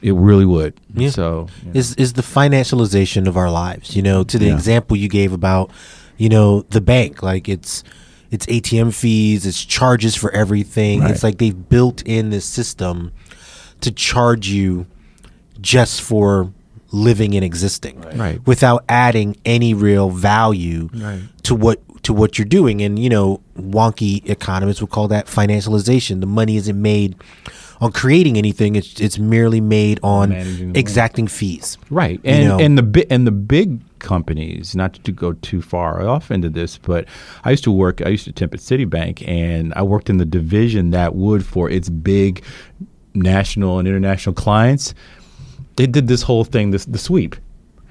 It 0.00 0.12
really 0.14 0.44
would. 0.44 0.74
Yeah. 0.94 1.10
So 1.10 1.48
is 1.74 1.94
is 1.96 2.12
the 2.12 2.22
financialization 2.22 3.26
of 3.26 3.36
our 3.36 3.50
lives. 3.50 3.96
You 3.96 4.02
know, 4.02 4.22
to 4.24 4.38
the 4.38 4.46
Yeah. 4.46 4.54
example 4.54 4.96
you 4.96 5.08
gave 5.08 5.32
about, 5.32 5.70
you 6.16 6.28
know, 6.28 6.62
the 6.70 6.80
bank. 6.80 7.22
Like 7.22 7.48
it's 7.48 7.82
it's 8.30 8.46
ATM 8.46 8.94
fees, 8.94 9.46
it's 9.46 9.64
charges 9.64 10.14
for 10.14 10.30
everything. 10.32 11.00
Right. 11.00 11.10
It's 11.10 11.24
like 11.24 11.38
they've 11.38 11.68
built 11.68 12.02
in 12.06 12.30
this 12.30 12.44
system 12.44 13.10
to 13.80 13.90
charge 13.90 14.48
you 14.48 14.86
just 15.60 16.00
for 16.02 16.52
living 16.90 17.34
and 17.34 17.44
existing, 17.44 18.00
Right. 18.16 18.40
Without 18.46 18.82
adding 18.88 19.36
any 19.44 19.74
real 19.74 20.08
value 20.10 20.88
Right. 20.94 21.20
to 21.42 21.54
what 21.54 21.80
to 22.04 22.12
what 22.14 22.38
you're 22.38 22.46
doing. 22.46 22.80
And 22.80 22.98
you 22.98 23.08
know, 23.10 23.40
wonky 23.58 24.26
economists 24.28 24.80
would 24.80 24.90
call 24.90 25.08
that 25.08 25.26
financialization. 25.26 26.20
The 26.20 26.26
money 26.26 26.56
isn't 26.56 26.80
made 26.80 27.16
on 27.80 27.92
creating 27.92 28.38
anything; 28.38 28.76
it's 28.76 28.98
it's 29.00 29.18
merely 29.18 29.60
made 29.60 30.00
on 30.02 30.30
the 30.30 30.36
money. 30.36 30.72
exacting 30.78 31.26
fees. 31.26 31.76
Right, 31.90 32.20
You 32.24 32.30
and 32.30 32.48
know. 32.48 32.58
and 32.58 32.78
the 32.78 32.82
bi- 32.82 33.06
and 33.10 33.26
the 33.26 33.32
big 33.32 33.80
companies, 33.98 34.74
not 34.76 34.94
to 35.04 35.12
go 35.12 35.32
too 35.34 35.60
far 35.60 36.06
off 36.08 36.30
into 36.30 36.48
this, 36.48 36.78
but 36.78 37.04
I 37.44 37.50
used 37.50 37.64
to 37.64 37.70
work. 37.72 38.00
I 38.00 38.08
used 38.10 38.24
to 38.24 38.32
temp 38.32 38.54
at 38.54 38.60
Citibank, 38.60 39.26
and 39.28 39.74
I 39.74 39.82
worked 39.82 40.08
in 40.08 40.16
the 40.18 40.24
division 40.24 40.90
that 40.90 41.14
would 41.14 41.44
for 41.44 41.68
its 41.68 41.88
big 41.90 42.42
national 43.20 43.78
and 43.78 43.86
international 43.88 44.34
clients. 44.34 44.94
They 45.76 45.86
did 45.86 46.08
this 46.08 46.22
whole 46.22 46.44
thing, 46.44 46.70
this 46.70 46.84
the 46.84 46.98
sweep. 46.98 47.36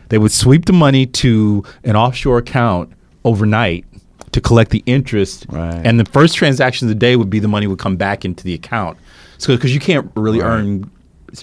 They 0.09 0.17
would 0.17 0.31
sweep 0.31 0.65
the 0.65 0.73
money 0.73 1.05
to 1.05 1.63
an 1.83 1.95
offshore 1.95 2.37
account 2.37 2.91
overnight 3.25 3.85
to 4.31 4.41
collect 4.41 4.71
the 4.71 4.83
interest, 4.85 5.45
Right. 5.49 5.81
and 5.83 5.99
the 5.99 6.05
first 6.05 6.35
transaction 6.35 6.87
of 6.87 6.89
the 6.89 6.95
day 6.99 7.15
would 7.15 7.29
be 7.29 7.39
the 7.39 7.47
money 7.47 7.67
would 7.67 7.79
come 7.79 7.95
back 7.95 8.23
into 8.25 8.43
the 8.43 8.53
account. 8.53 8.97
So 9.37 9.55
because 9.55 9.73
you 9.73 9.79
can't 9.79 10.09
really 10.15 10.39
Right. 10.41 10.47
earn 10.49 10.89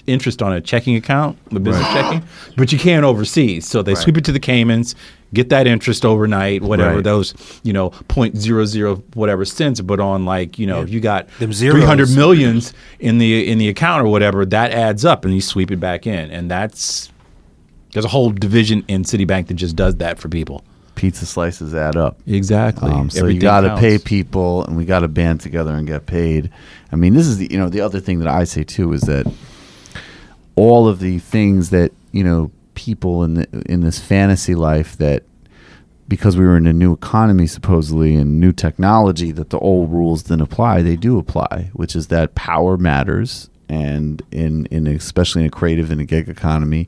interest 0.07 0.41
on 0.41 0.51
a 0.53 0.61
checking 0.61 0.95
account, 0.95 1.37
the 1.51 1.59
business 1.59 1.85
Right. 1.85 1.93
checking, 2.03 2.23
but 2.57 2.71
you 2.71 2.79
can 2.79 3.03
overseas. 3.03 3.67
So 3.67 3.81
they 3.81 3.95
sweep 3.95 4.17
it 4.17 4.23
to 4.25 4.31
the 4.31 4.39
Caymans, 4.39 4.95
get 5.35 5.49
that 5.49 5.67
interest 5.67 6.05
overnight, 6.05 6.63
whatever 6.63 6.95
Right. 6.95 7.03
those 7.03 7.33
you 7.63 7.73
know 7.73 7.89
point 8.07 8.37
zero 8.37 8.65
zero 8.65 8.95
whatever 9.13 9.45
cents. 9.45 9.81
But 9.81 9.99
on 9.99 10.25
like 10.25 10.57
you 10.57 10.65
know 10.65 10.81
if 10.81 10.89
you 10.89 10.99
got 10.99 11.27
Them 11.39 11.51
three 11.51 11.83
hundred 11.83 12.07
zeros. 12.07 12.15
millions 12.17 12.73
in 12.99 13.17
the 13.19 13.47
in 13.49 13.57
the 13.59 13.67
account 13.69 14.03
or 14.03 14.07
whatever, 14.09 14.45
that 14.45 14.71
adds 14.71 15.05
up, 15.05 15.25
and 15.25 15.33
you 15.33 15.41
sweep 15.41 15.69
it 15.71 15.79
back 15.79 16.07
in, 16.07 16.31
and 16.31 16.49
that's 16.49 17.11
there's 17.93 18.05
a 18.05 18.09
whole 18.09 18.31
division 18.31 18.83
in 18.87 19.03
Citibank 19.03 19.47
that 19.47 19.53
just 19.53 19.75
does 19.75 19.95
that 19.97 20.17
for 20.19 20.27
people. 20.29 20.63
Pizza 20.95 21.25
slices 21.25 21.75
add 21.75 21.97
up. 21.97 22.17
Exactly. 22.25 22.89
Um, 22.89 23.09
so 23.09 23.19
Everything 23.19 23.35
you 23.35 23.41
got 23.41 23.61
to 23.61 23.75
pay 23.77 23.97
people, 23.97 24.63
and 24.65 24.77
we 24.77 24.85
got 24.85 24.99
to 24.99 25.07
band 25.09 25.41
together 25.41 25.73
and 25.73 25.85
get 25.85 26.05
paid. 26.05 26.49
I 26.91 26.95
mean, 26.95 27.13
this 27.13 27.27
is 27.27 27.37
the 27.37 27.47
you 27.51 27.57
know 27.57 27.67
the 27.69 27.81
other 27.81 27.99
thing 27.99 28.19
that 28.19 28.29
I 28.29 28.45
say 28.45 28.63
too 28.63 28.93
is 28.93 29.01
that 29.01 29.25
all 30.55 30.87
of 30.87 30.99
the 30.99 31.19
things 31.19 31.69
that 31.71 31.91
you 32.11 32.23
know 32.23 32.51
people 32.75 33.23
in 33.23 33.35
the 33.35 33.63
in 33.65 33.81
this 33.81 33.99
fantasy 33.99 34.55
life 34.55 34.97
that 34.97 35.23
because 36.07 36.37
we 36.37 36.45
were 36.45 36.57
in 36.57 36.67
a 36.67 36.73
new 36.73 36.93
economy 36.93 37.47
supposedly 37.47 38.15
and 38.15 38.39
new 38.39 38.51
technology 38.51 39.31
that 39.31 39.49
the 39.49 39.59
old 39.59 39.91
rules 39.91 40.23
didn't 40.23 40.41
apply 40.41 40.81
they 40.81 40.95
do 40.95 41.17
apply 41.17 41.69
which 41.73 41.95
is 41.95 42.07
that 42.07 42.35
power 42.35 42.77
matters 42.77 43.49
and 43.67 44.21
in 44.31 44.65
in 44.67 44.87
especially 44.87 45.41
in 45.41 45.47
a 45.47 45.51
creative 45.51 45.89
and 45.89 46.01
a 46.01 46.05
gig 46.05 46.29
economy 46.29 46.87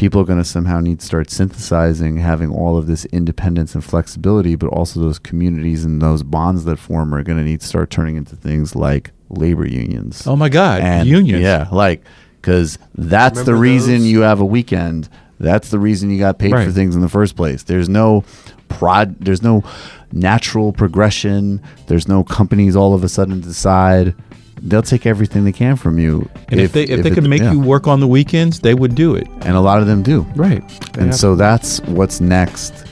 people 0.00 0.18
are 0.18 0.24
going 0.24 0.38
to 0.38 0.44
somehow 0.44 0.80
need 0.80 0.98
to 0.98 1.04
start 1.04 1.30
synthesizing, 1.30 2.16
having 2.16 2.50
all 2.50 2.78
of 2.78 2.86
this 2.86 3.04
independence 3.06 3.74
and 3.74 3.84
flexibility, 3.84 4.54
but 4.54 4.68
also 4.68 4.98
those 4.98 5.18
communities 5.18 5.84
and 5.84 6.00
those 6.00 6.22
bonds 6.22 6.64
that 6.64 6.78
form 6.78 7.14
are 7.14 7.22
going 7.22 7.36
to 7.36 7.44
need 7.44 7.60
to 7.60 7.66
start 7.66 7.90
turning 7.90 8.16
into 8.16 8.34
things 8.34 8.74
like 8.74 9.10
labor 9.28 9.66
unions. 9.66 10.26
Oh 10.26 10.36
my 10.36 10.48
God, 10.48 10.80
and 10.80 11.06
unions. 11.06 11.42
Yeah, 11.42 11.68
like 11.70 12.02
because 12.40 12.78
that's 12.94 13.42
the 13.42 13.54
reason 13.54 13.98
those? 13.98 14.06
you 14.06 14.20
have 14.20 14.40
a 14.40 14.44
weekend. 14.44 15.08
That's 15.38 15.70
the 15.70 15.78
reason 15.78 16.10
you 16.10 16.18
got 16.18 16.38
paid 16.38 16.52
for 16.52 16.70
things 16.70 16.94
in 16.94 17.00
the 17.00 17.08
first 17.08 17.34
place. 17.34 17.62
There's 17.62 17.88
no 17.88 18.24
prod. 18.68 19.18
There's 19.20 19.42
no 19.42 19.64
natural 20.12 20.72
progression. 20.72 21.62
There's 21.86 22.08
no 22.08 22.24
companies 22.24 22.76
all 22.76 22.94
of 22.94 23.04
a 23.04 23.08
sudden 23.08 23.40
decide 23.40 24.14
they'll 24.62 24.82
take 24.82 25.06
everything 25.06 25.44
they 25.44 25.52
can 25.52 25.76
from 25.76 25.98
you. 25.98 26.28
And 26.48 26.60
if, 26.60 26.72
they 26.72 26.84
if, 26.84 27.02
they 27.02 27.10
it- 27.10 27.14
could 27.14 27.28
make 27.28 27.42
yeah. 27.42 27.52
you 27.52 27.60
work 27.60 27.86
on 27.86 28.00
the 28.00 28.08
weekends, 28.08 28.60
they 28.60 28.74
would 28.74 28.94
do 28.94 29.14
it. 29.14 29.26
and 29.42 29.56
a 29.56 29.60
lot 29.60 29.80
of 29.80 29.86
them 29.86 30.02
do. 30.02 30.22
Right. 30.34 30.62
And 30.98 31.14
so 31.14 31.34
that's 31.34 31.80
what's 31.82 32.20
next. 32.20 32.86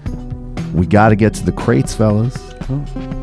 We 0.72 0.86
got 0.86 1.10
to 1.10 1.16
get 1.16 1.34
to 1.34 1.44
the 1.44 1.52
crates, 1.52 1.94
fellas. 1.94 2.36
Oh. 2.70 3.17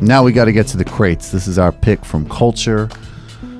Now 0.00 0.24
we 0.24 0.32
got 0.32 0.46
to 0.46 0.52
get 0.52 0.66
to 0.68 0.78
the 0.78 0.84
crates. 0.84 1.30
This 1.30 1.46
is 1.46 1.58
our 1.58 1.72
pick 1.72 2.06
from 2.06 2.26
culture, 2.28 2.88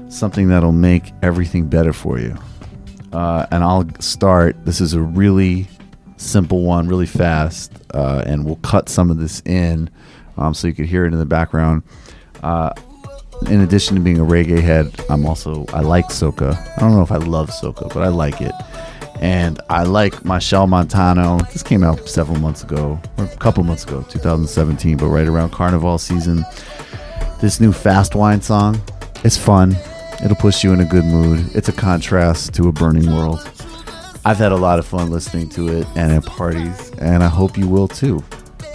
something 0.09 0.49
that'll 0.49 0.73
make 0.73 1.13
everything 1.23 1.67
better 1.67 1.93
for 1.93 2.19
you. 2.19 2.35
Uh, 3.13 3.47
and 3.51 3.63
I'll 3.63 3.87
start. 4.01 4.65
This 4.65 4.81
is 4.81 4.95
a 4.95 5.01
really 5.01 5.69
simple 6.17 6.63
one, 6.63 6.89
really 6.89 7.07
fast, 7.07 7.73
uh, 7.93 8.23
and 8.27 8.47
we'll 8.47 8.57
cut 8.57 8.89
some 8.89 9.11
of 9.11 9.19
this 9.19 9.43
in 9.45 9.91
um, 10.39 10.55
so 10.55 10.67
you 10.67 10.75
could 10.75 10.87
hear 10.87 11.05
it 11.05 11.13
in 11.13 11.19
the 11.19 11.27
background. 11.27 11.83
Uh, 12.43 12.73
in 13.49 13.61
addition 13.61 13.97
to 13.97 14.01
being 14.01 14.19
a 14.19 14.25
reggae 14.25 14.63
head, 14.63 14.95
I'm 15.11 15.27
also 15.27 15.67
I 15.75 15.81
like 15.81 16.07
soca. 16.07 16.57
I 16.77 16.81
don't 16.81 16.93
know 16.93 17.03
if 17.03 17.13
I 17.13 17.17
love 17.17 17.51
soca, 17.51 17.93
but 17.93 18.03
I 18.03 18.09
like 18.09 18.41
it, 18.41 18.53
and 19.21 19.61
I 19.69 19.85
like 19.85 20.15
Machel 20.25 20.69
Montano. 20.69 21.39
This 21.53 21.63
came 21.63 21.85
out 21.85 22.09
several 22.09 22.39
months 22.39 22.65
ago, 22.65 22.99
or 23.19 23.25
a 23.25 23.37
couple 23.37 23.63
months 23.63 23.85
ago, 23.85 24.05
2017, 24.09 24.97
but 24.97 25.09
right 25.09 25.29
around 25.29 25.53
Carnival 25.53 25.99
season. 25.99 26.45
This 27.41 27.61
new 27.61 27.73
fast 27.73 28.15
wine 28.15 28.41
song, 28.41 28.81
it's 29.23 29.37
fun. 29.37 29.77
It'll 30.25 30.37
push 30.37 30.65
you 30.65 30.73
in 30.73 30.81
a 30.81 30.85
good 30.85 31.05
mood. 31.05 31.55
It's 31.55 31.69
a 31.69 31.73
contrast 31.73 32.55
to 32.55 32.69
a 32.69 32.73
burning 32.73 33.15
world. 33.15 33.41
I've 34.25 34.39
had 34.39 34.53
a 34.53 34.57
lot 34.57 34.79
of 34.79 34.87
fun 34.87 35.11
listening 35.11 35.49
to 35.51 35.69
it 35.69 35.87
and 35.97 36.13
at 36.13 36.25
parties, 36.25 36.91
and 36.99 37.23
I 37.23 37.29
hope 37.29 37.57
you 37.57 37.69
will 37.69 37.89
too. 37.89 38.23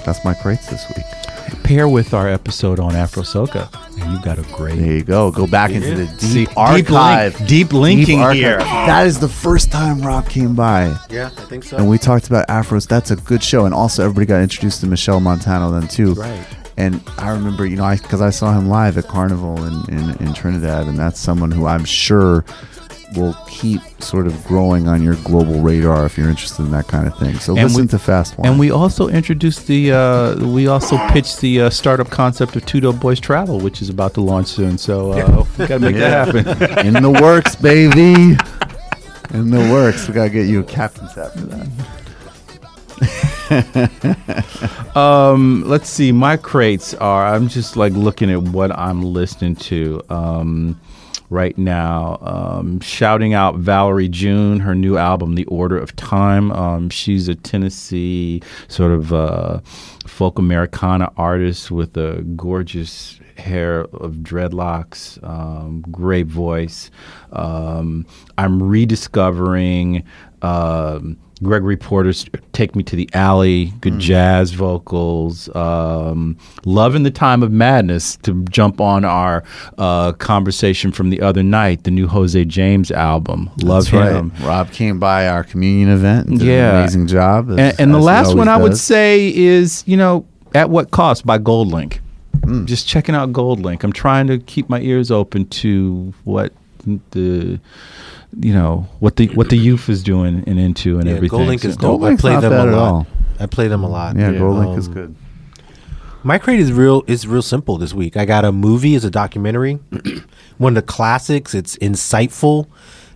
That's 0.06 0.24
my 0.24 0.36
crates 0.36 0.68
this 0.70 0.88
week. 0.96 1.64
Pair 1.64 1.88
with 1.88 2.14
our 2.14 2.28
episode 2.28 2.80
on 2.80 2.96
Afro 2.96 3.24
Soca, 3.24 3.70
and 4.00 4.12
you've 4.14 4.22
got 4.24 4.38
a 4.40 4.44
great 4.54 4.78
There 4.78 4.94
you 4.94 5.04
go. 5.04 5.32
Go 5.32 5.48
back 5.48 5.72
into 5.72 5.96
the 5.96 6.08
See, 6.20 6.46
deep 6.46 6.50
deep 6.56 6.90
link- 6.90 7.48
deep 7.48 7.74
linking 7.74 8.22
archive. 8.22 8.36
here. 8.38 8.58
That 8.60 9.08
is 9.08 9.20
the 9.20 9.28
first 9.30 9.72
time 9.72 10.02
Rob 10.02 10.28
came 10.30 10.56
by. 10.56 10.96
Yeah, 11.10 11.28
I 11.38 11.42
think 11.46 11.64
so. 11.64 11.78
And 11.78 11.90
we 11.90 11.98
talked 11.98 12.28
about 12.28 12.48
afros. 12.48 12.88
That's 12.88 13.12
a 13.12 13.16
good 13.16 13.44
show. 13.44 13.66
And 13.66 13.74
also, 13.74 14.04
everybody 14.04 14.26
got 14.26 14.42
introduced 14.42 14.82
to 14.82 14.88
Machel 14.88 15.22
Montano 15.22 15.72
then 15.72 15.88
too. 15.88 16.14
Right. 16.14 16.46
And 16.78 17.02
I 17.18 17.30
remember, 17.32 17.66
you 17.66 17.78
know, 17.78 17.86
I 17.86 17.96
because 17.96 18.22
I 18.22 18.30
saw 18.32 18.52
him 18.54 18.68
live 18.68 18.98
at 18.98 19.08
Carnival 19.08 19.64
in, 19.64 19.98
in, 19.98 20.10
in 20.28 20.34
Trinidad, 20.34 20.88
and 20.88 20.98
that's 21.00 21.20
someone 21.20 21.50
who 21.52 21.66
I'm 21.66 21.86
sure 21.86 22.44
will 23.16 23.36
keep 23.48 23.82
sort 24.00 24.28
of 24.28 24.44
growing 24.46 24.88
on 24.88 25.02
your 25.04 25.16
global 25.24 25.60
radar 25.62 26.06
if 26.06 26.18
you're 26.18 26.30
interested 26.30 26.64
in 26.64 26.72
that 26.72 26.88
kind 26.88 27.08
of 27.08 27.18
thing. 27.18 27.36
So 27.40 27.54
And 27.56 27.64
listen 27.66 27.82
we- 27.84 27.88
to 27.90 28.00
Fast 28.00 28.38
Wine. 28.38 28.48
And 28.52 28.60
we 28.60 28.72
also 28.72 29.08
introduced 29.08 29.68
the, 29.68 29.92
uh, 29.92 30.36
we 30.48 30.68
also 30.68 30.98
pitched 31.10 31.40
the 31.42 31.62
uh, 31.62 31.70
startup 31.70 32.10
concept 32.10 32.56
of 32.56 32.66
Two 32.66 32.80
Dope 32.82 33.00
Boys 33.00 33.20
Travel, 33.20 33.60
which 33.60 33.82
is 33.82 33.90
about 33.90 34.14
to 34.16 34.22
launch 34.22 34.48
soon. 34.48 34.78
So 34.78 35.12
uh, 35.14 35.46
we 35.58 35.68
got 35.68 35.80
to 35.80 35.80
make 35.80 35.96
that 35.96 36.34
happen. 36.34 36.86
in 36.86 37.02
the 37.02 37.12
works, 37.12 37.56
baby. 37.56 38.38
In 39.34 39.50
the 39.50 39.60
works. 39.72 40.08
We 40.08 40.14
gotta 40.14 40.30
get 40.30 40.48
you 40.48 40.60
a 40.60 40.64
captain's 40.64 41.14
hat 41.14 41.34
for 41.34 41.48
that. 41.48 41.68
Um, 44.96 45.64
let's 45.66 45.90
see. 45.90 46.14
My 46.14 46.38
crates 46.38 46.94
are. 46.96 47.26
I'm 47.28 47.50
just 47.50 47.76
like 47.76 47.92
looking 47.92 48.32
at 48.32 48.42
what 48.42 48.72
I'm 48.72 49.02
listening 49.02 49.56
to 49.58 50.02
um, 50.10 50.80
right 51.36 51.58
now. 51.58 52.18
Um, 52.22 52.80
shouting 52.80 53.34
out 53.34 53.58
Valerie 53.58 54.08
June, 54.08 54.62
her 54.62 54.74
new 54.74 54.98
album, 54.98 55.36
The 55.36 55.46
Order 55.46 55.78
of 55.78 55.94
Time. 55.98 56.52
Um, 56.54 56.90
she's 56.90 57.28
a 57.28 57.36
Tennessee 57.36 58.42
sort 58.70 58.94
of 58.94 59.12
uh, 59.12 59.60
folk 60.08 60.40
Americana 60.40 61.12
artist 61.18 61.72
with 61.72 61.98
a 61.98 62.24
gorgeous 62.38 63.20
hair 63.38 63.82
of 63.82 64.14
dreadlocks, 64.16 65.22
um, 65.28 65.84
great 65.92 66.28
voice. 66.28 66.90
Um, 67.34 68.06
I'm 68.38 68.64
rediscovering. 68.64 70.04
Um, 70.42 71.18
Gregory 71.44 71.76
Porter's 71.78 72.26
"Take 72.54 72.76
Me 72.76 72.84
to 72.84 72.96
the 72.96 73.10
Alley," 73.14 73.74
good 73.82 74.00
jazz 74.00 74.52
vocals. 74.52 75.54
Um, 75.56 76.38
loving 76.66 77.04
the 77.04 77.12
time 77.12 77.44
of 77.44 77.52
madness. 77.52 78.16
To 78.24 78.44
jump 78.46 78.80
on 78.80 79.04
our 79.06 79.44
uh, 79.78 80.14
conversation 80.14 80.92
from 80.92 81.10
the 81.10 81.22
other 81.22 81.44
night, 81.44 81.84
the 81.84 81.92
new 81.92 82.08
Jose 82.08 82.44
James 82.46 82.90
album. 82.92 83.50
Love 83.62 83.90
That's 83.92 84.14
him. 84.16 84.32
right. 84.40 84.48
Rob 84.48 84.72
came 84.72 85.00
by 85.00 85.28
our 85.28 85.44
communion 85.44 85.90
event 85.90 86.28
and 86.28 86.40
did 86.40 86.48
Yeah. 86.48 86.70
an 86.72 86.76
amazing 86.82 87.08
job. 87.08 87.50
as- 87.52 87.58
And, 87.58 87.80
and 87.82 87.94
the 87.94 87.98
as 88.00 88.04
he 88.04 88.08
last 88.08 88.28
one 88.36 88.48
always 88.48 88.60
I 88.60 88.64
would 88.64 88.78
say 88.78 89.36
is, 89.36 89.84
you 89.86 89.98
know, 89.98 90.26
at 90.54 90.70
what 90.70 90.92
cost 90.92 91.26
by 91.26 91.38
GoldLink. 91.38 92.00
Mm. 92.42 92.66
Just 92.66 92.88
checking 92.88 93.14
out 93.16 93.34
GoldLink. 93.34 93.84
I'm 93.84 93.92
trying 93.94 94.28
to 94.28 94.38
keep 94.38 94.70
my 94.70 94.80
ears 94.80 95.12
open 95.12 95.48
to 95.48 96.14
what 96.24 96.54
the 97.12 97.60
you 98.40 98.54
know 98.54 98.88
what 99.00 99.16
the 99.16 99.28
what 99.30 99.50
the 99.50 99.58
youth 99.58 99.90
is 99.90 100.04
doing 100.04 100.44
and 100.48 100.60
into 100.60 101.00
and 101.00 101.08
yeah, 101.08 101.16
everything. 101.16 101.40
GoldLink 101.40 101.66
is 101.66 101.76
So- 101.76 101.82
dope. 101.82 102.02
I 102.02 102.06
Link's 102.06 102.22
play 102.22 102.34
not 102.34 102.42
them 102.42 102.52
bad 102.52 102.68
a 102.68 102.72
at 102.72 102.76
lot. 102.76 102.92
all. 102.94 103.08
I 103.40 103.46
play 103.48 103.68
them 103.68 103.84
a 103.84 103.90
lot. 103.90 104.16
Yeah, 104.16 104.32
Yeah. 104.32 104.40
GoldLink 104.40 104.78
is 104.78 104.88
Um, 104.88 104.94
good. 104.94 105.16
My 106.24 106.38
crate 106.40 106.60
is 106.60 106.72
real 106.72 107.04
is 107.08 107.28
real 107.28 107.42
simple 107.44 107.78
this 107.78 107.94
week. 107.94 108.18
I 108.18 108.26
got 108.26 108.46
a 108.46 108.52
movie 108.52 108.96
as 108.96 109.06
a 109.06 109.12
documentary. 109.12 109.80
One 110.58 110.72
of 110.72 110.76
the 110.76 110.82
classics. 110.92 111.54
It's 111.54 111.78
insightful. 111.78 112.66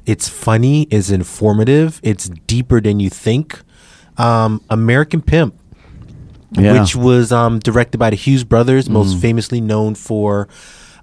It's 0.05 0.27
funny. 0.29 0.83
It's 0.91 1.09
informative. 1.09 1.99
It's 2.03 2.29
deeper 2.47 2.79
than 2.81 2.99
you 2.99 3.09
think. 3.09 3.61
Um, 4.17 4.61
American 4.69 5.21
Pimp, 5.21 5.55
Yeah. 6.51 6.79
which 6.81 6.95
was 6.95 7.31
um, 7.31 7.59
directed 7.59 7.97
by 7.97 8.09
the 8.09 8.15
Hughes 8.15 8.43
brothers, 8.43 8.89
most 8.89 9.17
famously 9.17 9.61
known 9.61 9.95
for 9.95 10.47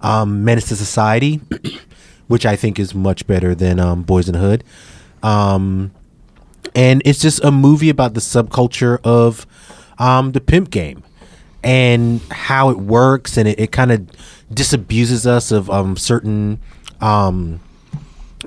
um, 0.02 0.44
Menace 0.44 0.68
to 0.68 0.76
Society, 0.76 1.40
which 2.28 2.46
I 2.46 2.56
think 2.56 2.78
is 2.78 2.94
much 2.94 3.26
better 3.26 3.54
than 3.54 3.78
um, 3.80 4.02
Boys 4.02 4.28
in 4.28 4.34
the 4.34 4.38
Hood. 4.38 4.64
Um, 5.22 5.92
and 6.74 7.02
it's 7.04 7.20
just 7.20 7.42
a 7.44 7.50
movie 7.50 7.88
about 7.88 8.14
the 8.14 8.20
subculture 8.20 8.98
of 9.04 9.46
um, 9.98 10.32
the 10.32 10.40
pimp 10.40 10.70
game 10.70 11.02
and 11.62 12.20
how 12.30 12.70
it 12.70 12.78
works 12.78 13.36
and 13.36 13.48
it, 13.48 13.58
it 13.58 13.72
kind 13.72 13.90
of 13.90 14.06
disabuses 14.52 15.26
us 15.26 15.50
of 15.50 15.70
um, 15.70 15.96
certain 15.96 16.60
um, 17.00 17.60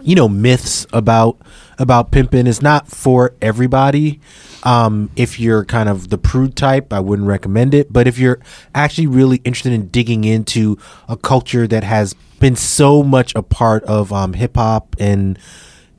you 0.01 0.15
know 0.15 0.29
myths 0.29 0.85
about 0.93 1.37
about 1.77 2.11
pimping 2.11 2.47
it's 2.47 2.61
not 2.61 2.87
for 2.87 3.33
everybody 3.41 4.19
um, 4.63 5.09
if 5.15 5.39
you're 5.39 5.65
kind 5.65 5.89
of 5.89 6.09
the 6.09 6.17
prude 6.17 6.55
type 6.55 6.91
i 6.91 6.99
wouldn't 6.99 7.27
recommend 7.27 7.73
it 7.73 7.91
but 7.91 8.07
if 8.07 8.17
you're 8.17 8.39
actually 8.75 9.07
really 9.07 9.37
interested 9.43 9.73
in 9.73 9.87
digging 9.87 10.23
into 10.23 10.77
a 11.07 11.17
culture 11.17 11.67
that 11.67 11.83
has 11.83 12.13
been 12.39 12.55
so 12.55 13.03
much 13.03 13.33
a 13.35 13.43
part 13.43 13.83
of 13.83 14.11
um, 14.13 14.33
hip-hop 14.33 14.95
and 14.99 15.37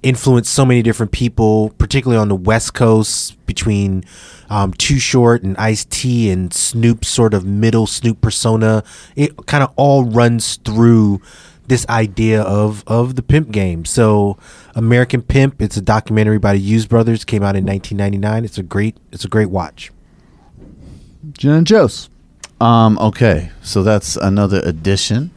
influenced 0.02 0.52
so 0.52 0.64
many 0.64 0.82
different 0.82 1.12
people, 1.12 1.70
particularly 1.78 2.20
on 2.20 2.28
the 2.28 2.36
West 2.36 2.74
Coast 2.74 3.44
between 3.46 4.04
um, 4.48 4.72
Too 4.72 4.98
Short 4.98 5.42
and 5.42 5.56
Ice 5.58 5.84
T 5.84 6.30
and 6.30 6.52
Snoop's 6.52 7.08
sort 7.08 7.34
of 7.34 7.44
middle 7.44 7.86
Snoop 7.86 8.20
persona. 8.20 8.82
It 9.16 9.46
kind 9.46 9.62
of 9.62 9.72
all 9.76 10.04
runs 10.04 10.56
through 10.56 11.20
this 11.70 11.86
idea 11.88 12.42
of 12.42 12.84
of 12.86 13.14
the 13.14 13.22
pimp 13.22 13.50
game. 13.52 13.86
So, 13.86 14.36
American 14.74 15.22
Pimp. 15.22 15.62
It's 15.62 15.76
a 15.76 15.80
documentary 15.80 16.38
by 16.38 16.54
the 16.54 16.58
Hughes 16.58 16.86
brothers. 16.86 17.24
Came 17.24 17.42
out 17.42 17.56
in 17.56 17.64
1999. 17.64 18.44
It's 18.44 18.58
a 18.58 18.62
great 18.62 18.98
it's 19.12 19.24
a 19.24 19.28
great 19.28 19.48
watch. 19.48 19.90
Jen 21.32 21.52
and 21.52 21.68
Jose. 21.68 22.10
Um, 22.60 22.98
okay, 22.98 23.50
so 23.62 23.82
that's 23.82 24.16
another 24.16 24.60
edition. 24.64 25.30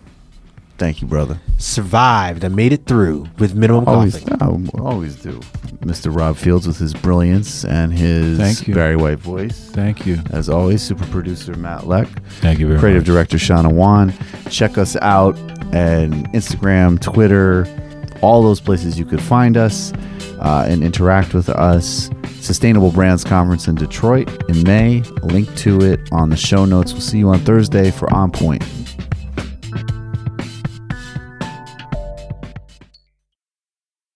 Thank 0.84 1.02
you, 1.02 1.08
brother. 1.08 1.40
Survived. 1.60 2.44
I 2.44 2.50
made 2.50 2.74
it 2.74 2.86
through 2.86 3.30
with 3.40 3.56
minimum 3.56 3.88
Always, 3.88 4.20
coughing. 4.20 4.70
I 4.76 4.80
always 4.82 5.16
do. 5.16 5.40
Mr. 5.80 6.14
Rob 6.14 6.36
Fields 6.36 6.68
with 6.68 6.78
his 6.78 6.94
brilliance 6.94 7.64
and 7.64 7.94
his 7.94 8.38
Thank 8.38 8.68
you. 8.68 8.76
Barry 8.76 8.98
White 8.98 9.20
voice. 9.20 9.70
Thank 9.70 10.06
you. 10.06 10.20
As 10.32 10.50
always, 10.50 10.82
super 10.82 11.06
producer 11.06 11.56
Matt 11.56 11.88
Leck. 11.88 12.10
Thank 12.42 12.60
you 12.60 12.68
very 12.68 12.76
much. 12.76 12.82
Creative 12.82 13.02
much. 13.04 13.08
director 13.08 13.38
Shauna 13.38 13.72
Wan. 13.72 14.14
Check 14.50 14.78
us 14.78 14.98
out 14.98 15.38
and 15.74 16.28
Instagram, 16.34 17.00
Twitter, 17.00 17.66
all 18.22 18.44
those 18.44 18.60
places 18.60 19.00
you 19.00 19.06
could 19.06 19.22
find 19.22 19.56
us 19.56 19.94
uh, 20.42 20.66
and 20.68 20.84
interact 20.84 21.34
with 21.34 21.48
us. 21.48 22.10
Sustainable 22.42 22.92
Brands 22.92 23.24
Conference 23.24 23.70
in 23.70 23.76
Detroit 23.76 24.28
in 24.50 24.64
May. 24.64 25.00
Link 25.22 25.56
to 25.60 25.80
it 25.80 26.02
on 26.12 26.30
the 26.30 26.36
show 26.36 26.66
notes. 26.66 26.92
We'll 26.92 27.02
see 27.02 27.20
you 27.20 27.30
on 27.30 27.40
Thursday 27.40 27.90
for 27.90 28.14
On 28.14 28.30
Point. 28.30 28.62